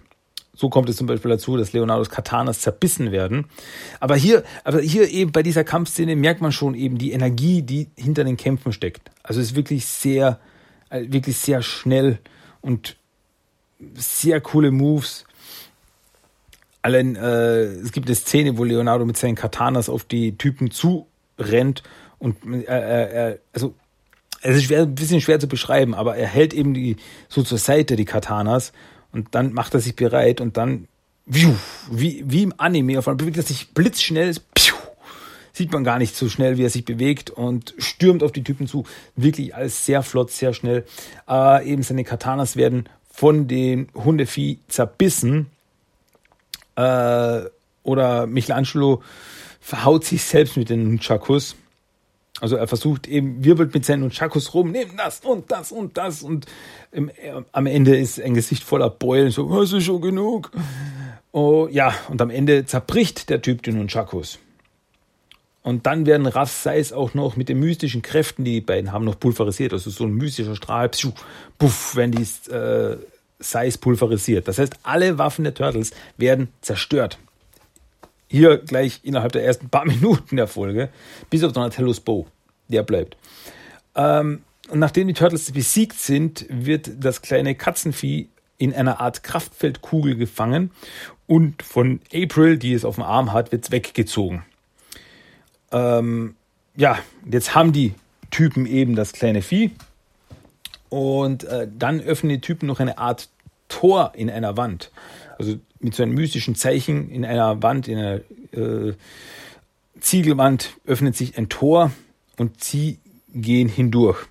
So 0.55 0.70
kommt 0.70 0.88
es 0.88 0.96
zum 0.96 1.07
Beispiel 1.07 1.31
dazu, 1.31 1.59
dass 1.59 1.75
Leonardos 1.75 2.09
Katanas 2.09 2.61
zerbissen 2.61 3.12
werden. 3.12 3.44
Aber 4.01 4.16
hier, 4.16 4.44
aber 4.64 4.81
hier 4.81 5.11
eben 5.11 5.31
bei 5.31 5.42
dieser 5.42 5.64
Kampfszene 5.64 6.16
merkt 6.16 6.40
man 6.40 6.53
schon 6.53 6.75
eben 6.75 6.96
die 6.96 7.12
Energie, 7.12 7.61
die 7.61 7.90
hinter 7.96 8.25
den 8.25 8.38
Kämpfen 8.38 8.72
steckt. 8.72 9.11
Also 9.22 9.40
es 9.40 9.48
ist 9.48 9.57
wirklich 9.57 9.85
sehr, 9.85 10.40
äh, 10.88 11.05
wirklich 11.09 11.37
sehr 11.37 11.61
schnell 11.61 12.18
und 12.62 12.96
sehr 13.95 14.40
coole 14.40 14.71
Moves. 14.71 15.25
Allein, 16.83 17.16
äh, 17.16 17.64
es 17.64 17.92
gibt 17.92 18.09
eine 18.09 18.16
Szene, 18.16 18.59
wo 18.59 18.64
Leonardo 18.64 19.05
mit 19.05 19.16
seinen 19.16 19.37
Katanas 19.37 19.88
auf 19.88 20.05
die 20.05 20.37
Typen 20.37 20.71
zurennt 20.71 21.83
und 22.18 22.37
äh, 22.68 23.31
äh, 23.31 23.38
also 23.53 23.75
es 24.40 24.57
ist 24.57 24.64
schwer, 24.64 24.83
ein 24.83 24.95
bisschen 24.95 25.21
schwer 25.21 25.38
zu 25.38 25.47
beschreiben, 25.47 25.95
aber 25.95 26.16
er 26.16 26.27
hält 26.27 26.53
eben 26.53 26.75
die 26.75 26.97
so 27.29 27.42
zur 27.42 27.59
Seite 27.59 27.95
die 27.95 28.05
Katanas 28.05 28.73
und 29.12 29.35
dann 29.35 29.53
macht 29.53 29.75
er 29.75 29.81
sich 29.81 29.95
bereit 29.95 30.40
und 30.40 30.57
dann 30.57 30.88
wie, 31.25 31.55
wie 32.27 32.42
im 32.42 32.55
Anime 32.57 32.99
auf 32.99 33.07
einmal 33.07 33.18
bewegt 33.18 33.37
er 33.37 33.45
sich 33.45 33.71
blitzschnell, 33.71 34.35
sieht 35.53 35.73
man 35.73 35.85
gar 35.85 35.99
nicht 35.99 36.16
so 36.16 36.29
schnell, 36.29 36.59
wie 36.59 36.64
er 36.64 36.71
sich 36.71 36.85
bewegt 36.85 37.31
und 37.31 37.75
stürmt 37.79 38.23
auf 38.23 38.33
die 38.33 38.42
Typen 38.42 38.66
zu. 38.66 38.85
Wirklich 39.16 39.55
alles 39.55 39.85
sehr 39.85 40.03
flott, 40.03 40.31
sehr 40.31 40.55
schnell. 40.55 40.85
Aber 41.27 41.62
eben 41.64 41.83
seine 41.83 42.05
Katanas 42.05 42.57
werden 42.57 42.88
von 43.12 43.46
dem 43.46 43.88
Hundevieh 43.94 44.59
zerbissen. 44.68 45.46
Äh, 46.77 47.42
oder 47.85 48.27
Michelangelo 48.27 49.03
verhaut 49.61 50.05
sich 50.05 50.25
selbst 50.25 50.57
mit 50.57 50.70
den 50.70 50.85
Nunchakus. 50.85 51.55
Also 52.40 52.57
er 52.57 52.66
versucht 52.66 53.07
eben, 53.07 53.44
wirbelt 53.44 53.75
mit 53.75 53.85
seinen 53.85 54.01
Nunchakus 54.01 54.55
rum, 54.55 54.72
nimm 54.72 54.96
das 54.96 55.20
und 55.20 55.53
das 55.53 55.70
und 55.70 55.96
das 55.96 56.22
und 56.22 56.46
im, 56.90 57.09
äh, 57.11 57.42
am 57.53 57.66
Ende 57.66 57.96
ist 57.96 58.20
ein 58.20 58.35
Gesicht 58.35 58.64
voller 58.64 58.90
Beulen, 58.90 59.31
so, 59.31 59.55
hast 59.55 59.72
du 59.72 59.81
schon 59.81 60.01
genug? 60.01 60.51
Oh, 61.31 61.68
ja, 61.70 61.94
und 62.09 62.20
am 62.20 62.31
Ende 62.31 62.64
zerbricht 62.64 63.29
der 63.29 63.42
Typ 63.42 63.62
den 63.62 63.77
Nunchakus. 63.77 64.38
Und 65.62 65.87
dann 65.87 66.07
werden 66.07 66.27
Raff 66.27 66.51
Seis 66.51 66.92
auch 66.92 67.14
noch 67.14 67.37
mit 67.37 67.48
den 67.48 67.61
mystischen 67.61 68.03
Kräften, 68.03 68.44
die 68.44 68.55
die 68.55 68.61
beiden 68.61 68.90
haben, 68.90 69.05
noch 69.05 69.18
pulverisiert. 69.18 69.72
Also 69.72 69.90
so 69.90 70.05
ein 70.05 70.12
mystischer 70.12 70.57
Strahl, 70.57 70.88
pschuh, 70.88 71.12
puff, 71.59 71.94
werden 71.94 72.12
die 72.12 72.53
äh, 72.53 72.96
Seis 73.38 73.79
pulverisiert. 73.79 74.48
Das 74.48 74.59
heißt, 74.59 74.75
alle 74.83 75.18
Waffen 75.18 75.44
der 75.44 75.55
Turtles 75.55 75.92
werden 76.16 76.48
zerstört. 76.62 77.18
Hier 78.27 78.59
gleich 78.59 79.01
innerhalb 79.05 79.33
der 79.33 79.44
ersten 79.44 79.68
paar 79.68 79.85
Minuten 79.87 80.37
der 80.37 80.48
Folge, 80.48 80.88
bis 81.31 81.44
auf 81.44 81.53
Donatellos 81.53 82.01
Bow. 82.01 82.27
Der 82.68 82.83
bleibt. 82.83 83.16
Ähm, 83.94 84.42
und 84.68 84.79
nachdem 84.79 85.07
die 85.07 85.14
Turtles 85.14 85.53
besiegt 85.53 85.98
sind, 85.98 86.46
wird 86.48 86.90
das 86.98 87.22
kleine 87.22 87.55
Katzenvieh 87.55 88.29
in 88.59 88.75
einer 88.75 89.01
Art 89.01 89.22
Kraftfeldkugel 89.22 90.16
gefangen 90.16 90.70
und 91.27 91.62
von 91.62 92.01
April, 92.12 92.59
die 92.59 92.72
es 92.72 92.85
auf 92.85 92.94
dem 92.94 93.05
Arm 93.05 93.33
hat, 93.33 93.53
wird 93.53 93.64
es 93.64 93.70
weggezogen 93.70 94.44
ähm, 95.72 96.37
ja, 96.76 96.98
jetzt 97.30 97.54
haben 97.54 97.72
die 97.72 97.94
Typen 98.30 98.66
eben 98.66 98.94
das 98.94 99.12
kleine 99.12 99.42
Vieh. 99.42 99.70
Und 100.88 101.44
äh, 101.44 101.68
dann 101.78 102.00
öffnen 102.00 102.30
die 102.30 102.40
Typen 102.40 102.66
noch 102.66 102.80
eine 102.80 102.98
Art 102.98 103.28
Tor 103.68 104.12
in 104.14 104.28
einer 104.28 104.56
Wand. 104.56 104.90
Also 105.38 105.56
mit 105.80 105.94
so 105.94 106.02
einem 106.02 106.14
mystischen 106.14 106.54
Zeichen 106.54 107.11
in 107.11 107.24
einer 107.24 107.62
Wand, 107.62 107.88
in 107.88 107.98
einer 107.98 108.20
äh, 108.52 108.94
Ziegelwand 110.00 110.74
öffnet 110.87 111.16
sich 111.16 111.38
ein 111.38 111.48
Tor 111.48 111.90
und 112.37 112.62
sie 112.62 112.98
gehen 113.32 113.68
hindurch. 113.68 114.26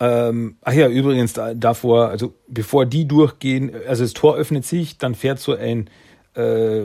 Ähm, 0.00 0.56
ach 0.62 0.72
ja, 0.72 0.88
übrigens 0.88 1.32
da, 1.34 1.54
davor, 1.54 2.08
also 2.08 2.34
bevor 2.48 2.86
die 2.86 3.06
durchgehen, 3.06 3.72
also 3.86 4.02
das 4.02 4.14
Tor 4.14 4.36
öffnet 4.36 4.64
sich, 4.66 4.98
dann 4.98 5.14
fährt 5.14 5.38
so 5.38 5.54
ein 5.54 5.88
äh, 6.34 6.82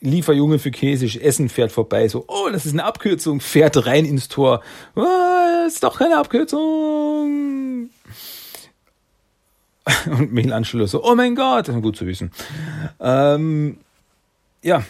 Lieferjunge 0.00 0.58
für 0.58 0.70
chinesisch 0.70 1.16
Essen 1.16 1.48
fährt 1.48 1.72
vorbei, 1.72 2.08
so, 2.08 2.24
oh, 2.26 2.48
das 2.50 2.64
ist 2.64 2.72
eine 2.72 2.84
Abkürzung, 2.84 3.40
fährt 3.40 3.86
rein 3.86 4.06
ins 4.06 4.28
Tor. 4.28 4.62
Oh, 4.96 5.04
das 5.64 5.74
ist 5.74 5.82
doch 5.82 5.98
keine 5.98 6.16
Abkürzung. 6.16 7.90
Und 10.06 10.32
Michelangelo 10.32 10.86
so, 10.86 11.04
oh 11.04 11.14
mein 11.14 11.34
Gott, 11.34 11.66
gut 11.82 11.96
zu 11.96 12.06
wissen. 12.06 12.30
Ähm, 12.98 13.78
ja. 14.62 14.84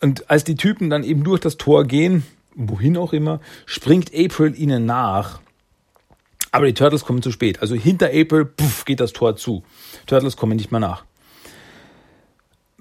Und 0.00 0.30
als 0.30 0.44
die 0.44 0.56
Typen 0.56 0.90
dann 0.90 1.02
eben 1.02 1.24
durch 1.24 1.40
das 1.40 1.56
Tor 1.56 1.84
gehen, 1.84 2.24
wohin 2.54 2.96
auch 2.96 3.12
immer, 3.12 3.40
springt 3.66 4.12
April 4.14 4.54
ihnen 4.56 4.86
nach. 4.86 5.40
Aber 6.52 6.66
die 6.66 6.74
Turtles 6.74 7.04
kommen 7.04 7.22
zu 7.22 7.32
spät. 7.32 7.62
Also 7.62 7.74
hinter 7.74 8.08
April, 8.08 8.44
puff, 8.44 8.84
geht 8.84 9.00
das 9.00 9.12
Tor 9.12 9.34
zu. 9.36 9.64
Turtles 10.06 10.36
kommen 10.36 10.56
nicht 10.56 10.70
mehr 10.70 10.80
nach. 10.80 11.04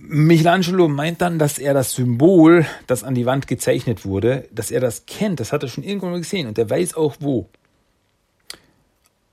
Michelangelo 0.05 0.89
meint 0.89 1.21
dann, 1.21 1.39
dass 1.39 1.57
er 1.57 1.73
das 1.73 1.93
Symbol, 1.93 2.65
das 2.87 3.05
an 3.05 3.15
die 3.15 3.25
Wand 3.25 3.47
gezeichnet 3.47 4.05
wurde, 4.05 4.49
dass 4.51 4.69
er 4.69 4.81
das 4.81 5.05
kennt. 5.05 5.39
Das 5.39 5.53
hat 5.53 5.63
er 5.63 5.69
schon 5.69 5.85
irgendwann 5.85 6.11
mal 6.11 6.19
gesehen 6.19 6.47
und 6.47 6.57
er 6.57 6.69
weiß 6.69 6.95
auch 6.95 7.15
wo. 7.21 7.47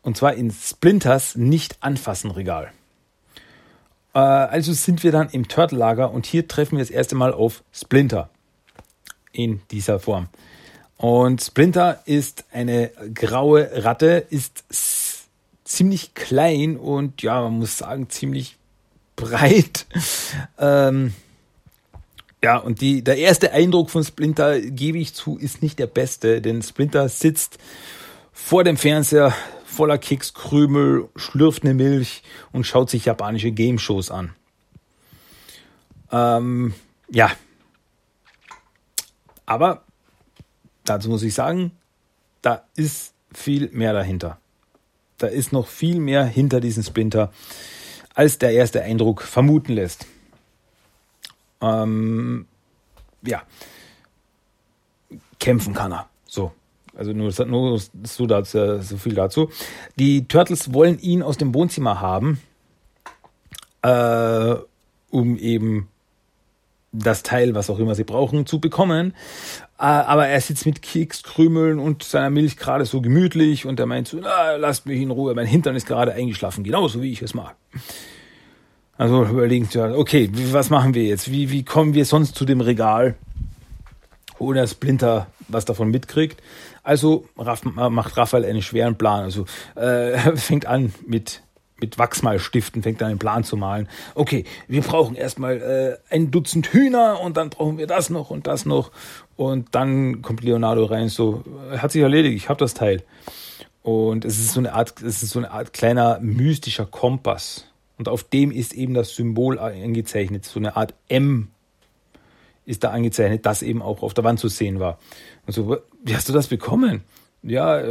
Und 0.02 0.16
zwar 0.16 0.34
in 0.34 0.52
Splinters 0.52 1.34
Nicht-Anfassen-Regal. 1.34 2.70
Äh, 4.14 4.18
also 4.18 4.72
sind 4.72 5.02
wir 5.02 5.10
dann 5.10 5.28
im 5.30 5.48
Turtle-Lager 5.48 6.12
und 6.12 6.24
hier 6.24 6.46
treffen 6.46 6.78
wir 6.78 6.84
das 6.84 6.90
erste 6.90 7.16
Mal 7.16 7.32
auf 7.34 7.64
Splinter 7.72 8.30
in 9.32 9.62
dieser 9.72 9.98
Form. 9.98 10.28
Und 10.96 11.42
Splinter 11.42 12.02
ist 12.04 12.44
eine 12.52 12.92
graue 13.12 13.84
Ratte, 13.84 14.24
ist 14.30 14.64
ziemlich 15.64 16.14
klein 16.14 16.76
und 16.76 17.22
ja, 17.22 17.42
man 17.42 17.58
muss 17.58 17.78
sagen, 17.78 18.08
ziemlich 18.08 18.59
breit. 19.20 19.86
Ähm, 20.58 21.14
ja, 22.42 22.56
und 22.56 22.80
die, 22.80 23.04
der 23.04 23.18
erste 23.18 23.52
Eindruck 23.52 23.90
von 23.90 24.02
Splinter, 24.02 24.60
gebe 24.60 24.98
ich 24.98 25.14
zu, 25.14 25.36
ist 25.36 25.62
nicht 25.62 25.78
der 25.78 25.86
beste, 25.86 26.40
denn 26.40 26.62
Splinter 26.62 27.08
sitzt 27.08 27.58
vor 28.32 28.64
dem 28.64 28.76
Fernseher 28.76 29.34
voller 29.64 29.98
Kekskrümel, 29.98 31.08
schlürft 31.16 31.62
eine 31.62 31.74
Milch 31.74 32.22
und 32.52 32.66
schaut 32.66 32.90
sich 32.90 33.04
japanische 33.04 33.52
Game-Shows 33.52 34.10
an. 34.10 34.34
Ähm, 36.10 36.74
ja. 37.10 37.30
Aber 39.46 39.84
dazu 40.84 41.08
muss 41.08 41.22
ich 41.22 41.34
sagen, 41.34 41.72
da 42.42 42.64
ist 42.74 43.14
viel 43.32 43.68
mehr 43.72 43.92
dahinter. 43.92 44.38
Da 45.18 45.26
ist 45.26 45.52
noch 45.52 45.66
viel 45.66 46.00
mehr 46.00 46.24
hinter 46.24 46.60
diesem 46.60 46.82
Splinter, 46.82 47.32
als 48.20 48.36
der 48.36 48.52
erste 48.52 48.82
Eindruck 48.82 49.22
vermuten 49.22 49.72
lässt. 49.72 50.04
Ähm, 51.62 52.44
ja. 53.22 53.42
Kämpfen 55.38 55.72
kann 55.72 55.90
er. 55.90 56.06
So. 56.26 56.52
Also 56.94 57.14
nur, 57.14 57.32
nur 57.46 57.80
so, 58.02 58.26
dazu, 58.26 58.82
so 58.82 58.98
viel 58.98 59.14
dazu. 59.14 59.48
Die 59.96 60.28
Turtles 60.28 60.74
wollen 60.74 60.98
ihn 60.98 61.22
aus 61.22 61.38
dem 61.38 61.54
Wohnzimmer 61.54 62.02
haben, 62.02 62.42
äh, 63.80 64.56
um 65.08 65.38
eben 65.38 65.88
das 66.92 67.22
Teil, 67.22 67.54
was 67.54 67.70
auch 67.70 67.78
immer 67.78 67.94
sie 67.94 68.04
brauchen, 68.04 68.46
zu 68.46 68.60
bekommen. 68.60 69.14
Äh, 69.78 69.84
aber 69.84 70.26
er 70.26 70.40
sitzt 70.40 70.66
mit 70.66 70.82
Kekskrümeln 70.82 71.78
und 71.78 72.02
seiner 72.02 72.30
Milch 72.30 72.56
gerade 72.56 72.84
so 72.84 73.00
gemütlich 73.00 73.66
und 73.66 73.78
er 73.78 73.86
meint 73.86 74.08
so, 74.08 74.20
ah, 74.22 74.56
lasst 74.56 74.86
mich 74.86 75.00
in 75.00 75.10
Ruhe, 75.10 75.34
mein 75.34 75.46
Hintern 75.46 75.76
ist 75.76 75.86
gerade 75.86 76.12
eingeschlafen, 76.12 76.64
genauso 76.64 77.02
wie 77.02 77.12
ich 77.12 77.22
es 77.22 77.34
mag. 77.34 77.54
Also 78.96 79.24
überlegen 79.24 79.66
sie, 79.70 79.80
okay, 79.80 80.30
was 80.52 80.68
machen 80.68 80.92
wir 80.94 81.04
jetzt? 81.04 81.30
Wie, 81.30 81.50
wie 81.50 81.64
kommen 81.64 81.94
wir 81.94 82.04
sonst 82.04 82.34
zu 82.34 82.44
dem 82.44 82.60
Regal, 82.60 83.14
ohne 84.38 84.60
dass 84.60 84.72
Splinter 84.72 85.28
was 85.48 85.64
davon 85.64 85.90
mitkriegt? 85.90 86.42
Also 86.82 87.24
macht 87.34 88.16
Raphael 88.16 88.44
einen 88.44 88.60
schweren 88.60 88.98
Plan. 88.98 89.24
Also 89.24 89.46
äh, 89.74 90.18
fängt 90.36 90.66
an 90.66 90.92
mit 91.06 91.42
mit 91.80 91.98
Wachsmalstiften 91.98 92.82
fängt 92.82 93.02
an 93.02 93.10
einen 93.10 93.18
Plan 93.18 93.44
zu 93.44 93.56
malen. 93.56 93.88
Okay, 94.14 94.44
wir 94.68 94.82
brauchen 94.82 95.16
erstmal 95.16 95.60
äh, 96.10 96.14
ein 96.14 96.30
Dutzend 96.30 96.72
Hühner 96.72 97.20
und 97.20 97.36
dann 97.36 97.50
brauchen 97.50 97.78
wir 97.78 97.86
das 97.86 98.10
noch 98.10 98.30
und 98.30 98.46
das 98.46 98.66
noch. 98.66 98.90
Und 99.36 99.74
dann 99.74 100.22
kommt 100.22 100.42
Leonardo 100.42 100.84
rein, 100.84 101.08
so, 101.08 101.44
hat 101.76 101.92
sich 101.92 102.02
erledigt, 102.02 102.36
ich 102.36 102.48
habe 102.48 102.58
das 102.58 102.74
Teil. 102.74 103.02
Und 103.82 104.24
es 104.24 104.38
ist 104.38 104.52
so 104.52 104.60
eine 104.60 104.74
Art, 104.74 105.00
es 105.02 105.22
ist 105.22 105.30
so 105.30 105.38
eine 105.38 105.50
Art 105.50 105.72
kleiner 105.72 106.20
mystischer 106.20 106.86
Kompass. 106.86 107.66
Und 107.98 108.08
auf 108.08 108.24
dem 108.24 108.50
ist 108.50 108.72
eben 108.72 108.94
das 108.94 109.14
Symbol 109.14 109.58
angezeichnet, 109.58 110.44
so 110.44 110.58
eine 110.58 110.76
Art 110.76 110.94
M 111.08 111.48
ist 112.64 112.84
da 112.84 112.90
angezeichnet, 112.90 113.44
das 113.46 113.62
eben 113.62 113.82
auch 113.82 114.02
auf 114.02 114.14
der 114.14 114.24
Wand 114.24 114.38
zu 114.38 114.48
sehen 114.48 114.80
war. 114.80 114.98
Und 115.46 115.52
so, 115.52 115.78
wie 116.04 116.14
hast 116.14 116.28
du 116.28 116.32
das 116.32 116.46
bekommen? 116.46 117.02
Ja, 117.42 117.82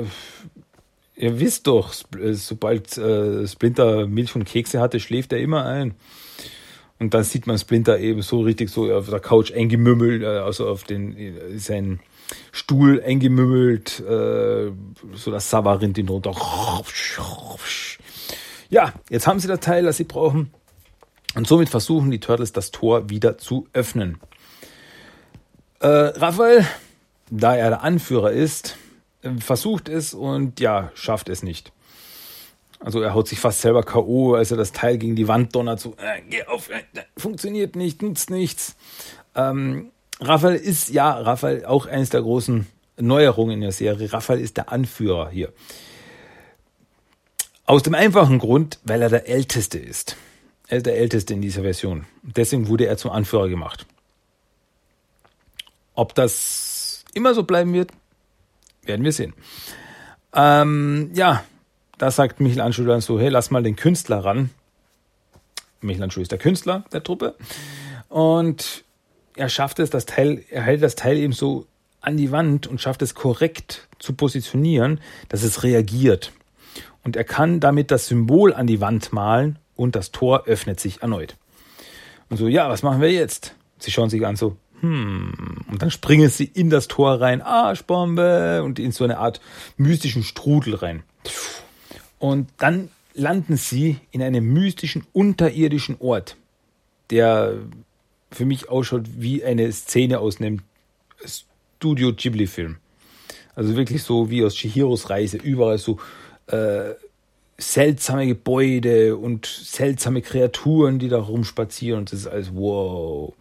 ihr 1.20 1.39
wisst 1.39 1.67
doch, 1.67 1.93
sobald 2.32 2.97
äh, 2.97 3.47
Splinter 3.47 4.07
Milch 4.07 4.36
und 4.36 4.45
Kekse 4.45 4.80
hatte, 4.80 4.99
schläft 4.99 5.34
er 5.34 5.39
immer 5.39 5.65
ein. 5.65 5.95
Und 6.97 7.13
dann 7.13 7.24
sieht 7.24 7.47
man 7.47 7.57
Splinter 7.57 7.99
eben 7.99 8.22
so 8.22 8.41
richtig 8.41 8.70
so 8.70 8.91
auf 8.93 9.09
der 9.09 9.20
Couch 9.20 9.53
eingemümmelt, 9.53 10.24
äh, 10.24 10.26
also 10.26 10.67
auf 10.67 10.84
den 10.84 11.15
äh, 11.15 11.57
seinen 11.57 11.99
Stuhl 12.51 13.01
eingemümmelt, 13.05 13.99
äh, 14.01 14.72
so 15.13 15.32
das 15.32 15.49
Savarin 15.49 15.93
den 15.93 16.09
runter. 16.09 16.34
Ja, 18.70 18.93
jetzt 19.09 19.28
haben 19.28 19.39
sie 19.39 19.47
das 19.47 19.59
Teil, 19.61 19.84
das 19.84 19.97
sie 19.97 20.03
brauchen. 20.03 20.51
Und 21.36 21.47
somit 21.47 21.70
versuchen 21.70 22.11
die 22.11 22.20
Turtles 22.20 22.53
das 22.53 22.72
Tor 22.72 23.09
wieder 23.09 23.38
zu 23.38 23.67
öffnen. 23.74 24.20
Äh, 25.80 25.88
Raphael, 25.88 26.65
da 27.30 27.55
er 27.55 27.70
der 27.70 27.84
Anführer 27.84 28.32
ist, 28.32 28.78
versucht 29.39 29.89
es 29.89 30.13
und 30.13 30.59
ja, 30.59 30.91
schafft 30.93 31.30
es 31.30 31.43
nicht. 31.43 31.72
Also 32.80 33.01
er 33.01 33.13
haut 33.13 33.28
sich 33.28 33.39
fast 33.39 33.61
selber 33.61 33.84
K.O., 33.84 34.36
als 34.36 34.51
er 34.51 34.57
das 34.57 34.72
Teil 34.72 34.97
gegen 34.97 35.15
die 35.15 35.28
Wand 35.28 35.53
donnert, 35.53 35.82
so, 35.82 35.95
äh, 35.97 36.22
geh 36.30 36.45
auf, 36.45 36.70
äh, 36.70 36.82
funktioniert 37.17 37.76
nicht, 37.76 38.01
nutzt 38.01 38.30
nichts. 38.30 38.78
Ähm, 39.36 39.91
Raphael 40.22 40.55
ist, 40.55 40.89
ja, 40.89 41.11
Raphael 41.11 41.65
auch 41.65 41.86
eines 41.88 42.09
der 42.09 42.22
großen 42.22 42.67
Neuerungen 42.97 43.55
in 43.55 43.61
der 43.61 43.72
Serie. 43.74 44.11
Raphael 44.11 44.39
ist 44.39 44.57
der 44.57 44.72
Anführer 44.72 45.30
hier. 45.30 45.51
Aus 47.65 47.84
dem 47.84 47.95
einfachen 47.95 48.39
Grund, 48.39 48.80
weil 48.84 49.01
er 49.01 49.09
der 49.09 49.28
Älteste 49.28 49.78
ist. 49.78 50.15
Er 50.67 50.78
ist 50.78 50.86
der 50.86 50.97
Älteste 50.97 51.34
in 51.34 51.41
dieser 51.41 51.61
Version. 51.63 52.05
Deswegen 52.24 52.67
wurde 52.67 52.86
er 52.86 52.97
zum 52.97 53.11
Anführer 53.11 53.49
gemacht. 53.49 53.86
Ob 55.95 56.15
das 56.15 57.03
immer 57.13 57.34
so 57.34 57.43
bleiben 57.43 57.74
wird, 57.74 57.91
werden 58.90 59.06
wir 59.06 59.14
sehen. 59.14 59.34
Ähm, 60.34 61.12
ja, 61.14 61.44
da 61.98 62.12
sagt 62.12 62.42
Michelangelo 62.42 62.90
dann 62.90 63.02
so, 63.02 63.20
hey, 63.20 63.30
lass 63.30 63.52
mal 63.52 63.64
den 63.64 63.78
Künstler 63.78 64.26
ran. 64.26 64.50
Michelangelo 65.82 66.22
ist 66.22 66.32
der 66.32 66.40
Künstler 66.40 66.84
der 66.92 67.04
Truppe. 67.04 67.36
Und 68.10 68.84
er 69.36 69.48
schafft 69.48 69.80
es, 69.80 69.90
das 69.90 70.06
Teil, 70.06 70.44
er 70.50 70.64
hält 70.64 70.84
das 70.84 70.96
Teil 70.96 71.18
eben 71.18 71.34
so 71.34 71.66
an 72.02 72.18
die 72.18 72.32
Wand 72.32 72.68
und 72.68 72.82
schafft 72.82 73.02
es 73.02 73.16
korrekt 73.16 73.88
zu 74.00 74.14
positionieren, 74.14 75.00
dass 75.30 75.44
es 75.44 75.64
reagiert. 75.64 76.34
Und 77.04 77.16
er 77.16 77.24
kann 77.24 77.60
damit 77.60 77.92
das 77.92 78.08
Symbol 78.08 78.54
an 78.54 78.68
die 78.68 78.82
Wand 78.82 79.14
malen 79.14 79.58
und 79.76 79.96
das 79.96 80.12
Tor 80.12 80.44
öffnet 80.46 80.80
sich 80.80 81.02
erneut. 81.02 81.38
Und 82.30 82.38
so, 82.38 82.48
ja, 82.48 82.70
was 82.70 82.84
machen 82.84 83.02
wir 83.02 83.12
jetzt? 83.12 83.56
Sie 83.80 83.92
schauen 83.92 84.10
sich 84.10 84.26
an 84.26 84.36
so, 84.36 84.58
hm, 84.82 85.34
und 85.69 85.82
dann 85.82 85.91
springen 85.91 86.30
sie 86.30 86.45
in 86.45 86.69
das 86.69 86.88
Tor 86.88 87.19
rein, 87.21 87.41
Arschbombe, 87.41 88.63
und 88.63 88.80
in 88.80 88.91
so 88.91 89.03
eine 89.03 89.17
Art 89.17 89.41
mystischen 89.77 90.23
Strudel 90.23 90.75
rein. 90.75 91.03
Und 92.17 92.49
dann 92.57 92.89
landen 93.13 93.57
sie 93.57 93.97
in 94.11 94.21
einem 94.21 94.45
mystischen 94.45 95.05
unterirdischen 95.13 95.97
Ort, 95.99 96.38
der 97.09 97.55
für 98.32 98.45
mich 98.45 98.69
ausschaut 98.69 99.05
wie 99.17 99.43
eine 99.43 99.71
Szene 99.71 100.19
aus 100.19 100.39
einem 100.39 100.61
Studio 101.25 102.13
Ghibli-Film. 102.13 102.77
Also 103.55 103.75
wirklich 103.75 104.03
so 104.03 104.30
wie 104.30 104.43
aus 104.43 104.55
Chihiros 104.55 105.09
Reise, 105.09 105.38
überall 105.38 105.77
so 105.77 105.99
äh, 106.47 106.91
seltsame 107.57 108.27
Gebäude 108.27 109.17
und 109.17 109.45
seltsame 109.45 110.21
Kreaturen, 110.21 110.99
die 110.99 111.09
da 111.09 111.19
rumspazieren 111.19 111.99
und 111.99 112.11
das 112.11 112.21
ist 112.21 112.27
alles 112.27 112.51
wow. 112.53 113.34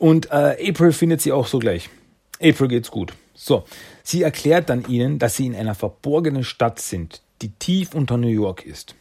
Und 0.00 0.30
äh, 0.30 0.70
April 0.70 0.92
findet 0.92 1.20
sie 1.20 1.30
auch 1.30 1.46
so 1.46 1.58
gleich. 1.58 1.90
April 2.42 2.68
geht's 2.68 2.90
gut. 2.90 3.12
So, 3.34 3.64
sie 4.02 4.22
erklärt 4.22 4.70
dann 4.70 4.88
ihnen, 4.88 5.18
dass 5.18 5.36
sie 5.36 5.44
in 5.44 5.54
einer 5.54 5.74
verborgenen 5.74 6.42
Stadt 6.42 6.80
sind, 6.80 7.20
die 7.42 7.50
tief 7.50 7.94
unter 7.94 8.16
New 8.16 8.28
York 8.28 8.64
ist. 8.64 8.94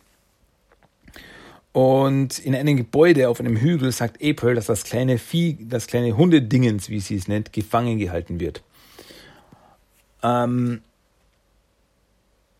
Und 1.72 2.40
in 2.40 2.54
einem 2.54 2.76
Gebäude 2.76 3.30
auf 3.30 3.40
einem 3.40 3.56
Hügel 3.56 3.94
sagt 3.94 4.22
April, 4.22 4.56
dass 4.56 4.66
das 4.66 4.84
kleine 4.84 5.18
Vieh, 5.18 5.58
das 5.62 5.88
kleine 5.88 6.18
Hundedingens, 6.18 6.90
wie 6.90 7.00
sie 7.00 7.16
es 7.16 7.30
nennt, 7.30 7.54
gefangen 7.54 7.98
gehalten 7.98 8.42
wird. 8.42 8.62
Ähm, 10.22 10.82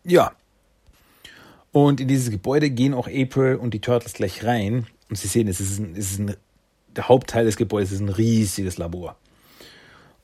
ja. 0.02 0.32
Und 1.72 2.00
in 2.00 2.08
dieses 2.08 2.30
Gebäude 2.30 2.70
gehen 2.70 2.94
auch 2.94 3.06
April 3.06 3.56
und 3.56 3.74
die 3.74 3.80
Turtles 3.80 4.14
gleich 4.14 4.44
rein. 4.44 4.86
Und 5.10 5.16
sie 5.16 5.28
sehen, 5.28 5.46
es 5.46 5.60
ist 5.60 5.78
ein, 5.78 5.94
es 5.94 6.12
ist 6.12 6.20
ein 6.20 6.36
der 6.96 7.08
Hauptteil 7.08 7.44
des 7.44 7.56
Gebäudes 7.56 7.92
ist 7.92 8.00
ein 8.00 8.08
riesiges 8.08 8.78
Labor. 8.78 9.16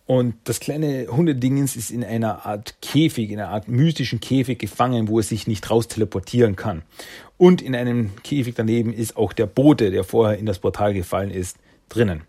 Und 0.06 0.36
das 0.44 0.60
kleine 0.60 1.08
Hundedingens 1.08 1.74
ist 1.74 1.90
in 1.90 2.04
einer 2.04 2.46
Art 2.46 2.76
Käfig, 2.80 3.30
in 3.30 3.40
einer 3.40 3.50
Art 3.50 3.66
mystischen 3.66 4.20
Käfig 4.20 4.58
gefangen, 4.58 5.08
wo 5.08 5.18
es 5.18 5.28
sich 5.28 5.48
nicht 5.48 5.68
raus 5.68 5.88
teleportieren 5.88 6.54
kann. 6.54 6.82
Und 7.38 7.60
in 7.60 7.74
einem 7.74 8.14
Käfig 8.22 8.54
daneben 8.54 8.92
ist 8.92 9.16
auch 9.16 9.32
der 9.32 9.46
Bote, 9.46 9.90
der 9.90 10.04
vorher 10.04 10.38
in 10.38 10.46
das 10.46 10.60
Portal 10.60 10.94
gefallen 10.94 11.32
ist, 11.32 11.56
drinnen. 11.88 12.22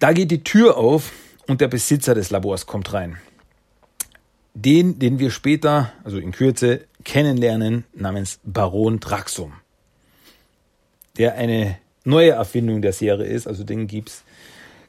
Da 0.00 0.12
geht 0.12 0.32
die 0.32 0.42
Tür 0.42 0.76
auf 0.76 1.12
und 1.46 1.60
der 1.60 1.68
Besitzer 1.68 2.14
des 2.14 2.30
Labors 2.30 2.66
kommt 2.66 2.92
rein. 2.92 3.18
Den, 4.54 4.98
den 4.98 5.20
wir 5.20 5.30
später, 5.30 5.92
also 6.02 6.18
in 6.18 6.32
Kürze, 6.32 6.84
kennenlernen, 7.04 7.84
namens 7.94 8.40
Baron 8.44 8.98
Draxum. 8.98 9.52
Der 11.16 11.36
eine 11.36 11.78
neue 12.04 12.30
Erfindung 12.30 12.82
der 12.82 12.92
Serie 12.92 13.26
ist. 13.26 13.46
Also 13.46 13.64
den 13.64 13.88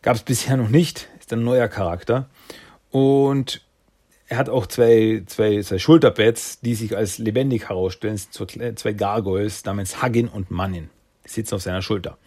gab 0.01 0.15
es 0.15 0.23
bisher 0.23 0.57
noch 0.57 0.69
nicht. 0.69 1.09
Ist 1.19 1.33
ein 1.33 1.43
neuer 1.43 1.67
Charakter. 1.67 2.29
Und 2.91 3.61
er 4.27 4.37
hat 4.37 4.49
auch 4.49 4.67
zwei, 4.67 5.23
zwei, 5.25 5.61
zwei 5.61 5.77
Schulterpads, 5.77 6.59
die 6.61 6.75
sich 6.75 6.95
als 6.95 7.17
lebendig 7.17 7.69
herausstellen. 7.69 8.17
Zwei 8.17 8.93
Gargoyles 8.93 9.65
namens 9.65 10.01
Haggin 10.01 10.27
und 10.27 10.51
Mannin. 10.51 10.89
Die 11.25 11.29
sitzen 11.29 11.55
auf 11.55 11.61
seiner 11.61 11.81
Schulter. 11.81 12.17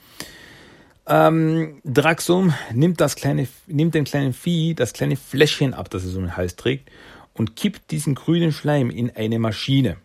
Ähm, 1.07 1.80
Draxum 1.84 2.53
nimmt 2.72 3.01
das 3.01 3.16
kleine, 3.16 3.49
nimmt 3.66 3.95
dem 3.95 4.05
kleinen 4.05 4.34
Vieh 4.34 4.74
das 4.74 4.93
kleine 4.93 5.16
Fläschchen 5.16 5.72
ab, 5.72 5.89
das 5.89 6.05
es 6.05 6.14
um 6.14 6.24
den 6.24 6.36
Hals 6.36 6.57
trägt, 6.57 6.91
und 7.32 7.57
kippt 7.57 7.91
diesen 7.91 8.14
grünen 8.14 8.53
Schleim 8.53 8.91
in 8.91 9.11
eine 9.16 9.39
Maschine. 9.39 9.97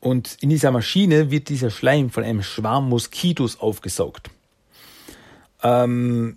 Und 0.00 0.36
in 0.40 0.50
dieser 0.50 0.70
Maschine 0.70 1.30
wird 1.30 1.48
dieser 1.48 1.70
Schleim 1.70 2.10
von 2.10 2.22
einem 2.22 2.42
Schwarm 2.42 2.88
Moskitos 2.88 3.60
aufgesaugt. 3.60 4.30
Ähm, 5.62 6.36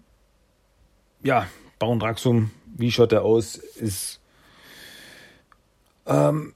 ja, 1.22 1.48
Baron 1.78 2.00
Draxum, 2.00 2.52
wie 2.78 2.92
schaut 2.92 3.12
er 3.12 3.24
aus? 3.24 3.56
Ist, 3.56 4.20
ähm, 6.08 6.54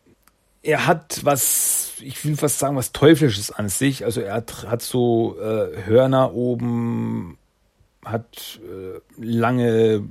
er 0.61 0.87
hat 0.87 1.19
was, 1.23 1.93
ich 2.01 2.23
will 2.25 2.37
fast 2.37 2.59
sagen, 2.59 2.77
was 2.77 2.93
Teuflisches 2.93 3.51
an 3.51 3.69
sich. 3.69 4.05
Also 4.05 4.21
er 4.21 4.35
hat, 4.35 4.65
hat 4.67 4.81
so 4.81 5.37
äh, 5.39 5.85
Hörner 5.85 6.33
oben, 6.33 7.37
hat 8.05 8.59
äh, 8.63 8.99
lange 9.23 10.03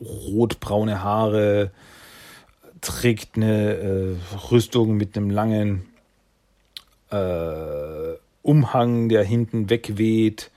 rotbraune 0.00 1.02
Haare, 1.02 1.70
trägt 2.80 3.36
eine 3.36 3.74
äh, 3.74 4.16
Rüstung 4.50 4.96
mit 4.96 5.16
einem 5.16 5.28
langen 5.28 5.89
äh, 7.10 8.16
Umhang, 8.42 9.08
der 9.08 9.24
hinten 9.24 9.70
wegweht 9.70 10.50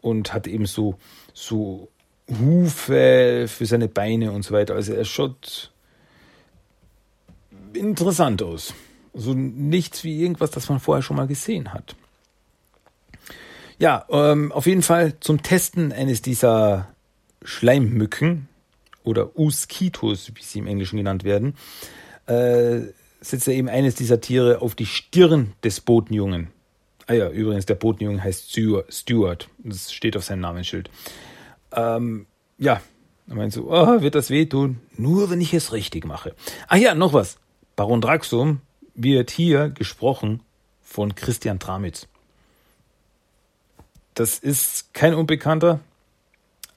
und 0.00 0.32
hat 0.32 0.46
eben 0.46 0.66
so, 0.66 0.96
so 1.32 1.88
Hufe 2.28 3.46
für 3.48 3.66
seine 3.66 3.88
Beine 3.88 4.32
und 4.32 4.42
so 4.42 4.54
weiter. 4.54 4.74
Also 4.74 4.92
er 4.94 5.04
schaut 5.04 5.72
interessant 7.72 8.42
aus. 8.42 8.74
Also 9.14 9.34
nichts 9.34 10.04
wie 10.04 10.22
irgendwas, 10.22 10.50
das 10.50 10.68
man 10.68 10.80
vorher 10.80 11.02
schon 11.02 11.16
mal 11.16 11.26
gesehen 11.26 11.72
hat. 11.72 11.96
Ja, 13.78 14.06
ähm, 14.10 14.52
auf 14.52 14.66
jeden 14.66 14.82
Fall 14.82 15.14
zum 15.20 15.42
Testen 15.42 15.92
eines 15.92 16.20
dieser 16.20 16.88
Schleimmücken 17.42 18.48
oder 19.04 19.38
Uskitos, 19.38 20.32
wie 20.34 20.42
sie 20.42 20.58
im 20.58 20.66
Englischen 20.66 20.96
genannt 20.96 21.24
werden, 21.24 21.54
äh, 22.26 22.80
setzt 23.20 23.48
er 23.48 23.54
eben 23.54 23.68
eines 23.68 23.94
dieser 23.94 24.20
Tiere 24.20 24.60
auf 24.62 24.74
die 24.74 24.86
Stirn 24.86 25.52
des 25.64 25.80
Botenjungen. 25.80 26.48
Ah 27.06 27.14
ja, 27.14 27.30
übrigens, 27.30 27.66
der 27.66 27.74
Botenjunge 27.74 28.22
heißt 28.22 28.58
Stuart. 28.90 29.48
Das 29.58 29.92
steht 29.92 30.16
auf 30.16 30.24
seinem 30.24 30.40
Namensschild. 30.40 30.90
Ähm, 31.72 32.26
ja, 32.58 32.82
er 33.28 33.34
meint 33.34 33.52
so, 33.52 33.70
oh, 33.70 34.00
wird 34.00 34.14
das 34.14 34.30
wehtun? 34.30 34.80
Nur 34.96 35.30
wenn 35.30 35.40
ich 35.40 35.54
es 35.54 35.72
richtig 35.72 36.04
mache. 36.04 36.34
Ach 36.66 36.76
ja, 36.76 36.94
noch 36.94 37.12
was. 37.12 37.38
Baron 37.76 38.00
Draxum 38.00 38.60
wird 38.94 39.30
hier 39.30 39.68
gesprochen 39.70 40.40
von 40.82 41.14
Christian 41.14 41.58
Tramitz. 41.58 42.08
Das 44.14 44.38
ist 44.38 44.92
kein 44.94 45.14
Unbekannter. 45.14 45.80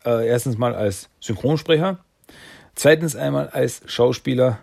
Äh, 0.06 0.28
erstens 0.28 0.58
mal 0.58 0.76
als 0.76 1.10
Synchronsprecher. 1.20 2.00
Zweitens 2.76 3.16
einmal 3.16 3.50
als 3.50 3.82
Schauspieler 3.86 4.60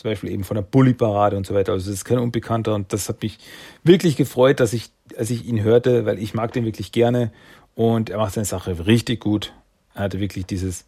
zum 0.00 0.10
Beispiel 0.12 0.30
eben 0.30 0.44
von 0.44 0.54
der 0.54 0.62
Bully-Parade 0.62 1.36
und 1.36 1.46
so 1.46 1.54
weiter. 1.54 1.72
Also 1.72 1.90
das 1.90 1.98
ist 1.98 2.04
kein 2.06 2.16
Unbekannter 2.16 2.74
und 2.74 2.90
das 2.94 3.10
hat 3.10 3.22
mich 3.22 3.36
wirklich 3.84 4.16
gefreut, 4.16 4.58
dass 4.58 4.72
ich, 4.72 4.88
als 5.14 5.28
ich 5.28 5.44
ihn 5.44 5.62
hörte, 5.62 6.06
weil 6.06 6.18
ich 6.18 6.32
mag 6.32 6.54
den 6.54 6.64
wirklich 6.64 6.90
gerne 6.90 7.30
und 7.74 8.08
er 8.08 8.16
macht 8.16 8.32
seine 8.32 8.46
Sache 8.46 8.86
richtig 8.86 9.20
gut. 9.20 9.52
Er 9.94 10.04
hatte 10.04 10.18
wirklich 10.18 10.46
dieses, 10.46 10.86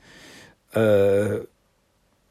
äh, 0.75 1.41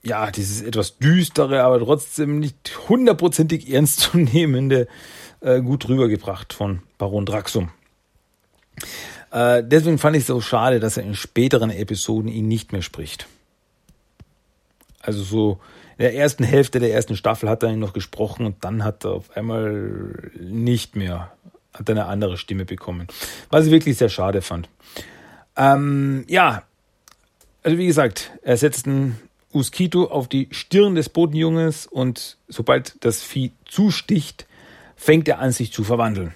ja, 0.02 0.32
dieses 0.32 0.64
etwas 0.64 0.98
düstere, 0.98 1.62
aber 1.62 1.78
trotzdem 1.78 2.40
nicht 2.40 2.90
hundertprozentig 2.90 3.72
ernstzunehmende 3.72 4.88
äh, 5.42 5.62
gut 5.62 5.88
rübergebracht 5.88 6.52
von 6.52 6.82
Baron 6.98 7.28
Draxum. 7.28 7.70
Äh, 9.30 9.64
deswegen 9.64 10.00
fand 10.00 10.16
ich 10.16 10.22
es 10.22 10.28
so 10.28 10.42
schade, 10.42 10.80
dass 10.80 10.98
er 10.98 11.04
in 11.04 11.14
späteren 11.14 11.70
Episoden 11.70 12.32
ihn 12.32 12.48
nicht 12.48 12.72
mehr 12.72 12.82
spricht. 12.82 13.28
Also 15.00 15.22
so 15.22 15.60
in 16.02 16.06
der 16.06 16.16
ersten 16.16 16.44
Hälfte 16.44 16.80
der 16.80 16.92
ersten 16.92 17.16
Staffel 17.16 17.48
hat 17.48 17.62
er 17.62 17.70
ihn 17.70 17.78
noch 17.78 17.94
gesprochen 17.94 18.48
und 18.48 18.64
dann 18.64 18.84
hat 18.84 19.06
er 19.06 19.12
auf 19.12 19.38
einmal 19.38 20.32
nicht 20.40 20.96
mehr, 20.96 21.32
hat 21.76 21.92
eine 21.92 22.06
andere 22.06 22.38
Stimme 22.38 22.66
bekommen. 22.66 23.06
Was 23.52 23.68
ich 23.68 23.72
wirklich 23.72 23.98
sehr 23.98 24.10
schade 24.10 24.42
fand. 24.42 24.68
Ähm, 25.56 26.26
ja, 26.28 26.64
also 27.62 27.78
wie 27.78 27.86
gesagt, 27.86 28.32
er 28.42 28.58
setzt 28.58 28.88
einen 28.88 29.20
Uskito 29.54 30.06
auf 30.06 30.28
die 30.28 30.48
Stirn 30.50 30.96
des 30.96 31.08
Bodenjunges 31.08 31.86
und 31.86 32.38
sobald 32.48 32.96
das 33.06 33.22
Vieh 33.22 33.52
zusticht, 33.66 34.48
fängt 34.96 35.28
er 35.28 35.38
an, 35.38 35.52
sich 35.52 35.72
zu 35.72 35.84
verwandeln. 35.84 36.34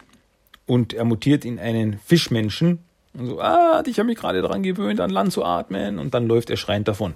Und 0.67 0.93
er 0.93 1.05
mutiert 1.05 1.43
in 1.43 1.57
einen 1.57 1.97
Fischmenschen. 2.05 2.83
Und 3.15 3.25
so, 3.25 3.39
ah, 3.41 3.81
ich 3.87 3.97
habe 3.97 4.09
mich 4.09 4.17
gerade 4.19 4.43
daran 4.43 4.61
gewöhnt, 4.61 4.99
an 4.99 5.09
Land 5.09 5.33
zu 5.33 5.43
atmen. 5.43 5.97
Und 5.97 6.13
dann 6.13 6.27
läuft 6.27 6.51
er 6.51 6.57
schreiend 6.57 6.87
davon. 6.87 7.15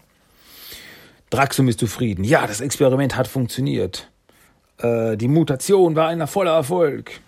Draxum 1.30 1.68
ist 1.68 1.80
zufrieden. 1.80 2.24
Ja, 2.24 2.48
das 2.48 2.62
Experiment 2.62 3.16
hat 3.16 3.28
funktioniert. 3.28 4.10
Äh, 4.78 5.18
die 5.18 5.28
Mutation 5.28 5.96
war 5.96 6.10
ein 6.10 6.26
voller 6.28 6.54
Erfolg. 6.54 7.20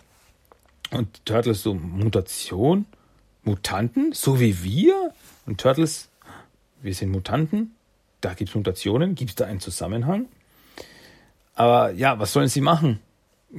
Und 0.91 1.25
Turtles 1.25 1.63
so, 1.63 1.73
Mutation? 1.73 2.85
Mutanten? 3.43 4.11
So 4.13 4.39
wie 4.39 4.63
wir? 4.63 5.13
Und 5.45 5.59
Turtles, 5.59 6.09
wir 6.81 6.93
sind 6.93 7.11
Mutanten? 7.11 7.75
Da 8.21 8.33
gibt 8.33 8.49
es 8.49 8.55
Mutationen? 8.55 9.15
Gibt 9.15 9.31
es 9.31 9.35
da 9.35 9.45
einen 9.45 9.59
Zusammenhang? 9.59 10.27
Aber 11.55 11.91
ja, 11.91 12.19
was 12.19 12.33
sollen 12.33 12.47
sie 12.47 12.61
machen? 12.61 12.99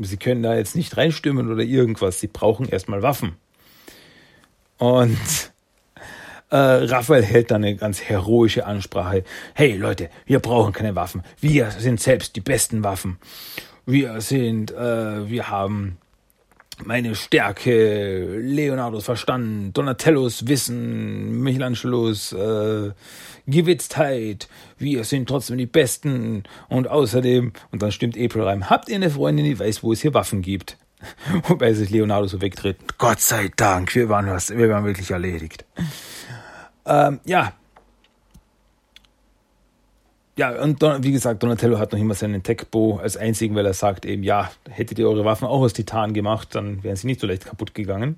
Sie 0.01 0.16
können 0.16 0.43
da 0.43 0.55
jetzt 0.55 0.76
nicht 0.76 0.97
reinstimmen 0.97 1.51
oder 1.51 1.62
irgendwas. 1.62 2.20
Sie 2.20 2.28
brauchen 2.28 2.68
erstmal 2.68 3.03
Waffen. 3.03 3.36
Und 4.78 5.51
äh, 6.53 6.84
Raphael 6.84 7.24
hält 7.24 7.50
dann 7.50 7.64
eine 7.64 7.76
ganz 7.76 8.03
heroische 8.03 8.66
Ansprache. 8.66 9.24
Hey 9.55 9.76
Leute, 9.76 10.11
wir 10.26 10.38
brauchen 10.38 10.72
keine 10.72 10.94
Waffen. 10.94 11.22
Wir 11.40 11.70
sind 11.70 11.98
selbst 11.98 12.36
die 12.36 12.40
besten 12.40 12.84
Waffen. 12.84 13.16
Wir 13.86 14.20
sind, 14.20 14.70
äh, 14.70 15.28
wir 15.28 15.48
haben 15.48 15.96
meine 16.84 17.14
Stärke, 17.14 18.38
Leonardos 18.38 19.05
Verstand, 19.05 19.76
Donatellos 19.76 20.46
Wissen, 20.46 21.40
Michelangelos 21.42 22.32
äh, 22.32 22.90
Gewitztheit. 23.46 24.48
Wir 24.76 25.05
sind 25.05 25.28
trotzdem 25.28 25.57
die 25.57 25.66
Besten. 25.66 26.42
Und 26.68 26.86
außerdem, 26.88 27.53
und 27.70 27.82
dann 27.82 27.92
stimmt 27.92 28.18
April 28.18 28.42
rein, 28.42 28.68
habt 28.68 28.90
ihr 28.90 28.96
eine 28.96 29.11
Freundin, 29.11 29.46
die 29.46 29.59
weiß, 29.59 29.82
wo 29.82 29.92
es 29.92 30.03
hier 30.03 30.12
Waffen 30.12 30.42
gibt? 30.42 30.76
Wobei 31.48 31.72
sich 31.72 31.90
Leonardo 31.90 32.26
so 32.26 32.40
wegtritt. 32.40 32.76
Gott 32.98 33.20
sei 33.20 33.50
Dank, 33.57 33.94
wir 33.94 34.09
waren, 34.09 34.26
was, 34.26 34.50
wir 34.50 34.68
waren 34.68 34.84
wirklich 34.84 35.11
erledigt. 35.11 35.64
Ähm, 36.87 37.20
ja. 37.24 37.53
Ja, 40.37 40.62
und 40.62 40.80
wie 40.80 41.12
gesagt, 41.12 41.43
Donatello 41.43 41.78
hat 41.78 41.93
noch 41.93 41.99
immer 41.99 42.14
seinen 42.14 42.43
Tech-Bow 42.43 43.01
als 43.01 43.18
einzigen, 43.18 43.55
weil 43.55 43.66
er 43.66 43.74
sagt 43.74 44.07
eben, 44.07 44.22
ja, 44.22 44.51
hättet 44.70 44.99
ihr 44.99 45.07
eure 45.07 45.26
Waffen 45.26 45.47
auch 45.47 45.61
aus 45.61 45.74
Titan 45.74 46.14
gemacht, 46.14 46.55
dann 46.55 46.83
wären 46.83 46.97
sie 46.97 47.07
nicht 47.07 47.20
so 47.20 47.26
leicht 47.26 47.45
kaputt 47.45 47.74
gegangen. 47.74 48.16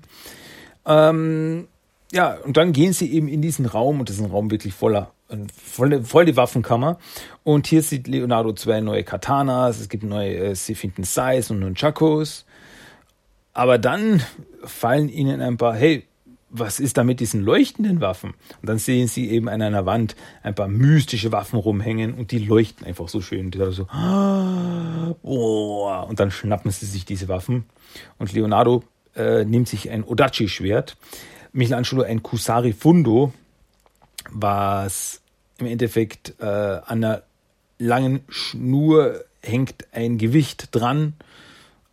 Ähm, 0.85 1.67
ja, 2.13 2.37
und 2.45 2.55
dann 2.55 2.71
gehen 2.71 2.93
sie 2.93 3.11
eben 3.11 3.27
in 3.27 3.41
diesen 3.41 3.65
Raum 3.65 3.99
und 3.99 4.09
das 4.09 4.15
ist 4.15 4.23
ein 4.23 4.31
Raum 4.31 4.49
wirklich 4.49 4.73
voller, 4.73 5.11
voll, 5.53 6.03
voll 6.03 6.25
die 6.25 6.37
Waffenkammer. 6.37 6.99
Und 7.43 7.67
hier 7.67 7.81
sieht 7.81 8.07
Leonardo 8.07 8.53
zwei 8.53 8.79
neue 8.79 9.03
Katanas, 9.03 9.81
es 9.81 9.89
gibt 9.89 10.03
neue, 10.03 10.37
äh, 10.37 10.55
sie 10.55 10.75
finden 10.75 11.03
Sais 11.03 11.51
und 11.51 11.59
Nunchakos. 11.59 12.45
Aber 13.53 13.77
dann 13.77 14.21
fallen 14.63 15.09
ihnen 15.09 15.41
ein 15.41 15.57
paar, 15.57 15.75
hey, 15.75 16.05
was 16.59 16.79
ist 16.79 16.97
da 16.97 17.03
mit 17.03 17.19
diesen 17.19 17.41
leuchtenden 17.41 18.01
Waffen? 18.01 18.33
Und 18.61 18.69
dann 18.69 18.77
sehen 18.77 19.07
sie 19.07 19.29
eben 19.29 19.49
an 19.49 19.61
einer 19.61 19.85
Wand 19.85 20.15
ein 20.43 20.55
paar 20.55 20.67
mystische 20.67 21.31
Waffen 21.31 21.59
rumhängen 21.59 22.13
und 22.13 22.31
die 22.31 22.39
leuchten 22.39 22.85
einfach 22.85 23.09
so 23.09 23.21
schön. 23.21 23.51
Die 23.51 23.59
so, 23.71 23.87
oh, 25.21 26.05
und 26.07 26.19
dann 26.19 26.31
schnappen 26.31 26.71
sie 26.71 26.85
sich 26.85 27.05
diese 27.05 27.27
Waffen. 27.27 27.65
Und 28.17 28.33
Leonardo 28.33 28.83
äh, 29.15 29.45
nimmt 29.45 29.67
sich 29.67 29.89
ein 29.89 30.03
Odachi-Schwert, 30.03 30.97
Michelangelo 31.53 32.03
ein 32.03 32.21
Kusari 32.23 32.73
Fundo, 32.73 33.33
was 34.29 35.21
im 35.57 35.67
Endeffekt 35.67 36.35
äh, 36.39 36.45
an 36.45 37.03
einer 37.03 37.23
langen 37.77 38.21
Schnur 38.27 39.23
hängt 39.41 39.85
ein 39.93 40.17
Gewicht 40.17 40.69
dran. 40.71 41.13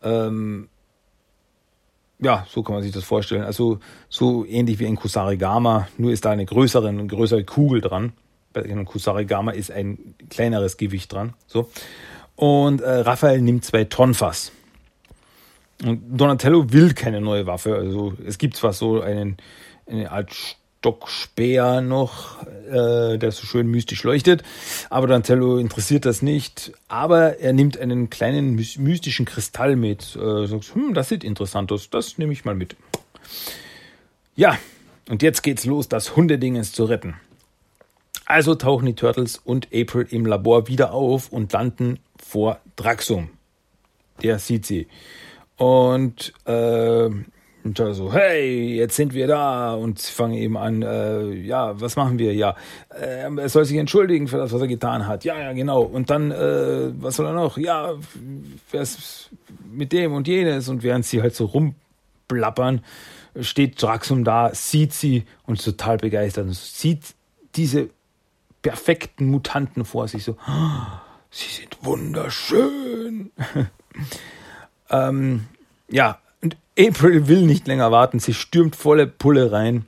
Ähm, 0.03 0.69
ja, 2.23 2.47
so 2.49 2.63
kann 2.63 2.75
man 2.75 2.83
sich 2.83 2.93
das 2.93 3.05
vorstellen. 3.05 3.43
Also 3.43 3.81
so 4.09 4.47
ähnlich 4.47 4.79
wie 4.79 4.87
ein 4.87 4.97
Kusarigama, 4.97 5.89
nur 5.99 6.13
ist 6.13 6.25
da 6.25 6.31
eine 6.31 6.47
größere, 6.47 6.89
eine 6.89 7.07
größere 7.07 7.45
Kugel 7.45 7.81
dran. 7.81 8.13
Bei 8.53 8.63
einem 8.63 8.85
Kusarigama 8.85 9.51
ist 9.51 9.71
ein 9.71 10.15
kleineres 10.31 10.77
Gewicht 10.77 11.13
dran. 11.13 11.35
So. 11.47 11.69
Und 12.37 12.81
äh, 12.81 12.91
Raphael 12.91 13.41
nimmt 13.41 13.65
zwei 13.65 13.85
Tonfas. 13.85 14.53
Und 15.83 16.01
Donatello 16.09 16.73
will 16.73 16.95
keine 16.95 17.21
neue 17.21 17.47
Waffe. 17.47 17.75
Also 17.75 18.15
es 18.25 18.39
gibt 18.39 18.57
zwar 18.57 18.73
so 18.73 19.01
einen, 19.01 19.37
eine 19.87 20.13
Art 20.13 20.57
Stockspeer 20.83 21.81
noch, 21.81 22.43
äh, 22.43 23.17
der 23.17 23.31
so 23.31 23.47
schön 23.47 23.69
mystisch 23.69 24.03
leuchtet, 24.03 24.43
aber 24.91 25.07
Donatello 25.07 25.59
interessiert 25.59 26.05
das 26.05 26.23
nicht. 26.23 26.73
Aber 26.89 27.39
er 27.39 27.53
nimmt 27.53 27.79
einen 27.79 28.11
kleinen 28.11 28.57
mystischen 28.57 29.25
Kristall 29.25 29.77
mit. 29.77 30.17
Äh, 30.17 30.47
sagt, 30.47 30.75
hm, 30.75 30.93
das 30.93 31.09
sieht 31.09 31.23
interessant 31.23 31.71
aus, 31.71 31.89
das 31.89 32.19
nehme 32.19 32.33
ich 32.33 32.45
mal 32.45 32.57
mit. 32.57 32.75
Ja, 34.35 34.59
und 35.09 35.23
jetzt 35.23 35.43
geht's 35.43 35.65
los, 35.67 35.89
das 35.89 36.17
Hundedingens 36.17 36.73
zu 36.73 36.85
retten. 36.85 37.15
Also 38.27 38.57
tauchen 38.57 38.87
die 38.87 38.95
Turtles 38.95 39.37
und 39.39 39.69
April 39.73 40.09
im 40.11 40.27
Labor 40.27 40.67
wieder 40.67 40.93
auf 40.93 41.31
und 41.31 41.53
landen 41.53 42.01
vor 42.21 42.59
Draxum. 42.75 43.31
Der 44.21 44.41
sieht 44.41 44.67
sie. 44.67 44.89
Und 45.57 46.33
äh, 46.45 47.09
und 47.65 47.79
da 47.79 47.95
so, 47.95 48.13
hey, 48.13 48.75
jetzt 48.75 48.97
sind 48.97 49.15
wir 49.15 49.27
da 49.27 49.75
und 49.75 50.01
fangen 50.01 50.35
eben 50.35 50.57
an, 50.57 50.83
äh, 50.83 51.33
ja, 51.33 51.81
was 51.81 51.97
machen 51.97 52.19
wir? 52.19 52.35
Ja, 52.35 52.57
äh, 52.91 53.29
er 53.37 53.49
soll 53.49 53.65
sich 53.65 53.77
entschuldigen 53.77 54.27
für 54.27 54.39
das, 54.39 54.53
was 54.53 54.61
er 54.61 54.67
getan 54.67 55.07
hat. 55.07 55.25
Ja, 55.25 55.39
ja, 55.39 55.53
genau. 55.53 55.83
Und 55.83 56.11
dann, 56.11 56.33
äh, 56.33 56.91
was 57.01 57.17
soll 57.17 57.27
er 57.27 57.35
noch? 57.35 57.59
Ja, 57.59 57.95
wer 58.71 58.83
ist 58.83 59.31
mit 59.71 59.93
dem 59.93 60.13
und 60.13 60.27
jenes? 60.27 60.69
Und 60.69 60.83
während 60.83 61.05
sie 61.05 61.23
halt 61.23 61.37
so 61.37 61.45
rumblappern, 61.45 62.83
steht 63.41 63.81
Draxum 63.81 64.25
da, 64.25 64.55
sieht 64.55 64.93
sie 64.93 65.25
und 65.47 65.59
ist 65.59 65.65
total 65.65 65.99
begeistert 65.99 66.47
und 66.47 66.57
sieht 66.57 67.15
diese 67.55 67.91
perfekten 68.63 69.27
Mutanten 69.27 69.85
vor 69.85 70.09
sich 70.09 70.25
so, 70.25 70.37
oh, 70.49 71.01
sie 71.31 71.49
sind 71.49 71.77
wunderschön. 71.83 73.31
ähm, 74.91 75.47
ja, 75.89 76.19
April 76.79 77.29
will 77.29 77.43
nicht 77.43 77.67
länger 77.67 77.91
warten. 77.91 78.19
Sie 78.19 78.35
stürmt 78.35 78.77
volle 78.77 79.07
Pulle 79.07 79.53
rein 79.53 79.87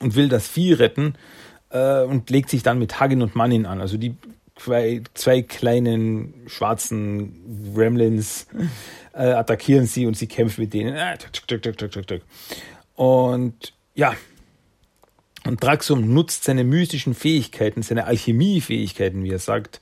und 0.00 0.14
will 0.14 0.28
das 0.28 0.48
Vieh 0.48 0.72
retten 0.72 1.14
äh, 1.70 2.02
und 2.02 2.30
legt 2.30 2.50
sich 2.50 2.62
dann 2.62 2.78
mit 2.78 3.00
Hagen 3.00 3.22
und 3.22 3.34
Mannin 3.34 3.66
an. 3.66 3.80
Also 3.80 3.96
die 3.96 4.16
zwei, 4.56 5.02
zwei 5.14 5.42
kleinen 5.42 6.34
schwarzen 6.46 7.72
Gremlins 7.74 8.46
äh, 9.12 9.32
attackieren 9.32 9.86
sie 9.86 10.06
und 10.06 10.16
sie 10.16 10.26
kämpft 10.26 10.58
mit 10.58 10.72
denen. 10.72 10.96
Ah, 10.96 11.16
und 12.94 13.72
ja, 13.94 14.14
und 15.46 15.62
Draxum 15.62 16.12
nutzt 16.12 16.44
seine 16.44 16.64
mystischen 16.64 17.14
Fähigkeiten, 17.14 17.82
seine 17.82 18.06
Alchemiefähigkeiten, 18.06 19.24
wie 19.24 19.30
er 19.30 19.38
sagt, 19.38 19.80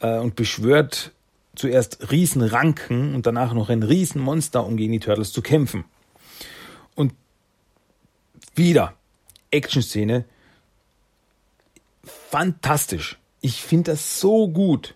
äh, 0.00 0.18
und 0.18 0.36
beschwört 0.36 1.12
zuerst 1.54 2.10
Riesenranken 2.10 3.14
und 3.14 3.26
danach 3.26 3.54
noch 3.54 3.68
ein 3.68 3.82
Riesenmonster, 3.82 4.64
um 4.64 4.76
gegen 4.76 4.92
die 4.92 5.00
Turtles 5.00 5.32
zu 5.32 5.42
kämpfen. 5.42 5.84
Und 6.94 7.12
wieder 8.54 8.94
Action-Szene. 9.50 10.24
Fantastisch. 12.04 13.18
Ich 13.40 13.62
finde 13.62 13.92
das 13.92 14.20
so 14.20 14.48
gut. 14.48 14.94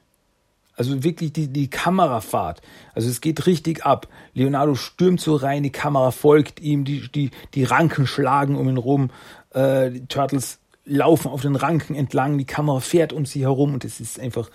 Also 0.75 1.03
wirklich 1.03 1.33
die, 1.33 1.49
die 1.49 1.69
Kamerafahrt. 1.69 2.63
Also 2.95 3.09
es 3.09 3.21
geht 3.21 3.47
richtig 3.47 3.85
ab. 3.85 4.07
Leonardo 4.35 4.77
stürmt 4.77 5.21
so 5.21 5.35
rein, 5.35 5.65
die 5.65 5.73
Kamera 5.73 6.13
folgt 6.13 6.61
ihm, 6.61 6.85
die, 6.85 7.09
die, 7.11 7.31
die 7.55 7.65
Ranken 7.65 8.07
schlagen 8.07 8.57
um 8.57 8.69
ihn 8.69 8.77
rum. 8.77 9.11
Äh, 9.51 9.91
die 9.91 10.07
Turtles 10.07 10.61
laufen 10.85 11.29
auf 11.29 11.43
den 11.43 11.57
Ranken 11.57 11.95
entlang, 11.95 12.39
die 12.39 12.45
Kamera 12.45 12.81
fährt 12.81 13.13
um 13.13 13.27
sie 13.27 13.43
herum 13.43 13.75
und 13.75 13.85
es 13.85 14.01
ist 14.01 14.19
einfach 14.19 14.51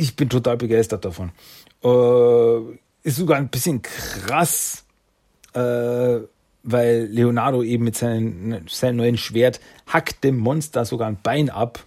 ich 0.00 0.16
bin 0.16 0.30
total 0.30 0.56
begeistert 0.56 1.04
davon. 1.04 1.30
Äh, 1.84 2.78
ist 3.02 3.16
sogar 3.16 3.36
ein 3.36 3.48
bisschen 3.48 3.82
krass, 3.82 4.84
äh, 5.52 6.20
weil 6.62 7.06
Leonardo 7.10 7.62
eben 7.62 7.84
mit 7.84 7.96
seinem, 7.96 8.66
seinem 8.66 8.96
neuen 8.96 9.18
Schwert 9.18 9.60
hackt 9.86 10.24
dem 10.24 10.38
Monster 10.38 10.84
sogar 10.84 11.08
ein 11.08 11.18
Bein 11.22 11.50
ab. 11.50 11.84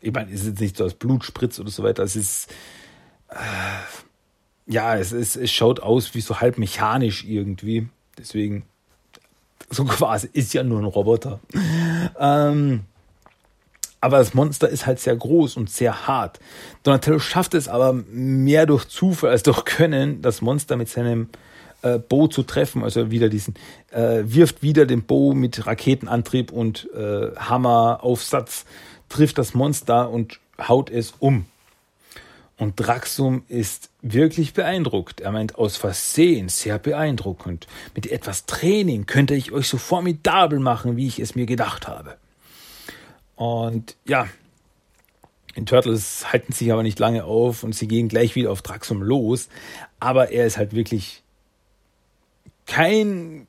Ich 0.00 0.12
meine, 0.12 0.30
es 0.30 0.42
ist 0.42 0.48
jetzt 0.48 0.60
nicht 0.60 0.76
so, 0.76 0.84
dass 0.84 0.94
Blut 0.94 1.24
spritzt 1.24 1.58
oder 1.58 1.70
so 1.70 1.82
weiter. 1.82 2.02
Es 2.02 2.16
ist, 2.16 2.50
äh, 3.30 3.36
ja, 4.66 4.96
es, 4.96 5.12
ist, 5.12 5.36
es 5.36 5.50
schaut 5.50 5.80
aus 5.80 6.14
wie 6.14 6.20
so 6.20 6.40
halb 6.40 6.58
mechanisch 6.58 7.24
irgendwie. 7.24 7.88
Deswegen, 8.18 8.64
so 9.70 9.84
quasi, 9.84 10.28
ist 10.32 10.52
ja 10.52 10.62
nur 10.62 10.80
ein 10.80 10.84
Roboter. 10.84 11.40
ähm, 12.18 12.84
aber 14.04 14.18
das 14.18 14.34
Monster 14.34 14.68
ist 14.68 14.84
halt 14.84 15.00
sehr 15.00 15.16
groß 15.16 15.56
und 15.56 15.70
sehr 15.70 16.06
hart. 16.06 16.38
Donatello 16.82 17.18
schafft 17.18 17.54
es 17.54 17.68
aber 17.68 17.94
mehr 17.94 18.66
durch 18.66 18.84
Zufall 18.86 19.30
als 19.30 19.44
durch 19.44 19.64
Können, 19.64 20.20
das 20.20 20.42
Monster 20.42 20.76
mit 20.76 20.90
seinem 20.90 21.30
äh, 21.80 21.98
Bow 21.98 22.28
zu 22.28 22.42
treffen. 22.42 22.84
Also 22.84 23.10
wieder 23.10 23.30
diesen, 23.30 23.54
äh, 23.92 24.20
wirft 24.24 24.62
wieder 24.62 24.84
den 24.84 25.04
Bow 25.04 25.32
mit 25.32 25.66
Raketenantrieb 25.66 26.52
und 26.52 26.86
äh, 26.94 27.34
Hammeraufsatz, 27.34 28.66
trifft 29.08 29.38
das 29.38 29.54
Monster 29.54 30.10
und 30.10 30.38
haut 30.60 30.90
es 30.90 31.14
um. 31.18 31.46
Und 32.58 32.74
Draxum 32.78 33.44
ist 33.48 33.88
wirklich 34.02 34.52
beeindruckt. 34.52 35.22
Er 35.22 35.32
meint 35.32 35.54
aus 35.56 35.78
Versehen 35.78 36.50
sehr 36.50 36.78
beeindruckend. 36.78 37.66
Mit 37.94 38.06
etwas 38.12 38.44
Training 38.44 39.06
könnte 39.06 39.34
ich 39.34 39.52
euch 39.52 39.66
so 39.66 39.78
formidabel 39.78 40.58
machen, 40.58 40.98
wie 40.98 41.06
ich 41.06 41.20
es 41.20 41.34
mir 41.34 41.46
gedacht 41.46 41.88
habe. 41.88 42.18
Und 43.36 43.96
ja, 44.04 44.28
die 45.56 45.64
Turtles 45.64 46.32
halten 46.32 46.52
sich 46.52 46.72
aber 46.72 46.82
nicht 46.82 46.98
lange 46.98 47.24
auf 47.24 47.62
und 47.62 47.74
sie 47.74 47.88
gehen 47.88 48.08
gleich 48.08 48.34
wieder 48.34 48.50
auf 48.50 48.62
Draxum 48.62 49.02
los. 49.02 49.48
Aber 50.00 50.30
er 50.30 50.46
ist 50.46 50.56
halt 50.56 50.74
wirklich 50.74 51.22
kein 52.66 53.46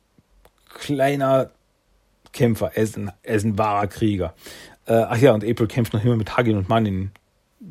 kleiner 0.69 1.51
Kämpfer. 2.31 2.71
Er 2.75 2.83
ist 2.83 2.97
ein, 2.97 3.11
er 3.23 3.35
ist 3.35 3.45
ein 3.45 3.57
wahrer 3.57 3.87
Krieger. 3.87 4.35
Äh, 4.85 4.93
ach 4.93 5.17
ja, 5.17 5.33
und 5.33 5.43
April 5.43 5.67
kämpft 5.67 5.93
noch 5.93 6.03
immer 6.03 6.15
mit 6.15 6.37
Hagin 6.37 6.57
und 6.57 6.69
Mannin, 6.69 7.11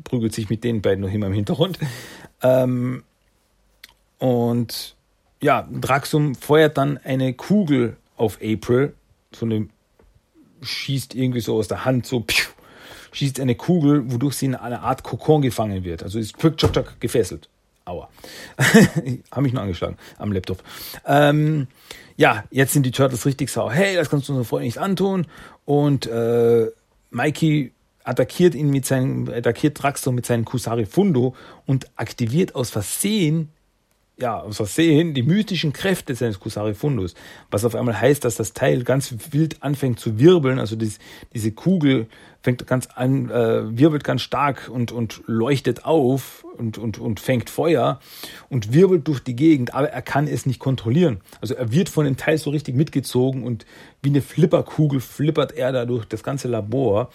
prügelt 0.03 0.33
sich 0.33 0.49
mit 0.49 0.63
den 0.63 0.81
beiden 0.81 1.01
noch 1.01 1.11
immer 1.11 1.27
im 1.27 1.33
Hintergrund. 1.33 1.79
Ähm, 2.41 3.03
und 4.17 4.95
ja, 5.41 5.67
Draxum 5.71 6.35
feuert 6.35 6.77
dann 6.77 6.97
eine 6.97 7.33
Kugel 7.33 7.97
auf 8.17 8.39
April, 8.41 8.95
so 9.31 9.45
eine 9.45 9.67
schießt 10.61 11.15
irgendwie 11.15 11.41
so 11.41 11.57
aus 11.57 11.67
der 11.67 11.85
Hand 11.85 12.05
so, 12.05 12.21
piu, 12.21 12.45
schießt 13.11 13.39
eine 13.39 13.55
Kugel, 13.55 14.11
wodurch 14.11 14.35
sie 14.35 14.47
in 14.47 14.55
eine 14.55 14.81
Art 14.81 15.03
Kokon 15.03 15.41
gefangen 15.41 15.83
wird. 15.83 16.03
Also 16.03 16.19
ist 16.19 16.37
quick 16.37 16.57
chock, 16.57 16.73
chock, 16.73 16.99
gefesselt. 16.99 17.49
Aua. 17.85 18.09
Habe 19.31 19.41
mich 19.43 19.53
nur 19.53 19.61
angeschlagen 19.61 19.97
am 20.17 20.31
Laptop. 20.31 20.63
Ähm, 21.05 21.67
ja, 22.17 22.43
jetzt 22.49 22.73
sind 22.73 22.83
die 22.83 22.91
Turtles 22.91 23.25
richtig 23.25 23.49
sauer. 23.49 23.71
Hey, 23.71 23.95
das 23.95 24.09
kannst 24.09 24.27
du 24.27 24.33
unserer 24.33 24.45
Freund 24.45 24.65
nicht 24.65 24.79
antun. 24.79 25.27
Und 25.65 26.07
äh, 26.07 26.67
Mikey 27.11 27.71
attackiert 28.03 28.55
ihn 28.55 28.69
mit 28.69 28.85
seinem, 28.85 29.29
attackiert 29.29 29.81
Draxler 29.81 30.11
mit 30.11 30.25
seinem 30.25 30.45
Kusari 30.45 30.85
Fundo 30.85 31.35
und 31.65 31.87
aktiviert 31.95 32.55
aus 32.55 32.69
Versehen 32.69 33.51
ja, 34.17 34.39
aus 34.39 34.57
Versehen 34.57 35.13
die 35.13 35.23
mystischen 35.23 35.73
Kräfte 35.73 36.15
seines 36.15 36.39
Kusari 36.39 36.73
Fundus, 36.73 37.15
was 37.51 37.65
auf 37.65 37.75
einmal 37.75 37.99
heißt, 37.99 38.23
dass 38.23 38.35
das 38.35 38.53
Teil 38.53 38.83
ganz 38.83 39.13
wild 39.31 39.61
anfängt 39.61 39.99
zu 39.99 40.19
wirbeln, 40.19 40.59
also 40.59 40.75
dies, 40.75 40.99
diese 41.33 41.51
Kugel 41.51 42.07
fängt 42.41 42.65
ganz 42.67 42.87
an, 42.93 43.29
äh, 43.29 43.77
wirbelt 43.77 44.03
ganz 44.03 44.21
stark 44.21 44.69
und, 44.71 44.91
und 44.91 45.23
leuchtet 45.25 45.83
auf 45.83 46.45
und, 46.57 46.77
und, 46.77 46.99
und 46.99 47.19
fängt 47.19 47.49
Feuer 47.49 47.99
und 48.49 48.71
wirbelt 48.71 49.07
durch 49.07 49.19
die 49.19 49.35
Gegend, 49.35 49.73
aber 49.73 49.89
er 49.89 50.03
kann 50.03 50.27
es 50.27 50.45
nicht 50.45 50.59
kontrollieren. 50.59 51.21
Also 51.41 51.55
er 51.55 51.71
wird 51.71 51.89
von 51.89 52.05
dem 52.05 52.17
Teil 52.17 52.37
so 52.37 52.51
richtig 52.51 52.75
mitgezogen 52.75 53.43
und 53.43 53.65
wie 54.03 54.09
eine 54.09 54.21
Flipperkugel 54.21 55.01
flippert 55.01 55.53
er 55.53 55.71
da 55.71 55.85
durch 55.85 56.05
das 56.05 56.23
ganze 56.23 56.47
Labor 56.47 57.09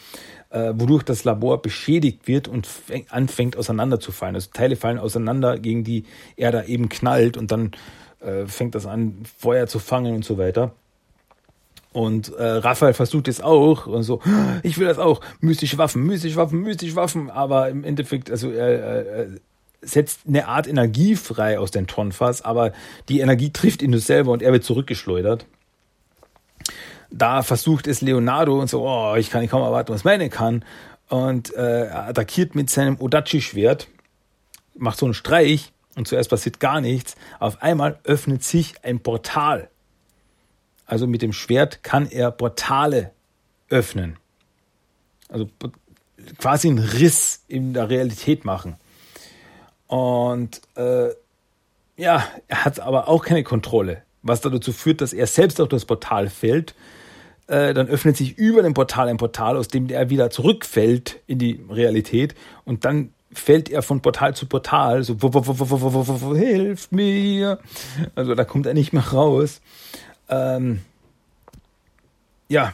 äh, 0.50 0.72
wodurch 0.74 1.02
das 1.02 1.24
Labor 1.24 1.62
beschädigt 1.62 2.26
wird 2.26 2.48
und 2.48 2.68
anfängt 3.08 3.56
auseinanderzufallen. 3.56 4.34
Also 4.34 4.50
Teile 4.52 4.76
fallen 4.76 4.98
auseinander, 4.98 5.58
gegen 5.58 5.84
die 5.84 6.04
er 6.36 6.52
da 6.52 6.64
eben 6.64 6.88
knallt 6.88 7.36
und 7.36 7.50
dann 7.50 7.72
äh, 8.20 8.46
fängt 8.46 8.74
das 8.74 8.86
an, 8.86 9.22
Feuer 9.38 9.66
zu 9.66 9.78
fangen 9.78 10.14
und 10.14 10.24
so 10.24 10.38
weiter. 10.38 10.72
Und 11.92 12.32
äh, 12.34 12.44
Raphael 12.44 12.94
versucht 12.94 13.26
es 13.26 13.40
auch 13.40 13.86
und 13.86 14.04
so, 14.04 14.20
ich 14.62 14.78
will 14.78 14.86
das 14.86 14.98
auch, 14.98 15.20
mystische 15.40 15.76
Waffen, 15.78 16.04
mystische 16.04 16.36
Waffen, 16.36 16.60
mystische 16.60 16.94
Waffen, 16.94 17.30
aber 17.30 17.68
im 17.68 17.82
Endeffekt, 17.82 18.30
also 18.30 18.50
er, 18.50 18.68
er 18.68 19.26
setzt 19.82 20.20
eine 20.28 20.46
Art 20.46 20.68
Energie 20.68 21.16
frei 21.16 21.58
aus 21.58 21.72
den 21.72 21.88
Tonfass, 21.88 22.42
aber 22.42 22.72
die 23.08 23.20
Energie 23.20 23.50
trifft 23.50 23.82
ihn 23.82 23.90
nur 23.90 24.00
selber 24.00 24.30
und 24.30 24.42
er 24.42 24.52
wird 24.52 24.62
zurückgeschleudert 24.62 25.46
da 27.10 27.42
versucht 27.42 27.86
es 27.86 28.00
Leonardo 28.00 28.60
und 28.60 28.70
so, 28.70 28.86
oh, 28.86 29.16
ich 29.16 29.30
kann 29.30 29.40
nicht 29.40 29.50
kaum 29.50 29.62
erwarten, 29.62 29.92
was 29.92 30.04
meine 30.04 30.30
kann. 30.30 30.64
Und 31.08 31.54
äh, 31.54 31.86
er 31.86 32.08
attackiert 32.08 32.54
mit 32.54 32.70
seinem 32.70 33.00
Odachi-Schwert, 33.00 33.88
macht 34.76 34.98
so 34.98 35.06
einen 35.06 35.14
Streich 35.14 35.72
und 35.96 36.06
zuerst 36.06 36.30
passiert 36.30 36.60
gar 36.60 36.80
nichts. 36.80 37.16
Auf 37.40 37.62
einmal 37.62 37.98
öffnet 38.04 38.44
sich 38.44 38.84
ein 38.84 39.00
Portal. 39.00 39.68
Also 40.86 41.06
mit 41.06 41.22
dem 41.22 41.32
Schwert 41.32 41.82
kann 41.82 42.06
er 42.06 42.30
Portale 42.30 43.12
öffnen. 43.68 44.16
Also 45.28 45.48
quasi 46.38 46.68
einen 46.68 46.78
Riss 46.78 47.42
in 47.48 47.74
der 47.74 47.88
Realität 47.88 48.44
machen. 48.44 48.76
Und 49.86 50.60
äh, 50.76 51.08
ja, 51.96 52.24
er 52.48 52.64
hat 52.64 52.80
aber 52.80 53.08
auch 53.08 53.24
keine 53.24 53.42
Kontrolle, 53.42 54.02
was 54.22 54.40
dazu 54.40 54.72
führt, 54.72 55.00
dass 55.00 55.12
er 55.12 55.26
selbst 55.26 55.60
auf 55.60 55.68
das 55.68 55.84
Portal 55.84 56.28
fällt. 56.28 56.74
Äh, 57.50 57.74
dann 57.74 57.88
öffnet 57.88 58.16
sich 58.16 58.38
über 58.38 58.62
dem 58.62 58.74
Portal 58.74 59.08
ein 59.08 59.16
Portal, 59.16 59.56
aus 59.56 59.66
dem 59.66 59.88
er 59.88 60.08
wieder 60.08 60.30
zurückfällt 60.30 61.18
in 61.26 61.40
die 61.40 61.60
Realität 61.68 62.36
und 62.64 62.84
dann 62.84 63.12
fällt 63.32 63.68
er 63.68 63.82
von 63.82 64.00
Portal 64.02 64.36
zu 64.36 64.46
Portal, 64.46 65.02
so 65.02 65.16
hilft 66.34 66.92
mir. 66.92 67.58
Also 68.14 68.36
da 68.36 68.44
kommt 68.44 68.66
er 68.66 68.74
nicht 68.74 68.92
mehr 68.92 69.02
raus. 69.08 69.60
Ähm, 70.28 70.80
ja, 72.48 72.72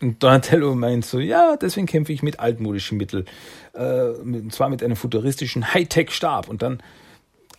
und 0.00 0.20
Donatello 0.20 0.74
meint 0.74 1.04
so, 1.04 1.20
ja, 1.20 1.56
deswegen 1.56 1.86
kämpfe 1.86 2.12
ich 2.12 2.24
mit 2.24 2.40
altmodischen 2.40 2.98
Mitteln. 2.98 3.26
Äh, 3.74 4.08
und 4.08 4.52
zwar 4.52 4.70
mit 4.70 4.82
einem 4.82 4.96
futuristischen 4.96 5.72
Hightech-Stab. 5.72 6.48
Und 6.48 6.62
dann 6.62 6.82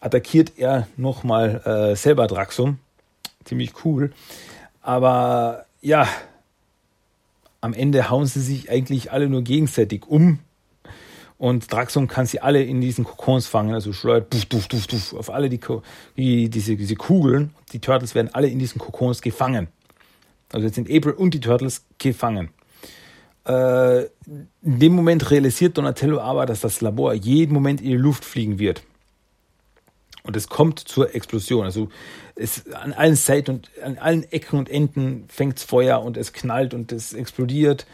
attackiert 0.01 0.53
er 0.57 0.87
nochmal 0.97 1.61
äh, 1.63 1.95
selber 1.95 2.27
Draxum. 2.27 2.79
Ziemlich 3.45 3.85
cool. 3.85 4.11
Aber 4.81 5.65
ja, 5.81 6.07
am 7.61 7.73
Ende 7.73 8.09
hauen 8.09 8.25
sie 8.25 8.41
sich 8.41 8.69
eigentlich 8.69 9.11
alle 9.11 9.29
nur 9.29 9.43
gegenseitig 9.43 10.05
um. 10.07 10.39
Und 11.37 11.71
Draxum 11.71 12.07
kann 12.07 12.27
sie 12.27 12.39
alle 12.39 12.61
in 12.61 12.81
diesen 12.81 13.03
Kokons 13.03 13.47
fangen, 13.47 13.73
also 13.73 13.93
schleudert 13.93 14.29
puff, 14.29 14.47
puff, 14.47 14.67
puff, 14.67 14.87
puff, 14.87 15.13
auf 15.13 15.31
alle 15.31 15.49
die, 15.49 15.59
die, 16.15 16.49
diese, 16.49 16.75
diese 16.75 16.95
Kugeln. 16.95 17.55
Die 17.73 17.79
Turtles 17.79 18.13
werden 18.13 18.29
alle 18.33 18.47
in 18.47 18.59
diesen 18.59 18.77
Kokons 18.77 19.21
gefangen. 19.21 19.67
Also 20.51 20.67
jetzt 20.67 20.75
sind 20.75 20.91
April 20.91 21.13
und 21.13 21.33
die 21.33 21.39
Turtles 21.39 21.83
gefangen. 21.97 22.49
Äh, 23.47 24.01
in 24.03 24.49
dem 24.61 24.93
Moment 24.93 25.31
realisiert 25.31 25.77
Donatello 25.77 26.19
aber, 26.19 26.45
dass 26.45 26.61
das 26.61 26.81
Labor 26.81 27.13
jeden 27.13 27.53
Moment 27.53 27.81
in 27.81 27.87
die 27.87 27.95
Luft 27.95 28.23
fliegen 28.23 28.59
wird. 28.59 28.83
Und 30.23 30.35
es 30.35 30.47
kommt 30.47 30.79
zur 30.79 31.15
Explosion. 31.15 31.65
Also 31.65 31.89
es 32.35 32.71
an 32.73 32.93
allen 32.93 33.15
Seiten 33.15 33.51
und 33.51 33.69
an 33.83 33.97
allen 33.97 34.23
Ecken 34.31 34.59
und 34.59 34.69
Enden 34.69 35.25
fängt 35.27 35.59
Feuer 35.59 36.01
und 36.01 36.17
es 36.17 36.33
knallt 36.33 36.73
und 36.73 36.91
es 36.91 37.13
explodiert. 37.13 37.85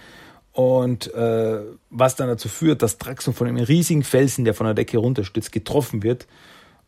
Und 0.51 1.13
äh, 1.13 1.59
was 1.89 2.15
dann 2.15 2.27
dazu 2.27 2.49
führt, 2.49 2.81
dass 2.81 2.97
Draxum 2.97 3.33
von 3.33 3.47
einem 3.47 3.63
riesigen 3.63 4.03
Felsen, 4.03 4.43
der 4.43 4.53
von 4.53 4.65
der 4.65 4.73
Decke 4.73 4.97
runterstützt, 4.97 5.51
getroffen 5.51 6.03
wird 6.03 6.27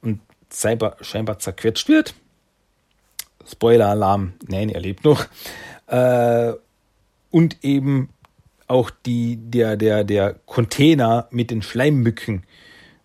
und 0.02 0.22
scheinbar, 0.54 0.98
scheinbar 1.02 1.40
zerquetscht 1.40 1.88
wird. 1.88 2.16
Spoiler-Alarm, 3.48 4.34
nein, 4.48 4.70
er 4.70 4.82
lebt 4.82 5.04
noch. 5.04 5.26
Äh, 5.88 6.54
und 7.32 7.64
eben 7.64 8.10
auch 8.68 8.92
die, 9.06 9.38
der, 9.38 9.78
der, 9.78 10.04
der 10.04 10.36
Container 10.46 11.28
mit 11.32 11.52
den 11.52 11.62
Schleimmücken 11.62 12.44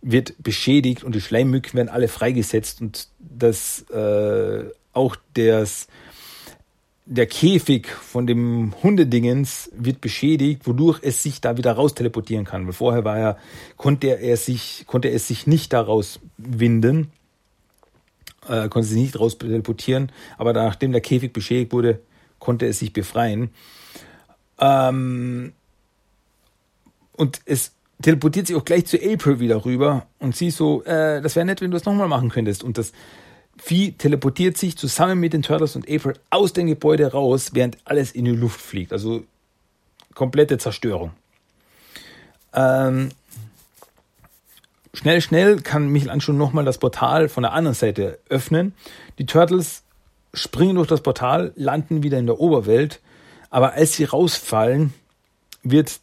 wird 0.05 0.35
beschädigt 0.43 1.03
und 1.03 1.15
die 1.15 1.21
Schleimmücken 1.21 1.75
werden 1.75 1.89
alle 1.89 2.09
freigesetzt 2.09 2.81
und 2.83 3.09
das 3.19 3.89
äh, 3.91 4.65
auch 4.93 5.17
das, 5.33 5.89
der 7.07 7.27
Käfig 7.27 7.89
von 7.89 8.27
dem 8.27 8.75
Hundedingens 8.83 9.71
wird 9.75 10.01
beschädigt, 10.01 10.67
wodurch 10.67 11.01
es 11.03 11.23
sich 11.23 11.41
da 11.41 11.57
wieder 11.57 11.73
raus 11.73 11.95
teleportieren 11.95 12.45
kann. 12.45 12.67
Weil 12.67 12.75
vorher 12.75 13.05
war 13.05 13.19
er, 13.19 13.39
konnte 13.77 14.09
er 14.09 14.37
sich, 14.37 14.85
konnte 14.87 15.11
es 15.11 15.27
sich 15.27 15.47
nicht 15.47 15.73
daraus 15.73 16.21
winden 16.37 17.11
äh, 18.47 18.69
konnte 18.69 18.89
sich 18.89 18.99
nicht 18.99 19.19
raus 19.19 19.39
teleportieren, 19.39 20.13
aber 20.37 20.53
nachdem 20.53 20.93
der 20.93 21.01
Käfig 21.01 21.33
beschädigt 21.33 21.73
wurde, 21.73 22.01
konnte 22.39 22.67
es 22.67 22.79
sich 22.79 22.93
befreien. 22.93 23.51
Ähm, 24.59 25.53
und 27.13 27.41
es 27.47 27.73
teleportiert 28.03 28.47
sich 28.47 28.57
auch 28.57 28.65
gleich 28.65 28.87
zu 28.87 28.97
April 28.97 29.41
wieder 29.41 29.65
rüber 29.65 30.07
und 30.19 30.37
sie 30.37 30.51
so, 30.51 30.83
äh, 30.85 31.21
das 31.21 31.37
wäre 31.37 31.47
nett, 31.47 31.61
wenn 31.61 31.71
du 31.71 31.77
es 31.77 31.85
nochmal 31.85 32.09
machen 32.09 32.31
könntest. 32.31 32.63
Und 32.65 32.79
das 32.79 32.93
Vieh 33.57 33.93
teleportiert 33.93 34.57
sich 34.57 34.77
zusammen 34.77 35.21
mit 35.21 35.33
den 35.33 35.43
Turtles 35.43 35.77
und 35.77 35.89
April 35.89 36.15
aus 36.31 36.53
dem 36.53 36.67
Gebäude 36.67 37.13
raus, 37.13 37.51
während 37.53 37.79
alles 37.85 38.13
in 38.13 38.25
die 38.25 38.33
Luft 38.33 38.61
fliegt. 38.61 38.93
Also 38.93 39.23
komplette 40.15 40.59
Zerstörung. 40.59 41.13
Ähm, 42.53 43.11
Schnell, 44.95 45.21
schnell 45.21 45.61
kann 45.61 45.89
Michelangelo 45.89 46.33
nochmal 46.39 46.65
das 46.65 46.79
Portal 46.79 47.29
von 47.29 47.43
der 47.43 47.53
anderen 47.53 47.75
Seite 47.75 48.21
öffnen. 48.29 48.75
Die 49.19 49.27
Turtles 49.27 49.83
springen 50.33 50.77
durch 50.77 50.87
das 50.87 51.01
Portal, 51.01 51.53
landen 51.57 52.05
wieder 52.05 52.19
in 52.19 52.27
der 52.27 52.39
Oberwelt, 52.39 53.01
aber 53.51 53.73
als 53.73 53.95
sie 53.95 54.05
rausfallen, 54.05 54.95
wird 55.65 55.99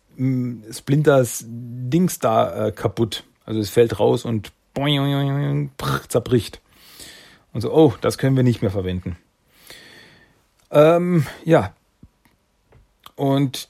Splinters 0.71 1.45
Dings 1.47 2.19
da 2.19 2.67
äh, 2.67 2.71
kaputt. 2.71 3.23
Also 3.45 3.59
es 3.59 3.69
fällt 3.69 3.99
raus 3.99 4.25
und 4.25 4.51
zerbricht. 6.07 6.61
Und 7.53 7.61
so, 7.61 7.73
oh, 7.73 7.93
das 8.01 8.17
können 8.17 8.35
wir 8.35 8.43
nicht 8.43 8.61
mehr 8.61 8.71
verwenden. 8.71 9.17
Ähm, 10.71 11.25
ja. 11.43 11.73
Und 13.15 13.69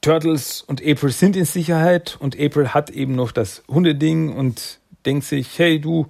Turtles 0.00 0.62
und 0.62 0.80
April 0.80 1.10
sind 1.10 1.36
in 1.36 1.44
Sicherheit 1.44 2.16
und 2.20 2.38
April 2.38 2.68
hat 2.68 2.90
eben 2.90 3.14
noch 3.14 3.32
das 3.32 3.62
Hundeding 3.68 4.32
und 4.32 4.78
denkt 5.04 5.24
sich, 5.24 5.58
hey 5.58 5.80
du, 5.80 6.06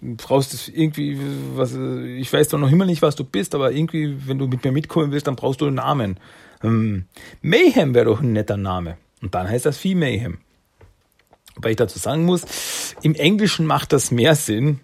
brauchst 0.00 0.54
es 0.54 0.68
irgendwie, 0.68 1.18
was, 1.54 1.74
ich 1.74 2.32
weiß 2.32 2.48
doch 2.48 2.58
noch 2.58 2.70
immer 2.70 2.84
nicht, 2.84 3.02
was 3.02 3.16
du 3.16 3.24
bist, 3.24 3.54
aber 3.54 3.72
irgendwie, 3.72 4.16
wenn 4.26 4.38
du 4.38 4.46
mit 4.46 4.64
mir 4.64 4.72
mitkommen 4.72 5.10
willst, 5.10 5.26
dann 5.26 5.36
brauchst 5.36 5.60
du 5.60 5.66
einen 5.66 5.76
Namen. 5.76 6.18
Hm, 6.60 7.04
Mayhem 7.42 7.94
wäre 7.94 8.06
doch 8.06 8.20
ein 8.20 8.32
netter 8.32 8.56
Name. 8.56 8.96
Und 9.22 9.34
dann 9.34 9.48
heißt 9.48 9.66
das 9.66 9.78
Vieh 9.78 9.94
Mayhem. 9.94 10.38
Wobei 11.54 11.70
ich 11.70 11.76
dazu 11.76 11.98
sagen 11.98 12.24
muss, 12.24 12.94
im 13.02 13.14
Englischen 13.14 13.66
macht 13.66 13.92
das 13.92 14.10
mehr 14.10 14.34
Sinn. 14.34 14.80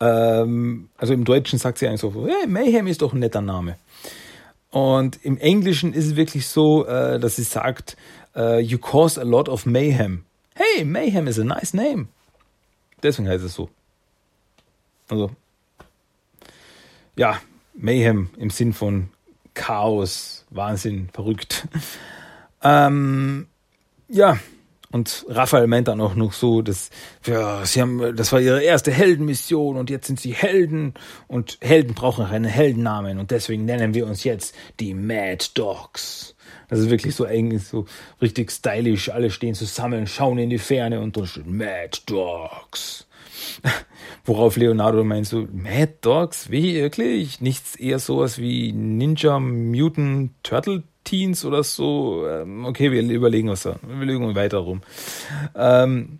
Ähm, 0.00 0.88
also 0.96 1.14
im 1.14 1.24
Deutschen 1.24 1.58
sagt 1.58 1.78
sie 1.78 1.88
eigentlich 1.88 2.00
so, 2.00 2.26
hey, 2.26 2.46
Mayhem 2.46 2.86
ist 2.86 3.02
doch 3.02 3.12
ein 3.12 3.20
netter 3.20 3.40
Name. 3.40 3.76
Und 4.70 5.22
im 5.22 5.38
Englischen 5.38 5.92
ist 5.92 6.06
es 6.06 6.16
wirklich 6.16 6.46
so, 6.46 6.86
äh, 6.86 7.20
dass 7.20 7.36
sie 7.36 7.42
sagt, 7.42 7.96
uh, 8.34 8.58
you 8.58 8.78
cause 8.78 9.20
a 9.20 9.24
lot 9.24 9.48
of 9.48 9.66
mayhem. 9.66 10.24
Hey, 10.54 10.84
Mayhem 10.84 11.28
is 11.28 11.38
a 11.38 11.44
nice 11.44 11.74
name. 11.74 12.08
Deswegen 13.02 13.28
heißt 13.28 13.44
es 13.44 13.54
so. 13.54 13.70
Also, 15.08 15.30
ja, 17.16 17.40
Mayhem 17.74 18.30
im 18.36 18.50
Sinn 18.50 18.72
von 18.72 19.10
Chaos, 19.54 20.46
Wahnsinn, 20.50 21.08
verrückt. 21.12 21.68
ähm, 22.62 23.46
ja, 24.08 24.38
und 24.92 25.24
Raphael 25.28 25.66
meint 25.66 25.88
dann 25.88 26.02
auch 26.02 26.14
noch 26.14 26.34
so, 26.34 26.60
dass 26.60 26.90
ja, 27.24 27.64
sie 27.64 27.80
haben, 27.80 28.14
das 28.14 28.30
war 28.30 28.40
ihre 28.40 28.62
erste 28.62 28.92
Heldenmission 28.92 29.76
und 29.78 29.88
jetzt 29.88 30.06
sind 30.06 30.20
sie 30.20 30.34
Helden 30.34 30.92
und 31.28 31.56
Helden 31.62 31.94
brauchen 31.94 32.26
auch 32.26 32.30
einen 32.30 32.44
Heldennamen 32.44 33.18
und 33.18 33.30
deswegen 33.30 33.64
nennen 33.64 33.94
wir 33.94 34.06
uns 34.06 34.22
jetzt 34.22 34.54
die 34.80 34.92
Mad 34.92 35.46
Dogs. 35.54 36.34
Das 36.68 36.78
ist 36.78 36.90
wirklich 36.90 37.14
so 37.14 37.24
eigentlich 37.24 37.64
so 37.64 37.86
richtig 38.20 38.50
stylisch. 38.50 39.08
Alle 39.08 39.30
stehen 39.30 39.54
zusammen, 39.54 40.06
schauen 40.06 40.38
in 40.38 40.50
die 40.50 40.58
Ferne 40.58 41.00
und 41.00 41.16
dann 41.16 41.26
steht 41.26 41.46
Mad 41.46 41.98
Dogs. 42.06 43.06
Worauf 44.24 44.56
Leonardo 44.56 45.02
meint 45.04 45.26
so, 45.26 45.48
Mad 45.52 45.94
Dogs, 46.00 46.50
wirklich? 46.50 47.40
Nichts 47.40 47.76
eher 47.76 47.98
sowas 47.98 48.38
wie 48.38 48.72
Ninja 48.72 49.38
Mutant 49.38 50.32
Turtle 50.42 50.82
Teens 51.04 51.44
oder 51.44 51.62
so. 51.62 52.26
Ähm, 52.28 52.64
okay, 52.64 52.92
wir 52.92 53.02
überlegen 53.02 53.48
was 53.48 53.62
da. 53.62 53.76
Wir 53.82 53.96
überlegen 53.96 54.34
weiter 54.34 54.58
rum. 54.58 54.82
Ähm, 55.54 56.18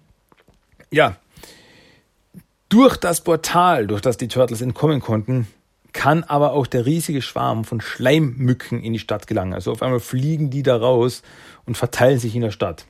ja. 0.90 1.16
Durch 2.68 2.96
das 2.96 3.22
Portal, 3.22 3.86
durch 3.86 4.00
das 4.00 4.16
die 4.16 4.28
Turtles 4.28 4.62
entkommen 4.62 5.00
konnten, 5.00 5.46
kann 5.92 6.24
aber 6.24 6.52
auch 6.52 6.66
der 6.66 6.86
riesige 6.86 7.20
Schwarm 7.20 7.64
von 7.64 7.80
Schleimmücken 7.80 8.82
in 8.82 8.94
die 8.94 8.98
Stadt 8.98 9.26
gelangen. 9.26 9.52
Also 9.52 9.72
auf 9.72 9.82
einmal 9.82 10.00
fliegen 10.00 10.50
die 10.50 10.62
da 10.62 10.76
raus 10.76 11.22
und 11.66 11.76
verteilen 11.76 12.18
sich 12.18 12.34
in 12.34 12.40
der 12.40 12.50
Stadt. 12.50 12.86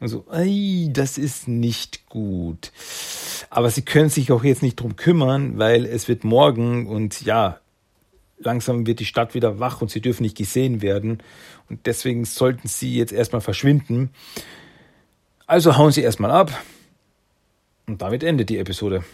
Also, 0.00 0.24
ey, 0.32 0.88
das 0.90 1.18
ist 1.18 1.46
nicht 1.46 2.08
gut. 2.08 2.72
Aber 3.50 3.70
sie 3.70 3.82
können 3.82 4.08
sich 4.08 4.32
auch 4.32 4.42
jetzt 4.42 4.62
nicht 4.62 4.80
drum 4.80 4.96
kümmern, 4.96 5.58
weil 5.58 5.84
es 5.84 6.08
wird 6.08 6.24
morgen 6.24 6.86
und 6.86 7.20
ja, 7.20 7.60
langsam 8.38 8.86
wird 8.86 9.00
die 9.00 9.04
Stadt 9.04 9.34
wieder 9.34 9.60
wach 9.60 9.82
und 9.82 9.90
sie 9.90 10.00
dürfen 10.00 10.22
nicht 10.22 10.38
gesehen 10.38 10.80
werden. 10.80 11.22
Und 11.68 11.86
deswegen 11.86 12.24
sollten 12.24 12.66
sie 12.66 12.96
jetzt 12.96 13.12
erstmal 13.12 13.42
verschwinden. 13.42 14.10
Also 15.46 15.76
hauen 15.76 15.92
sie 15.92 16.02
erstmal 16.02 16.30
ab. 16.30 16.50
Und 17.86 18.00
damit 18.00 18.22
endet 18.22 18.48
die 18.48 18.58
Episode. 18.58 19.04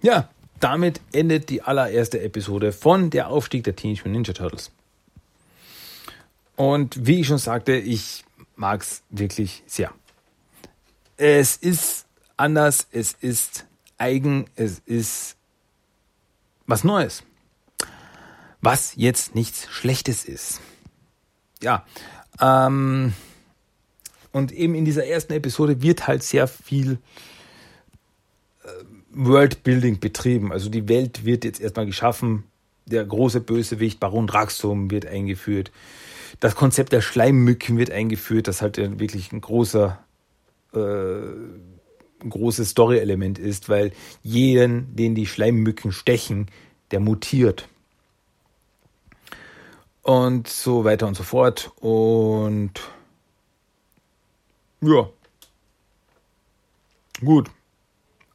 Ja, 0.00 0.30
damit 0.60 1.00
endet 1.12 1.50
die 1.50 1.60
allererste 1.62 2.22
Episode 2.22 2.72
von 2.72 3.10
Der 3.10 3.28
Aufstieg 3.28 3.64
der 3.64 3.76
Teenage 3.76 4.08
Mutant 4.08 4.28
Ninja 4.28 4.32
Turtles. 4.32 4.70
Und 6.56 7.06
wie 7.06 7.20
ich 7.20 7.26
schon 7.26 7.38
sagte, 7.38 7.74
ich 7.74 8.24
mag 8.56 8.82
es 8.82 9.02
wirklich 9.10 9.62
sehr. 9.66 9.92
Es 11.16 11.56
ist 11.56 12.06
anders, 12.36 12.86
es 12.90 13.12
ist 13.12 13.66
eigen, 13.98 14.46
es 14.56 14.80
ist 14.86 15.36
was 16.66 16.84
Neues 16.84 17.22
was 18.62 18.94
jetzt 18.96 19.34
nichts 19.34 19.66
Schlechtes 19.70 20.24
ist. 20.24 20.60
Ja, 21.60 21.84
ähm, 22.40 23.12
und 24.30 24.52
eben 24.52 24.74
in 24.74 24.86
dieser 24.86 25.04
ersten 25.04 25.34
Episode 25.34 25.82
wird 25.82 26.06
halt 26.06 26.22
sehr 26.22 26.48
viel, 26.48 26.98
äh, 28.64 28.68
Worldbuilding 29.10 30.00
betrieben. 30.00 30.52
Also 30.52 30.70
die 30.70 30.88
Welt 30.88 31.26
wird 31.26 31.44
jetzt 31.44 31.60
erstmal 31.60 31.86
geschaffen. 31.86 32.44
Der 32.86 33.04
große 33.04 33.40
Bösewicht 33.40 34.00
Baron 34.00 34.26
Draxum 34.26 34.90
wird 34.90 35.06
eingeführt. 35.06 35.70
Das 36.40 36.54
Konzept 36.54 36.92
der 36.92 37.00
Schleimmücken 37.00 37.78
wird 37.78 37.90
eingeführt, 37.90 38.48
das 38.48 38.62
halt 38.62 38.76
wirklich 38.76 39.32
ein 39.32 39.40
großer, 39.40 39.98
äh, 40.74 42.28
großes 42.28 42.70
Story-Element 42.70 43.38
ist, 43.38 43.68
weil 43.68 43.92
jeden, 44.22 44.94
den 44.94 45.14
die 45.14 45.26
Schleimmücken 45.26 45.92
stechen, 45.92 46.46
der 46.90 47.00
mutiert. 47.00 47.68
Und 50.02 50.48
so 50.48 50.84
weiter 50.84 51.06
und 51.06 51.16
so 51.16 51.22
fort. 51.22 51.70
Und 51.80 52.72
ja. 54.80 55.08
Gut. 57.20 57.50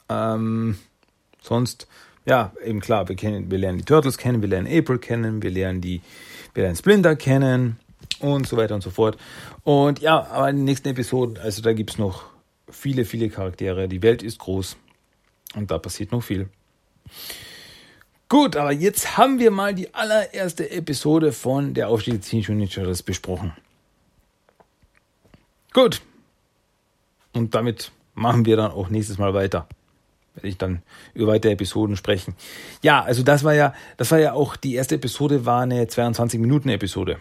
Ähm, 0.07 0.77
sonst, 1.41 1.87
ja, 2.25 2.53
eben 2.63 2.79
klar, 2.79 3.09
wir 3.09 3.17
kennen, 3.17 3.51
wir 3.51 3.57
lernen 3.57 3.79
die 3.79 3.83
Turtles 3.83 4.17
kennen, 4.17 4.41
wir 4.41 4.47
lernen 4.47 4.67
April 4.67 4.99
kennen, 4.99 5.43
wir 5.43 5.51
lernen 5.51 5.81
die, 5.81 6.01
wir 6.53 6.63
lernen 6.63 6.77
Splinter 6.77 7.17
kennen 7.17 7.77
und 8.19 8.47
so 8.47 8.57
weiter 8.57 8.75
und 8.75 8.81
so 8.81 8.89
fort. 8.89 9.17
Und 9.63 9.99
ja, 9.99 10.25
aber 10.27 10.49
in 10.49 10.57
den 10.57 10.65
nächsten 10.65 10.89
Episoden, 10.89 11.37
also 11.37 11.61
da 11.61 11.73
gibt 11.73 11.91
es 11.91 11.97
noch 11.97 12.23
viele, 12.69 13.05
viele 13.05 13.29
Charaktere. 13.29 13.87
Die 13.87 14.01
Welt 14.01 14.23
ist 14.23 14.39
groß 14.39 14.77
und 15.55 15.71
da 15.71 15.77
passiert 15.77 16.11
noch 16.11 16.23
viel. 16.23 16.49
Gut, 18.29 18.57
aber 18.57 18.73
jetzt 18.73 19.17
haben 19.17 19.39
wir 19.39 19.51
mal 19.51 19.73
die 19.73 19.93
allererste 19.93 20.69
Episode 20.69 21.31
von 21.31 21.73
der 21.73 21.87
Aufstieg 21.87 22.21
des 22.21 22.29
Teenage 22.29 23.03
besprochen. 23.05 23.53
Gut. 25.71 26.01
Und 27.33 27.55
damit 27.55 27.91
machen 28.15 28.45
wir 28.45 28.57
dann 28.57 28.71
auch 28.71 28.89
nächstes 28.89 29.17
Mal 29.17 29.33
weiter. 29.33 29.67
Werde 30.35 30.47
ich 30.49 30.57
dann 30.57 30.81
über 31.13 31.31
weitere 31.31 31.53
Episoden 31.53 31.95
sprechen. 31.95 32.35
Ja, 32.81 33.01
also 33.01 33.23
das 33.23 33.43
war 33.43 33.53
ja, 33.53 33.73
das 33.95 34.11
war 34.11 34.19
ja 34.19 34.33
auch, 34.33 34.57
die 34.57 34.75
erste 34.75 34.95
Episode 34.95 35.45
war 35.45 35.61
eine 35.61 35.87
22 35.87 36.39
Minuten 36.39 36.69
Episode. 36.69 37.19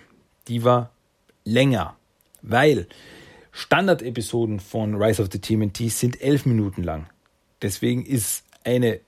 Die 0.49 0.65
war 0.65 0.91
länger, 1.45 1.97
weil 2.43 2.87
Standard-Episoden 3.53 4.61
von 4.61 5.01
Rise 5.01 5.23
of 5.23 5.29
the 5.33 5.39
TMNT 5.39 5.91
sind 5.91 6.21
elf 6.21 6.47
Minuten 6.47 6.83
lang. 6.83 7.09
Deswegen 7.63 8.05
ist 8.05 8.45
eine 8.65 9.01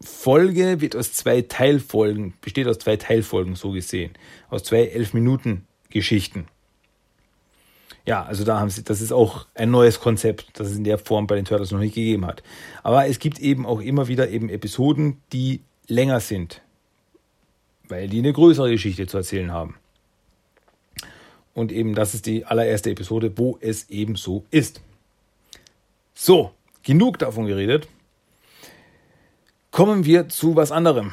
Folge 0.00 0.80
wird 0.80 0.94
aus 0.94 1.12
zwei 1.12 1.42
Teilfolgen, 1.42 2.34
besteht 2.40 2.68
aus 2.68 2.78
zwei 2.78 2.96
Teilfolgen 2.96 3.56
so 3.56 3.72
gesehen, 3.72 4.12
aus 4.48 4.62
zwei 4.62 4.84
elf 4.84 5.12
Minuten 5.12 5.66
Geschichten 5.90 6.46
ja, 8.08 8.22
also 8.22 8.42
da 8.42 8.58
haben 8.58 8.70
sie, 8.70 8.82
das 8.82 9.02
ist 9.02 9.12
auch 9.12 9.46
ein 9.54 9.70
neues 9.70 10.00
Konzept, 10.00 10.58
das 10.58 10.68
es 10.68 10.78
in 10.78 10.84
der 10.84 10.96
Form 10.96 11.26
bei 11.26 11.36
den 11.36 11.44
Turtles 11.44 11.72
noch 11.72 11.78
nicht 11.78 11.94
gegeben 11.94 12.24
hat. 12.24 12.42
Aber 12.82 13.06
es 13.06 13.18
gibt 13.18 13.38
eben 13.38 13.66
auch 13.66 13.82
immer 13.82 14.08
wieder 14.08 14.30
eben 14.30 14.48
Episoden, 14.48 15.20
die 15.34 15.60
länger 15.88 16.20
sind, 16.20 16.62
weil 17.86 18.08
die 18.08 18.20
eine 18.20 18.32
größere 18.32 18.70
Geschichte 18.70 19.06
zu 19.06 19.18
erzählen 19.18 19.52
haben. 19.52 19.74
Und 21.58 21.72
eben 21.72 21.94
das 21.94 22.14
ist 22.14 22.26
die 22.26 22.44
allererste 22.44 22.90
Episode, 22.90 23.36
wo 23.36 23.58
es 23.60 23.90
eben 23.90 24.16
so 24.16 24.44
ist. 24.50 24.80
So, 26.14 26.52
genug 26.82 27.18
davon 27.18 27.46
geredet. 27.46 27.88
Kommen 29.70 30.04
wir 30.04 30.28
zu 30.28 30.56
was 30.56 30.72
anderem 30.72 31.12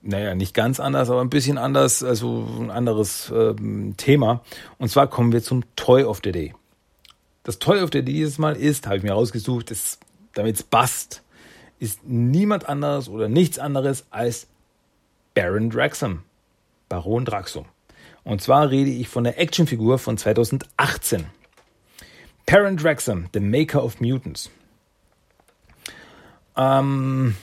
naja, 0.00 0.34
nicht 0.34 0.54
ganz 0.54 0.80
anders, 0.80 1.10
aber 1.10 1.20
ein 1.20 1.30
bisschen 1.30 1.58
anders, 1.58 2.02
also 2.02 2.46
ein 2.60 2.70
anderes 2.70 3.32
ähm, 3.34 3.94
Thema. 3.96 4.42
Und 4.78 4.90
zwar 4.90 5.08
kommen 5.08 5.32
wir 5.32 5.42
zum 5.42 5.64
Toy 5.76 6.04
of 6.04 6.20
the 6.24 6.32
Day. 6.32 6.54
Das 7.42 7.58
Toy 7.58 7.80
of 7.82 7.90
the 7.92 8.02
Day 8.02 8.12
dieses 8.12 8.38
Mal 8.38 8.56
ist, 8.56 8.86
habe 8.86 8.98
ich 8.98 9.02
mir 9.02 9.12
rausgesucht, 9.12 9.72
damit 10.34 10.56
es 10.56 10.62
passt, 10.62 11.22
ist 11.78 12.04
niemand 12.04 12.68
anderes 12.68 13.08
oder 13.08 13.28
nichts 13.28 13.58
anderes 13.58 14.06
als 14.10 14.46
Baron 15.34 15.70
Draxum. 15.70 16.22
Baron 16.88 17.24
Draxum. 17.24 17.66
Und 18.24 18.42
zwar 18.42 18.70
rede 18.70 18.90
ich 18.90 19.08
von 19.08 19.24
der 19.24 19.38
Actionfigur 19.38 19.98
von 19.98 20.18
2018. 20.18 21.26
Baron 22.46 22.76
Draxum, 22.76 23.26
The 23.32 23.40
Maker 23.40 23.84
of 23.84 24.00
Mutants. 24.00 24.50
Ähm, 26.56 27.36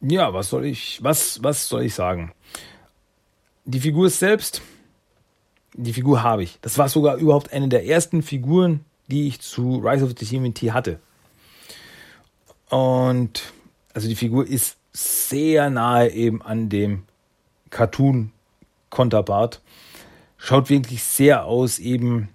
ja, 0.00 0.32
was 0.32 0.48
soll 0.48 0.64
ich, 0.64 1.02
was, 1.02 1.42
was 1.42 1.68
soll 1.68 1.84
ich 1.84 1.94
sagen? 1.94 2.32
Die 3.64 3.80
Figur 3.80 4.08
selbst, 4.10 4.62
die 5.74 5.92
Figur 5.92 6.22
habe 6.22 6.42
ich. 6.42 6.58
Das 6.62 6.78
war 6.78 6.88
sogar 6.88 7.16
überhaupt 7.16 7.52
eine 7.52 7.68
der 7.68 7.86
ersten 7.86 8.22
Figuren, 8.22 8.84
die 9.08 9.28
ich 9.28 9.40
zu 9.40 9.76
Rise 9.78 10.04
of 10.04 10.14
the 10.18 10.24
TMNT 10.24 10.72
hatte. 10.72 10.98
Und 12.70 13.52
also 13.92 14.08
die 14.08 14.16
Figur 14.16 14.46
ist 14.46 14.78
sehr 14.92 15.70
nahe 15.70 16.10
eben 16.10 16.42
an 16.42 16.68
dem 16.68 17.04
Cartoon 17.70 18.32
Konterpart. 18.90 19.60
Schaut 20.36 20.70
wirklich 20.70 21.02
sehr 21.02 21.44
aus, 21.44 21.78
eben 21.78 22.28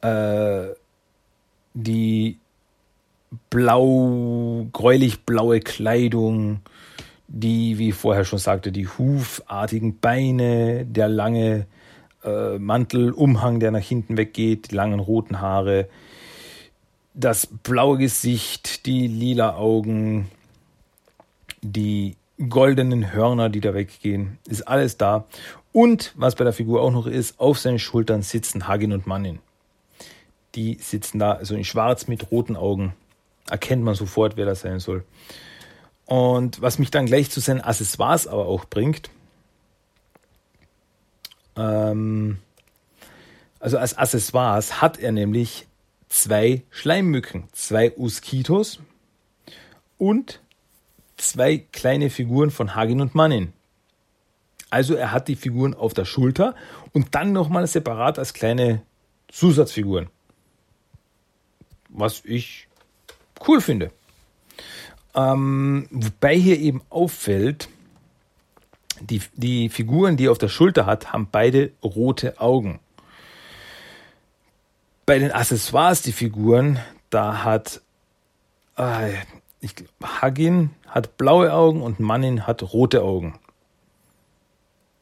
äh, 0.00 0.66
die 1.74 2.38
blau, 3.50 4.66
gräulich-blaue 4.72 5.60
Kleidung, 5.60 6.60
die, 7.28 7.78
wie 7.78 7.90
ich 7.90 7.94
vorher 7.94 8.24
schon 8.24 8.38
sagte, 8.38 8.72
die 8.72 8.86
hufartigen 8.86 9.98
Beine, 9.98 10.84
der 10.84 11.08
lange 11.08 11.66
äh, 12.24 12.58
Mantelumhang, 12.58 13.60
der 13.60 13.70
nach 13.70 13.80
hinten 13.80 14.16
weggeht, 14.16 14.70
die 14.70 14.74
langen 14.74 15.00
roten 15.00 15.40
Haare, 15.40 15.88
das 17.14 17.46
blaue 17.46 17.98
Gesicht, 17.98 18.86
die 18.86 19.06
lila 19.06 19.56
Augen, 19.56 20.30
die 21.62 22.16
goldenen 22.48 23.12
Hörner, 23.12 23.48
die 23.48 23.60
da 23.60 23.74
weggehen, 23.74 24.38
ist 24.48 24.62
alles 24.62 24.96
da. 24.96 25.26
Und 25.72 26.12
was 26.16 26.34
bei 26.34 26.44
der 26.44 26.52
Figur 26.52 26.82
auch 26.82 26.90
noch 26.90 27.06
ist, 27.06 27.40
auf 27.40 27.58
seinen 27.58 27.78
Schultern 27.78 28.22
sitzen 28.22 28.68
Hagin 28.68 28.92
und 28.92 29.06
Mannin. 29.06 29.40
Die 30.54 30.76
sitzen 30.80 31.18
da, 31.18 31.32
also 31.32 31.54
in 31.54 31.64
schwarz 31.64 32.08
mit 32.08 32.30
roten 32.30 32.56
Augen 32.56 32.94
erkennt 33.50 33.82
man 33.82 33.94
sofort, 33.94 34.36
wer 34.36 34.46
das 34.46 34.60
sein 34.60 34.80
soll. 34.80 35.04
Und 36.04 36.60
was 36.60 36.78
mich 36.78 36.90
dann 36.90 37.06
gleich 37.06 37.30
zu 37.30 37.40
seinen 37.40 37.60
Accessoires 37.60 38.26
aber 38.26 38.46
auch 38.46 38.66
bringt, 38.66 39.10
ähm, 41.56 42.38
also 43.60 43.78
als 43.78 43.96
Accessoires 43.96 44.82
hat 44.82 44.98
er 44.98 45.12
nämlich 45.12 45.66
zwei 46.08 46.62
Schleimmücken, 46.70 47.44
zwei 47.52 47.96
Uskitos 47.96 48.80
und 49.96 50.41
zwei 51.22 51.58
kleine 51.58 52.10
Figuren 52.10 52.50
von 52.50 52.74
Hagin 52.74 53.00
und 53.00 53.14
Mannin. 53.14 53.52
Also 54.70 54.94
er 54.94 55.12
hat 55.12 55.28
die 55.28 55.36
Figuren 55.36 55.74
auf 55.74 55.94
der 55.94 56.04
Schulter 56.04 56.54
und 56.92 57.14
dann 57.14 57.32
nochmal 57.32 57.66
separat 57.66 58.18
als 58.18 58.32
kleine 58.32 58.82
Zusatzfiguren. 59.28 60.08
Was 61.88 62.24
ich 62.24 62.68
cool 63.46 63.60
finde. 63.60 63.90
Ähm, 65.14 65.88
wobei 65.90 66.36
hier 66.36 66.58
eben 66.58 66.80
auffällt, 66.88 67.68
die, 69.00 69.20
die 69.34 69.68
Figuren, 69.68 70.16
die 70.16 70.26
er 70.26 70.32
auf 70.32 70.38
der 70.38 70.48
Schulter 70.48 70.86
hat, 70.86 71.12
haben 71.12 71.28
beide 71.30 71.72
rote 71.82 72.40
Augen. 72.40 72.80
Bei 75.04 75.18
den 75.18 75.32
Accessoires, 75.32 76.02
die 76.02 76.12
Figuren, 76.12 76.78
da 77.10 77.44
hat 77.44 77.82
äh, 78.76 79.12
ich, 79.62 79.74
Hagin 80.02 80.70
hat 80.86 81.16
blaue 81.16 81.52
Augen 81.52 81.82
und 81.82 82.00
Mannin 82.00 82.46
hat 82.46 82.62
rote 82.74 83.02
Augen. 83.02 83.38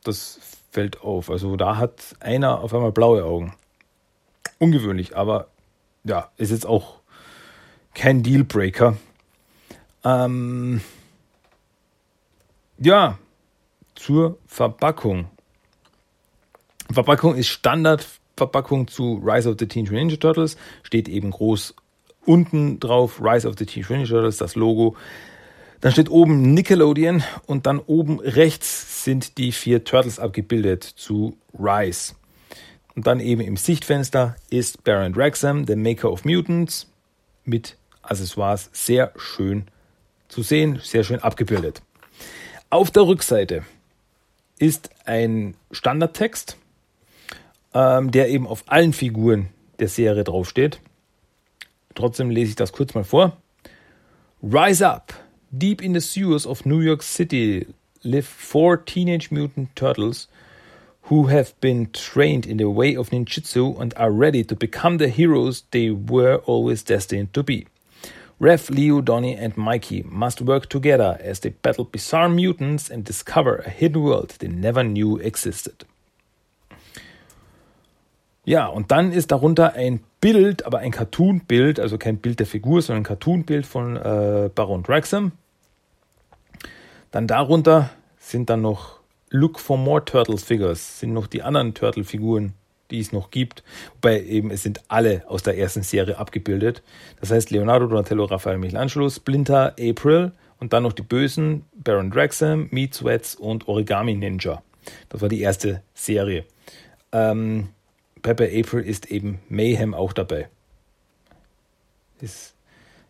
Das 0.04 0.38
fällt 0.70 1.00
auf. 1.00 1.30
Also 1.30 1.56
da 1.56 1.78
hat 1.78 2.14
einer 2.20 2.61
auf 2.61 2.74
einmal 2.74 2.92
blaue 2.92 3.24
Augen. 3.24 3.54
Ungewöhnlich, 4.58 5.16
aber 5.16 5.48
ja, 6.04 6.30
ist 6.36 6.50
jetzt 6.50 6.66
auch 6.66 7.00
kein 7.94 8.22
Dealbreaker. 8.22 8.96
Ähm, 10.04 10.82
ja, 12.78 13.18
zur 13.94 14.38
Verpackung. 14.46 15.30
Verpackung 16.92 17.34
ist 17.34 17.48
Standardverpackung 17.48 18.88
zu 18.88 19.22
Rise 19.24 19.50
of 19.50 19.56
the 19.58 19.66
Teenage 19.66 19.94
Ninja 19.94 20.16
Turtles. 20.16 20.56
Steht 20.82 21.08
eben 21.08 21.30
groß 21.30 21.74
unten 22.31 22.78
drauf 22.78 23.20
Rise 23.20 23.49
of 23.49 23.57
the 23.59 23.66
Teenage 23.66 24.09
Turtles, 24.09 24.37
das 24.37 24.55
Logo. 24.55 24.97
Dann 25.81 25.91
steht 25.91 26.11
oben 26.11 26.55
Nickelodeon 26.55 27.24
und 27.47 27.66
dann 27.66 27.81
oben 27.81 28.20
rechts 28.20 29.03
sind 29.03 29.37
die 29.37 29.51
vier 29.51 29.83
Turtles 29.83 30.20
abgebildet 30.20 30.85
zu 30.85 31.37
Rise. 31.59 32.14
Und 32.95 33.07
dann 33.09 33.18
eben 33.18 33.41
im 33.41 33.57
Sichtfenster 33.57 34.37
ist 34.49 34.85
Baron 34.85 35.12
Draxam, 35.12 35.66
der 35.66 35.76
Maker 35.76 36.12
of 36.12 36.24
Mutants, 36.24 36.87
mit 37.45 37.76
Accessoires 38.03 38.70
sehr 38.72 39.12
schön 39.16 39.64
zu 40.28 40.43
sehen, 40.43 40.78
sehr 40.83 41.03
schön 41.03 41.18
abgebildet. 41.18 41.83
Auf 42.68 42.93
der 42.93 43.07
Rückseite 43.07 43.64
ist 44.59 44.91
ein 45.05 45.57
Standardtext, 45.72 46.57
ähm, 47.74 48.12
der 48.12 48.28
eben 48.28 48.47
auf 48.47 48.62
allen 48.66 48.93
Figuren 48.93 49.49
der 49.81 49.89
Serie 49.89 50.22
draufsteht. 50.22 50.81
Trotzdem 51.95 52.30
lese 52.30 52.51
ich 52.51 52.57
das 52.57 52.72
kurz 52.72 52.95
mal 52.95 53.05
vor. 53.05 53.36
Rise 54.43 54.86
up! 54.86 55.12
Deep 55.51 55.82
in 55.82 55.93
the 55.93 56.01
sewers 56.01 56.47
of 56.47 56.64
New 56.64 56.80
York 56.80 57.03
City 57.03 57.66
live 58.05 58.26
four 58.26 58.76
teenage 58.76 59.30
mutant 59.30 59.74
turtles 59.74 60.28
who 61.03 61.26
have 61.26 61.53
been 61.61 61.91
trained 61.93 62.47
in 62.47 62.57
the 62.57 62.70
way 62.70 62.95
of 62.95 63.11
ninjutsu 63.11 63.78
and 63.80 63.93
are 63.97 64.12
ready 64.12 64.45
to 64.45 64.55
become 64.55 64.99
the 64.99 65.09
heroes 65.09 65.64
they 65.72 65.91
were 65.91 66.36
always 66.47 66.82
destined 66.84 67.32
to 67.34 67.43
be. 67.43 67.66
Rev, 68.38 68.70
Leo, 68.70 69.01
Donnie, 69.03 69.36
and 69.36 69.57
Mikey 69.57 70.03
must 70.07 70.41
work 70.41 70.68
together 70.68 71.18
as 71.20 71.41
they 71.41 71.51
battle 71.51 71.84
bizarre 71.84 72.28
mutants 72.28 72.88
and 72.88 73.05
discover 73.05 73.57
a 73.57 73.70
hidden 73.70 74.03
world 74.03 74.36
they 74.38 74.49
never 74.49 74.82
knew 74.82 75.18
existed. 75.18 75.84
Ja, 78.45 78.66
und 78.66 78.91
dann 78.91 79.12
ist 79.12 79.30
darunter 79.32 79.74
ein 79.74 80.01
Bild, 80.20 80.64
aber 80.66 80.78
ein 80.78 80.91
Cartoon-Bild, 80.91 81.78
also 81.78 81.99
kein 81.99 82.18
Bild 82.18 82.41
der 82.41 82.47
Figur, 82.47 82.82
sondern 82.82 83.03
ein 83.03 83.07
Cartoon-Bild 83.07 83.66
von 83.66 83.97
äh, 83.97 84.51
Baron 84.55 84.82
Draxam. 84.82 85.32
Dann 87.11 87.26
darunter 87.26 87.91
sind 88.18 88.51
dann 88.51 88.62
noch 88.62 89.01
Look 89.30 89.59
for 89.59 89.78
More 89.78 90.05
Turtles 90.05 90.43
Figures, 90.43 91.01
sind 91.01 91.12
noch 91.12 91.26
die 91.26 91.43
anderen 91.43 91.74
Turtle-Figuren, 91.74 92.55
die 92.91 93.01
es 93.01 93.12
noch 93.12 93.30
gibt. 93.30 93.62
Wobei 93.95 94.22
eben 94.22 94.51
es 94.51 94.62
sind 94.62 94.82
alle 94.88 95.24
aus 95.28 95.43
der 95.43 95.57
ersten 95.57 95.82
Serie 95.82 96.18
abgebildet. 96.18 96.82
Das 97.20 97.30
heißt 97.30 97.51
Leonardo, 97.51 97.86
Donatello, 97.86 98.24
Raphael, 98.24 98.59
Michelangelo, 98.59 99.09
Splinter, 99.09 99.74
April 99.78 100.32
und 100.59 100.72
dann 100.72 100.82
noch 100.82 100.93
die 100.93 101.03
Bösen, 101.03 101.64
Baron 101.74 102.11
Draxam, 102.11 102.68
Meat 102.70 102.95
Sweats 102.95 103.34
und 103.34 103.68
Origami 103.68 104.14
Ninja. 104.14 104.62
Das 105.09 105.20
war 105.20 105.28
die 105.28 105.41
erste 105.41 105.82
Serie. 105.95 106.45
Ähm, 107.12 107.68
Pepper 108.22 108.44
April 108.44 108.84
ist 108.84 109.10
eben 109.10 109.40
Mayhem 109.48 109.94
auch 109.94 110.12
dabei. 110.12 110.48
Ist 112.20 112.54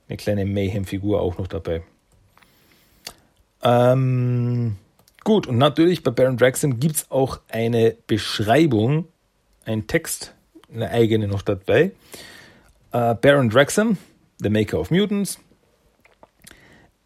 eine 0.08 0.16
kleine 0.16 0.44
Mayhem-Figur 0.44 1.20
auch 1.20 1.38
noch 1.38 1.46
dabei. 1.46 1.82
Ähm, 3.62 4.76
gut, 5.24 5.46
und 5.46 5.58
natürlich 5.58 6.02
bei 6.02 6.10
Baron 6.10 6.36
Draxam 6.36 6.80
gibt 6.80 6.96
es 6.96 7.10
auch 7.10 7.40
eine 7.48 7.96
Beschreibung, 8.06 9.06
ein 9.64 9.86
Text, 9.86 10.34
eine 10.72 10.90
eigene 10.90 11.28
noch 11.28 11.42
dabei. 11.42 11.92
Uh, 12.92 13.14
Baron 13.14 13.50
Draxam, 13.50 13.98
the 14.38 14.50
maker 14.50 14.80
of 14.80 14.90
mutants. 14.90 15.38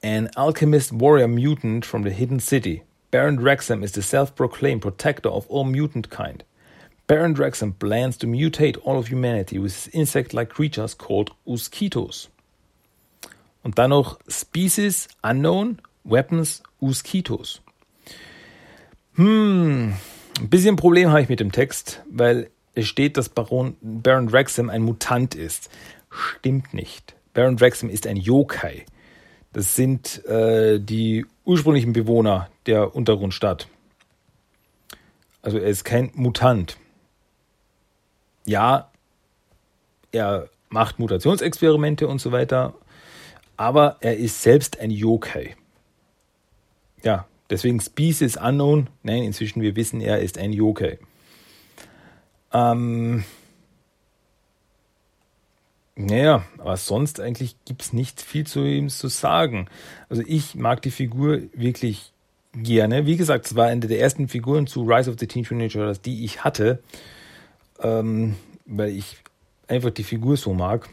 An 0.03 0.29
alchemist 0.35 0.93
warrior 0.99 1.29
mutant 1.29 1.85
from 1.85 2.05
the 2.05 2.11
hidden 2.11 2.41
city. 2.41 2.83
Baron 3.11 3.39
Draxam 3.39 3.83
is 3.83 3.93
the 3.93 4.03
self 4.03 4.35
proclaimed 4.35 4.83
protector 4.83 5.31
of 5.31 5.47
all 5.51 5.65
mutant 5.65 6.11
kind. 6.11 6.45
Baron 7.07 7.35
Draxam 7.35 7.79
plans 7.79 8.17
to 8.19 8.27
mutate 8.27 8.79
all 8.85 8.99
of 8.99 9.09
humanity 9.11 9.59
with 9.59 9.89
insect 9.93 10.33
like 10.33 10.49
creatures 10.49 10.97
called 10.97 11.33
Uskitos. 11.47 12.31
Und 13.63 13.79
dann 13.79 13.91
noch 13.91 14.19
Species 14.29 15.09
Unknown, 15.23 15.81
Weapons 16.05 16.63
Uskitos. 16.81 17.61
Hm, 19.15 19.95
ein 20.41 20.49
bisschen 20.49 20.77
Problem 20.77 21.11
habe 21.11 21.23
ich 21.23 21.29
mit 21.29 21.41
dem 21.41 21.53
Text, 21.53 22.03
weil 22.11 22.51
es 22.75 22.87
steht, 22.89 23.17
dass 23.17 23.29
Baron, 23.29 23.77
Baron 23.81 24.29
Draxam 24.29 24.71
ein 24.71 24.83
Mutant 24.83 25.35
ist. 25.35 25.71
Stimmt 26.11 26.75
nicht. 26.75 27.15
Baron 27.33 27.57
Draxam 27.57 27.89
ist 27.91 28.07
ein 28.07 28.17
Yokai. 28.17 28.87
Das 29.53 29.75
sind 29.77 30.25
äh, 30.27 30.81
die 30.81 31.27
ursprünglichen 31.45 31.93
Bewohner 31.93 32.49
der 32.67 32.95
Untergrundstadt. 32.97 33.69
Also 35.43 35.59
er 35.59 35.69
ist 35.69 35.85
kein 35.85 36.11
Mutant. 36.15 36.77
Ja, 38.47 38.91
er 40.13 40.49
macht 40.69 40.99
Mutationsexperimente 40.99 42.09
und 42.09 42.21
so 42.21 42.33
weiter, 42.33 42.75
aber 43.57 43.97
er 44.01 44.17
ist 44.17 44.43
selbst 44.43 44.81
ein 44.81 44.91
Yokai. 44.91 45.57
Ja, 47.03 47.27
deswegen 47.51 47.81
Species 47.81 48.37
Unknown. 48.37 48.89
Nein, 49.03 49.23
inzwischen 49.23 49.63
wir 49.63 49.77
wissen, 49.77 50.01
er 50.01 50.21
ist 50.21 50.39
ein 50.39 50.53
Yokai. 50.53 50.99
Ähm, 52.53 53.25
naja, 55.97 56.45
aber 56.59 56.77
sonst 56.77 57.21
eigentlich 57.21 57.57
gibt 57.65 57.83
es 57.83 57.93
nicht 57.93 58.21
viel 58.21 58.47
zu 58.47 58.65
ihm 58.65 58.89
zu 58.89 59.09
sagen. 59.09 59.69
Also 60.09 60.23
ich 60.27 60.55
mag 60.55 60.83
die 60.83 60.91
Figur 60.91 61.41
wirklich 61.53 62.13
gerne. 62.53 63.07
Wie 63.07 63.17
gesagt, 63.17 63.47
es 63.47 63.55
war 63.55 63.67
eine 63.67 63.87
der 63.87 64.01
ersten 64.01 64.29
Figuren 64.29 64.67
zu 64.67 64.83
Rise 64.83 65.11
of 65.11 65.17
the 65.19 65.27
Teenage 65.27 65.55
Mutant 65.55 65.75
Ninja 65.75 65.87
Turtles, 65.87 66.01
die 66.01 66.25
ich 66.25 66.43
hatte, 66.43 66.83
ähm, 67.81 68.37
weil 68.67 68.91
ich 68.91 69.17
einfach 69.69 69.91
die 69.91 70.05
Figur 70.05 70.37
so 70.37 70.55
mag. 70.55 70.89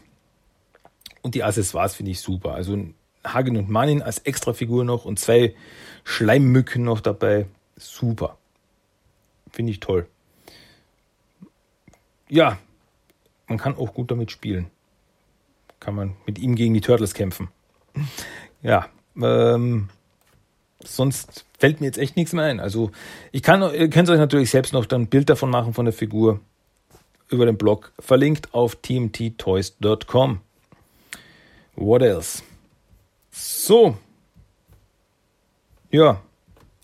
Und 1.22 1.34
die 1.34 1.44
Accessoires 1.44 1.94
finde 1.94 2.12
ich 2.12 2.20
super. 2.20 2.54
Also 2.54 2.76
Hagen 3.24 3.56
und 3.56 3.68
Manin 3.70 4.02
als 4.02 4.18
Extrafigur 4.18 4.84
noch 4.84 5.04
und 5.04 5.18
zwei 5.18 5.54
Schleimmücken 6.04 6.82
noch 6.84 7.00
dabei. 7.00 7.46
Super. 7.76 8.36
Finde 9.52 9.72
ich 9.72 9.80
toll 9.80 10.06
ja, 12.32 12.56
man 13.46 13.58
kann 13.58 13.76
auch 13.76 13.92
gut 13.92 14.10
damit 14.10 14.30
spielen. 14.30 14.70
Kann 15.80 15.94
man 15.94 16.16
mit 16.24 16.38
ihm 16.38 16.54
gegen 16.54 16.72
die 16.72 16.80
Turtles 16.80 17.12
kämpfen. 17.12 17.48
Ja, 18.62 18.86
ähm, 19.20 19.90
sonst 20.82 21.44
fällt 21.58 21.80
mir 21.80 21.86
jetzt 21.86 21.98
echt 21.98 22.16
nichts 22.16 22.32
mehr 22.32 22.46
ein. 22.46 22.58
Also 22.58 22.90
ich 23.32 23.42
kann, 23.42 23.60
ihr 23.60 23.90
könnt 23.90 24.08
euch 24.08 24.18
natürlich 24.18 24.48
selbst 24.48 24.72
noch 24.72 24.86
dann 24.86 25.02
ein 25.02 25.06
Bild 25.08 25.28
davon 25.28 25.50
machen 25.50 25.74
von 25.74 25.84
der 25.84 25.92
Figur 25.92 26.40
über 27.32 27.46
den 27.46 27.56
Blog, 27.56 27.92
verlinkt 27.98 28.54
auf 28.54 28.76
tmttoys.com. 28.76 30.40
What 31.76 32.02
else? 32.02 32.42
So. 33.30 33.96
Ja, 35.90 36.20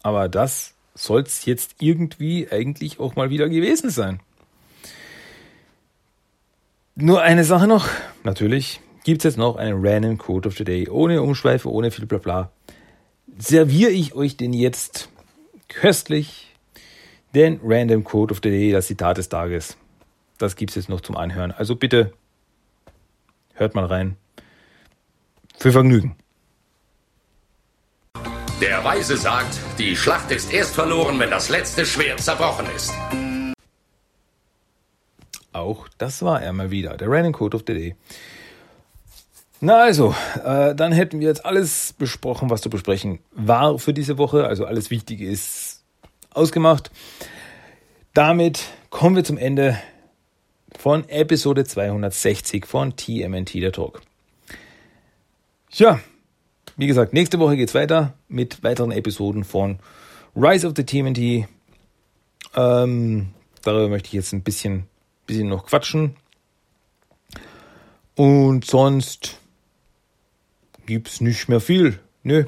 aber 0.02 0.28
das 0.28 0.74
soll 0.94 1.22
es 1.22 1.44
jetzt 1.44 1.76
irgendwie 1.80 2.48
eigentlich 2.50 2.98
auch 2.98 3.16
mal 3.16 3.30
wieder 3.30 3.48
gewesen 3.48 3.90
sein. 3.90 4.20
Nur 6.94 7.22
eine 7.22 7.44
Sache 7.44 7.68
noch. 7.68 7.86
Natürlich 8.24 8.80
gibt 9.04 9.20
es 9.20 9.24
jetzt 9.24 9.38
noch 9.38 9.56
einen 9.56 9.86
Random 9.86 10.18
Code 10.18 10.48
of 10.48 10.56
the 10.56 10.64
Day. 10.64 10.88
Ohne 10.88 11.22
Umschweife, 11.22 11.70
ohne 11.70 11.90
viel 11.90 12.06
Blabla. 12.06 12.50
Serviere 13.38 13.90
ich 13.90 14.14
euch 14.14 14.36
den 14.36 14.52
jetzt 14.52 15.08
köstlich. 15.68 16.54
Den 17.34 17.60
Random 17.62 18.02
Code 18.02 18.32
of 18.32 18.40
the 18.42 18.50
Day, 18.50 18.72
das 18.72 18.88
Zitat 18.88 19.18
des 19.18 19.28
Tages. 19.28 19.76
Das 20.38 20.54
gibt 20.54 20.70
es 20.70 20.76
jetzt 20.76 20.88
noch 20.88 21.00
zum 21.00 21.16
Anhören. 21.16 21.52
Also 21.52 21.74
bitte 21.74 22.12
hört 23.54 23.74
mal 23.74 23.84
rein. 23.84 24.16
Für 25.58 25.72
Vergnügen. 25.72 26.16
Der 28.60 28.82
Weise 28.84 29.16
sagt, 29.16 29.58
die 29.78 29.96
Schlacht 29.96 30.30
ist 30.30 30.52
erst 30.52 30.74
verloren, 30.74 31.18
wenn 31.18 31.30
das 31.30 31.48
letzte 31.48 31.84
Schwert 31.84 32.20
zerbrochen 32.20 32.66
ist. 32.74 32.92
Auch 35.52 35.88
das 35.98 36.22
war 36.22 36.40
er 36.40 36.52
mal 36.52 36.70
wieder, 36.70 36.96
der 36.96 37.08
Random 37.08 37.32
Code 37.32 37.56
of 37.56 37.64
the 37.66 37.74
Day. 37.74 37.96
Na 39.60 39.82
also, 39.82 40.14
äh, 40.44 40.74
dann 40.74 40.92
hätten 40.92 41.18
wir 41.18 41.26
jetzt 41.26 41.44
alles 41.44 41.92
besprochen, 41.92 42.48
was 42.48 42.60
zu 42.60 42.70
besprechen 42.70 43.18
war 43.32 43.78
für 43.80 43.92
diese 43.92 44.18
Woche. 44.18 44.46
Also 44.46 44.66
alles 44.66 44.90
Wichtige 44.90 45.28
ist 45.28 45.82
ausgemacht. 46.30 46.92
Damit 48.14 48.66
kommen 48.90 49.16
wir 49.16 49.24
zum 49.24 49.36
Ende 49.36 49.76
von 50.78 51.06
Episode 51.08 51.64
260 51.64 52.64
von 52.64 52.96
TMNT 52.96 53.54
der 53.56 53.72
Talk. 53.72 54.00
Ja, 55.72 56.00
wie 56.76 56.86
gesagt, 56.86 57.12
nächste 57.12 57.38
Woche 57.38 57.56
geht's 57.56 57.74
weiter 57.74 58.14
mit 58.28 58.62
weiteren 58.62 58.92
Episoden 58.92 59.44
von 59.44 59.80
Rise 60.34 60.66
of 60.66 60.74
the 60.76 60.84
TMNT. 60.84 61.48
Ähm, 62.54 63.28
darüber 63.62 63.88
möchte 63.88 64.06
ich 64.06 64.12
jetzt 64.14 64.32
ein 64.32 64.42
bisschen 64.42 64.86
bisschen 65.28 65.48
noch 65.48 65.66
quatschen. 65.66 66.16
Und 68.16 68.64
sonst 68.64 69.38
gibt's 70.86 71.20
nicht 71.20 71.48
mehr 71.48 71.60
viel. 71.60 72.00
Nö. 72.24 72.46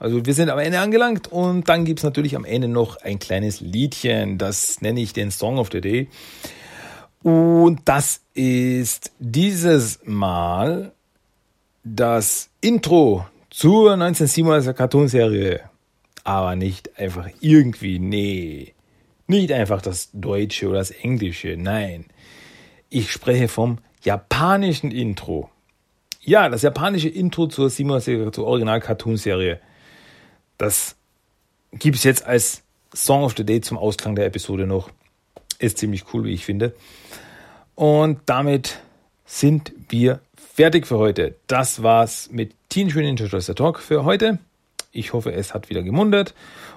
Also 0.00 0.24
wir 0.24 0.34
sind 0.34 0.48
am 0.48 0.58
Ende 0.58 0.80
angelangt 0.80 1.30
und 1.30 1.68
dann 1.68 1.84
gibt's 1.84 2.02
natürlich 2.02 2.34
am 2.34 2.44
Ende 2.44 2.68
noch 2.68 2.96
ein 2.96 3.18
kleines 3.18 3.60
Liedchen. 3.60 4.38
Das 4.38 4.80
nenne 4.80 5.00
ich 5.00 5.12
den 5.12 5.30
Song 5.30 5.58
of 5.58 5.70
the 5.72 5.80
Day. 5.80 6.08
Und 7.22 7.80
das 7.84 8.20
ist 8.34 9.12
dieses 9.18 10.00
Mal 10.04 10.92
das 11.82 12.50
Intro 12.60 13.26
zur 13.50 13.94
1997er 13.94 14.72
Cartoonserie. 14.72 15.60
Aber 16.24 16.56
nicht 16.56 16.98
einfach 16.98 17.28
irgendwie, 17.40 17.98
nee. 17.98 18.74
Nicht 19.26 19.52
einfach 19.52 19.82
das 19.82 20.10
Deutsche 20.12 20.68
oder 20.68 20.78
das 20.78 20.90
Englische, 20.90 21.56
nein. 21.58 22.06
Ich 22.88 23.10
spreche 23.10 23.48
vom 23.48 23.78
japanischen 24.02 24.90
Intro. 24.90 25.50
Ja, 26.20 26.48
das 26.48 26.62
japanische 26.62 27.08
Intro 27.08 27.46
zur 27.46 27.70
87 27.70 28.32
zur 28.32 28.46
Original-Cartoon-Serie. 28.46 29.60
Das 30.56 30.96
gibt 31.72 31.96
es 31.96 32.04
jetzt 32.04 32.24
als 32.26 32.62
Song 32.94 33.22
of 33.22 33.34
the 33.36 33.44
Day 33.44 33.60
zum 33.60 33.78
Ausklang 33.78 34.14
der 34.14 34.26
Episode 34.26 34.66
noch. 34.66 34.90
Ist 35.58 35.78
ziemlich 35.78 36.04
cool, 36.12 36.24
wie 36.24 36.34
ich 36.34 36.44
finde. 36.44 36.74
Und 37.74 38.20
damit 38.26 38.80
sind 39.24 39.72
wir 39.88 40.20
fertig 40.34 40.86
für 40.86 40.98
heute. 40.98 41.36
Das 41.46 41.82
war's 41.82 42.30
mit 42.32 42.54
Ninja 42.74 43.14
Turtles 43.14 43.46
der 43.46 43.54
Talk 43.54 43.80
für 43.80 44.04
heute. 44.04 44.38
Ich 44.92 45.12
hoffe, 45.12 45.32
es 45.32 45.54
hat 45.54 45.68
wieder 45.68 45.82
gemundet 45.82 46.34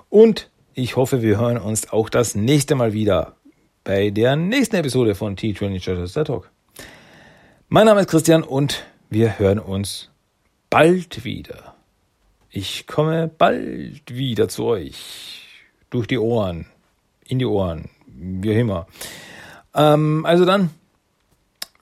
und 0.09 0.49
ich 0.73 0.95
hoffe, 0.95 1.21
wir 1.21 1.39
hören 1.39 1.57
uns 1.57 1.91
auch 1.91 2.09
das 2.09 2.35
nächste 2.35 2.75
Mal 2.75 2.93
wieder 2.93 3.35
bei 3.83 4.09
der 4.09 4.35
nächsten 4.35 4.75
Episode 4.75 5.15
von 5.15 5.35
Ninja 5.41 5.79
Turtles 5.79 6.13
der 6.13 6.25
Talk. 6.25 6.49
Mein 7.69 7.85
Name 7.85 8.01
ist 8.01 8.09
Christian 8.09 8.43
und 8.43 8.83
wir 9.09 9.39
hören 9.39 9.59
uns 9.59 10.09
bald 10.69 11.23
wieder. 11.23 11.75
Ich 12.49 12.85
komme 12.85 13.29
bald 13.29 14.13
wieder 14.13 14.49
zu 14.49 14.65
euch. 14.65 15.47
Durch 15.89 16.07
die 16.07 16.17
Ohren. 16.17 16.65
In 17.27 17.39
die 17.39 17.45
Ohren. 17.45 17.89
Wie 18.13 18.53
immer. 18.53 18.87
Ähm, 19.73 20.25
also 20.25 20.45
dann, 20.45 20.69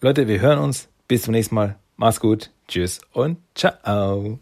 Leute, 0.01 0.27
wir 0.27 0.39
hören 0.39 0.59
uns. 0.59 0.87
Bis 1.07 1.23
zum 1.23 1.31
nächsten 1.31 1.55
Mal. 1.55 1.77
Mach's 1.97 2.19
gut. 2.19 2.51
Tschüss 2.67 3.01
und 3.13 3.37
ciao. 3.55 4.39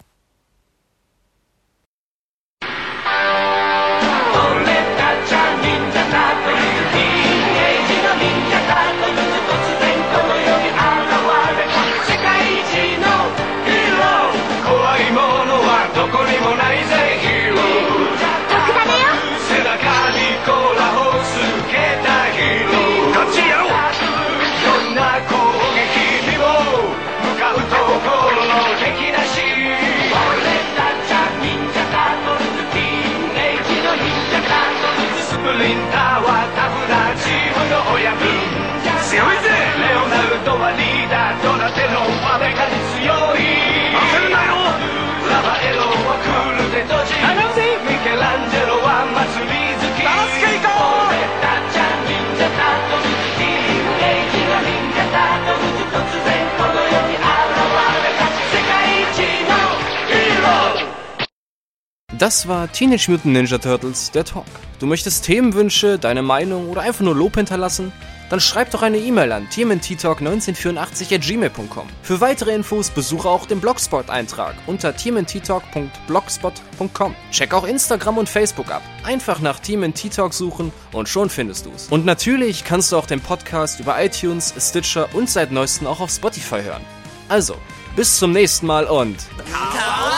Das 62.17 62.47
war 62.47 62.71
Teenage 62.71 63.11
Mutant 63.11 63.33
Ninja 63.33 63.57
Turtles, 63.59 64.09
der 64.09 64.25
Talk. 64.25 64.47
Du 64.79 64.87
möchtest 64.87 65.25
Themenwünsche, 65.25 65.99
deine 65.99 66.23
Meinung 66.23 66.69
oder 66.69 66.81
einfach 66.81 67.01
nur 67.01 67.15
Lob 67.15 67.35
hinterlassen? 67.35 67.91
Dann 68.31 68.39
schreib 68.39 68.71
doch 68.71 68.81
eine 68.81 68.97
E-Mail 68.97 69.31
an 69.31 69.47
tmnttalk1984 69.47 71.83
Für 72.01 72.19
weitere 72.19 72.55
Infos 72.55 72.89
besuche 72.89 73.29
auch 73.29 73.45
den 73.45 73.61
Blogspot-Eintrag 73.61 74.55
unter 74.65 74.95
tmnttalk.blogspot.com. 74.95 77.15
Check 77.31 77.53
auch 77.53 77.65
Instagram 77.65 78.17
und 78.17 78.27
Facebook 78.27 78.71
ab. 78.71 78.81
Einfach 79.03 79.39
nach 79.39 79.59
TMNT 79.59 80.11
Talk 80.13 80.33
suchen 80.33 80.73
und 80.93 81.07
schon 81.07 81.29
findest 81.29 81.67
du's. 81.67 81.89
Und 81.89 82.05
natürlich 82.05 82.63
kannst 82.63 82.91
du 82.91 82.97
auch 82.97 83.05
den 83.05 83.21
Podcast 83.21 83.79
über 83.79 84.03
iTunes, 84.03 84.51
Stitcher 84.57 85.07
und 85.13 85.29
seit 85.29 85.51
neuestem 85.51 85.85
auch 85.85 85.99
auf 85.99 86.09
Spotify 86.09 86.63
hören. 86.63 86.81
Also, 87.29 87.53
bis 87.95 88.17
zum 88.17 88.31
nächsten 88.31 88.65
Mal 88.65 88.85
und... 88.85 89.17
Kaka. 89.51 90.17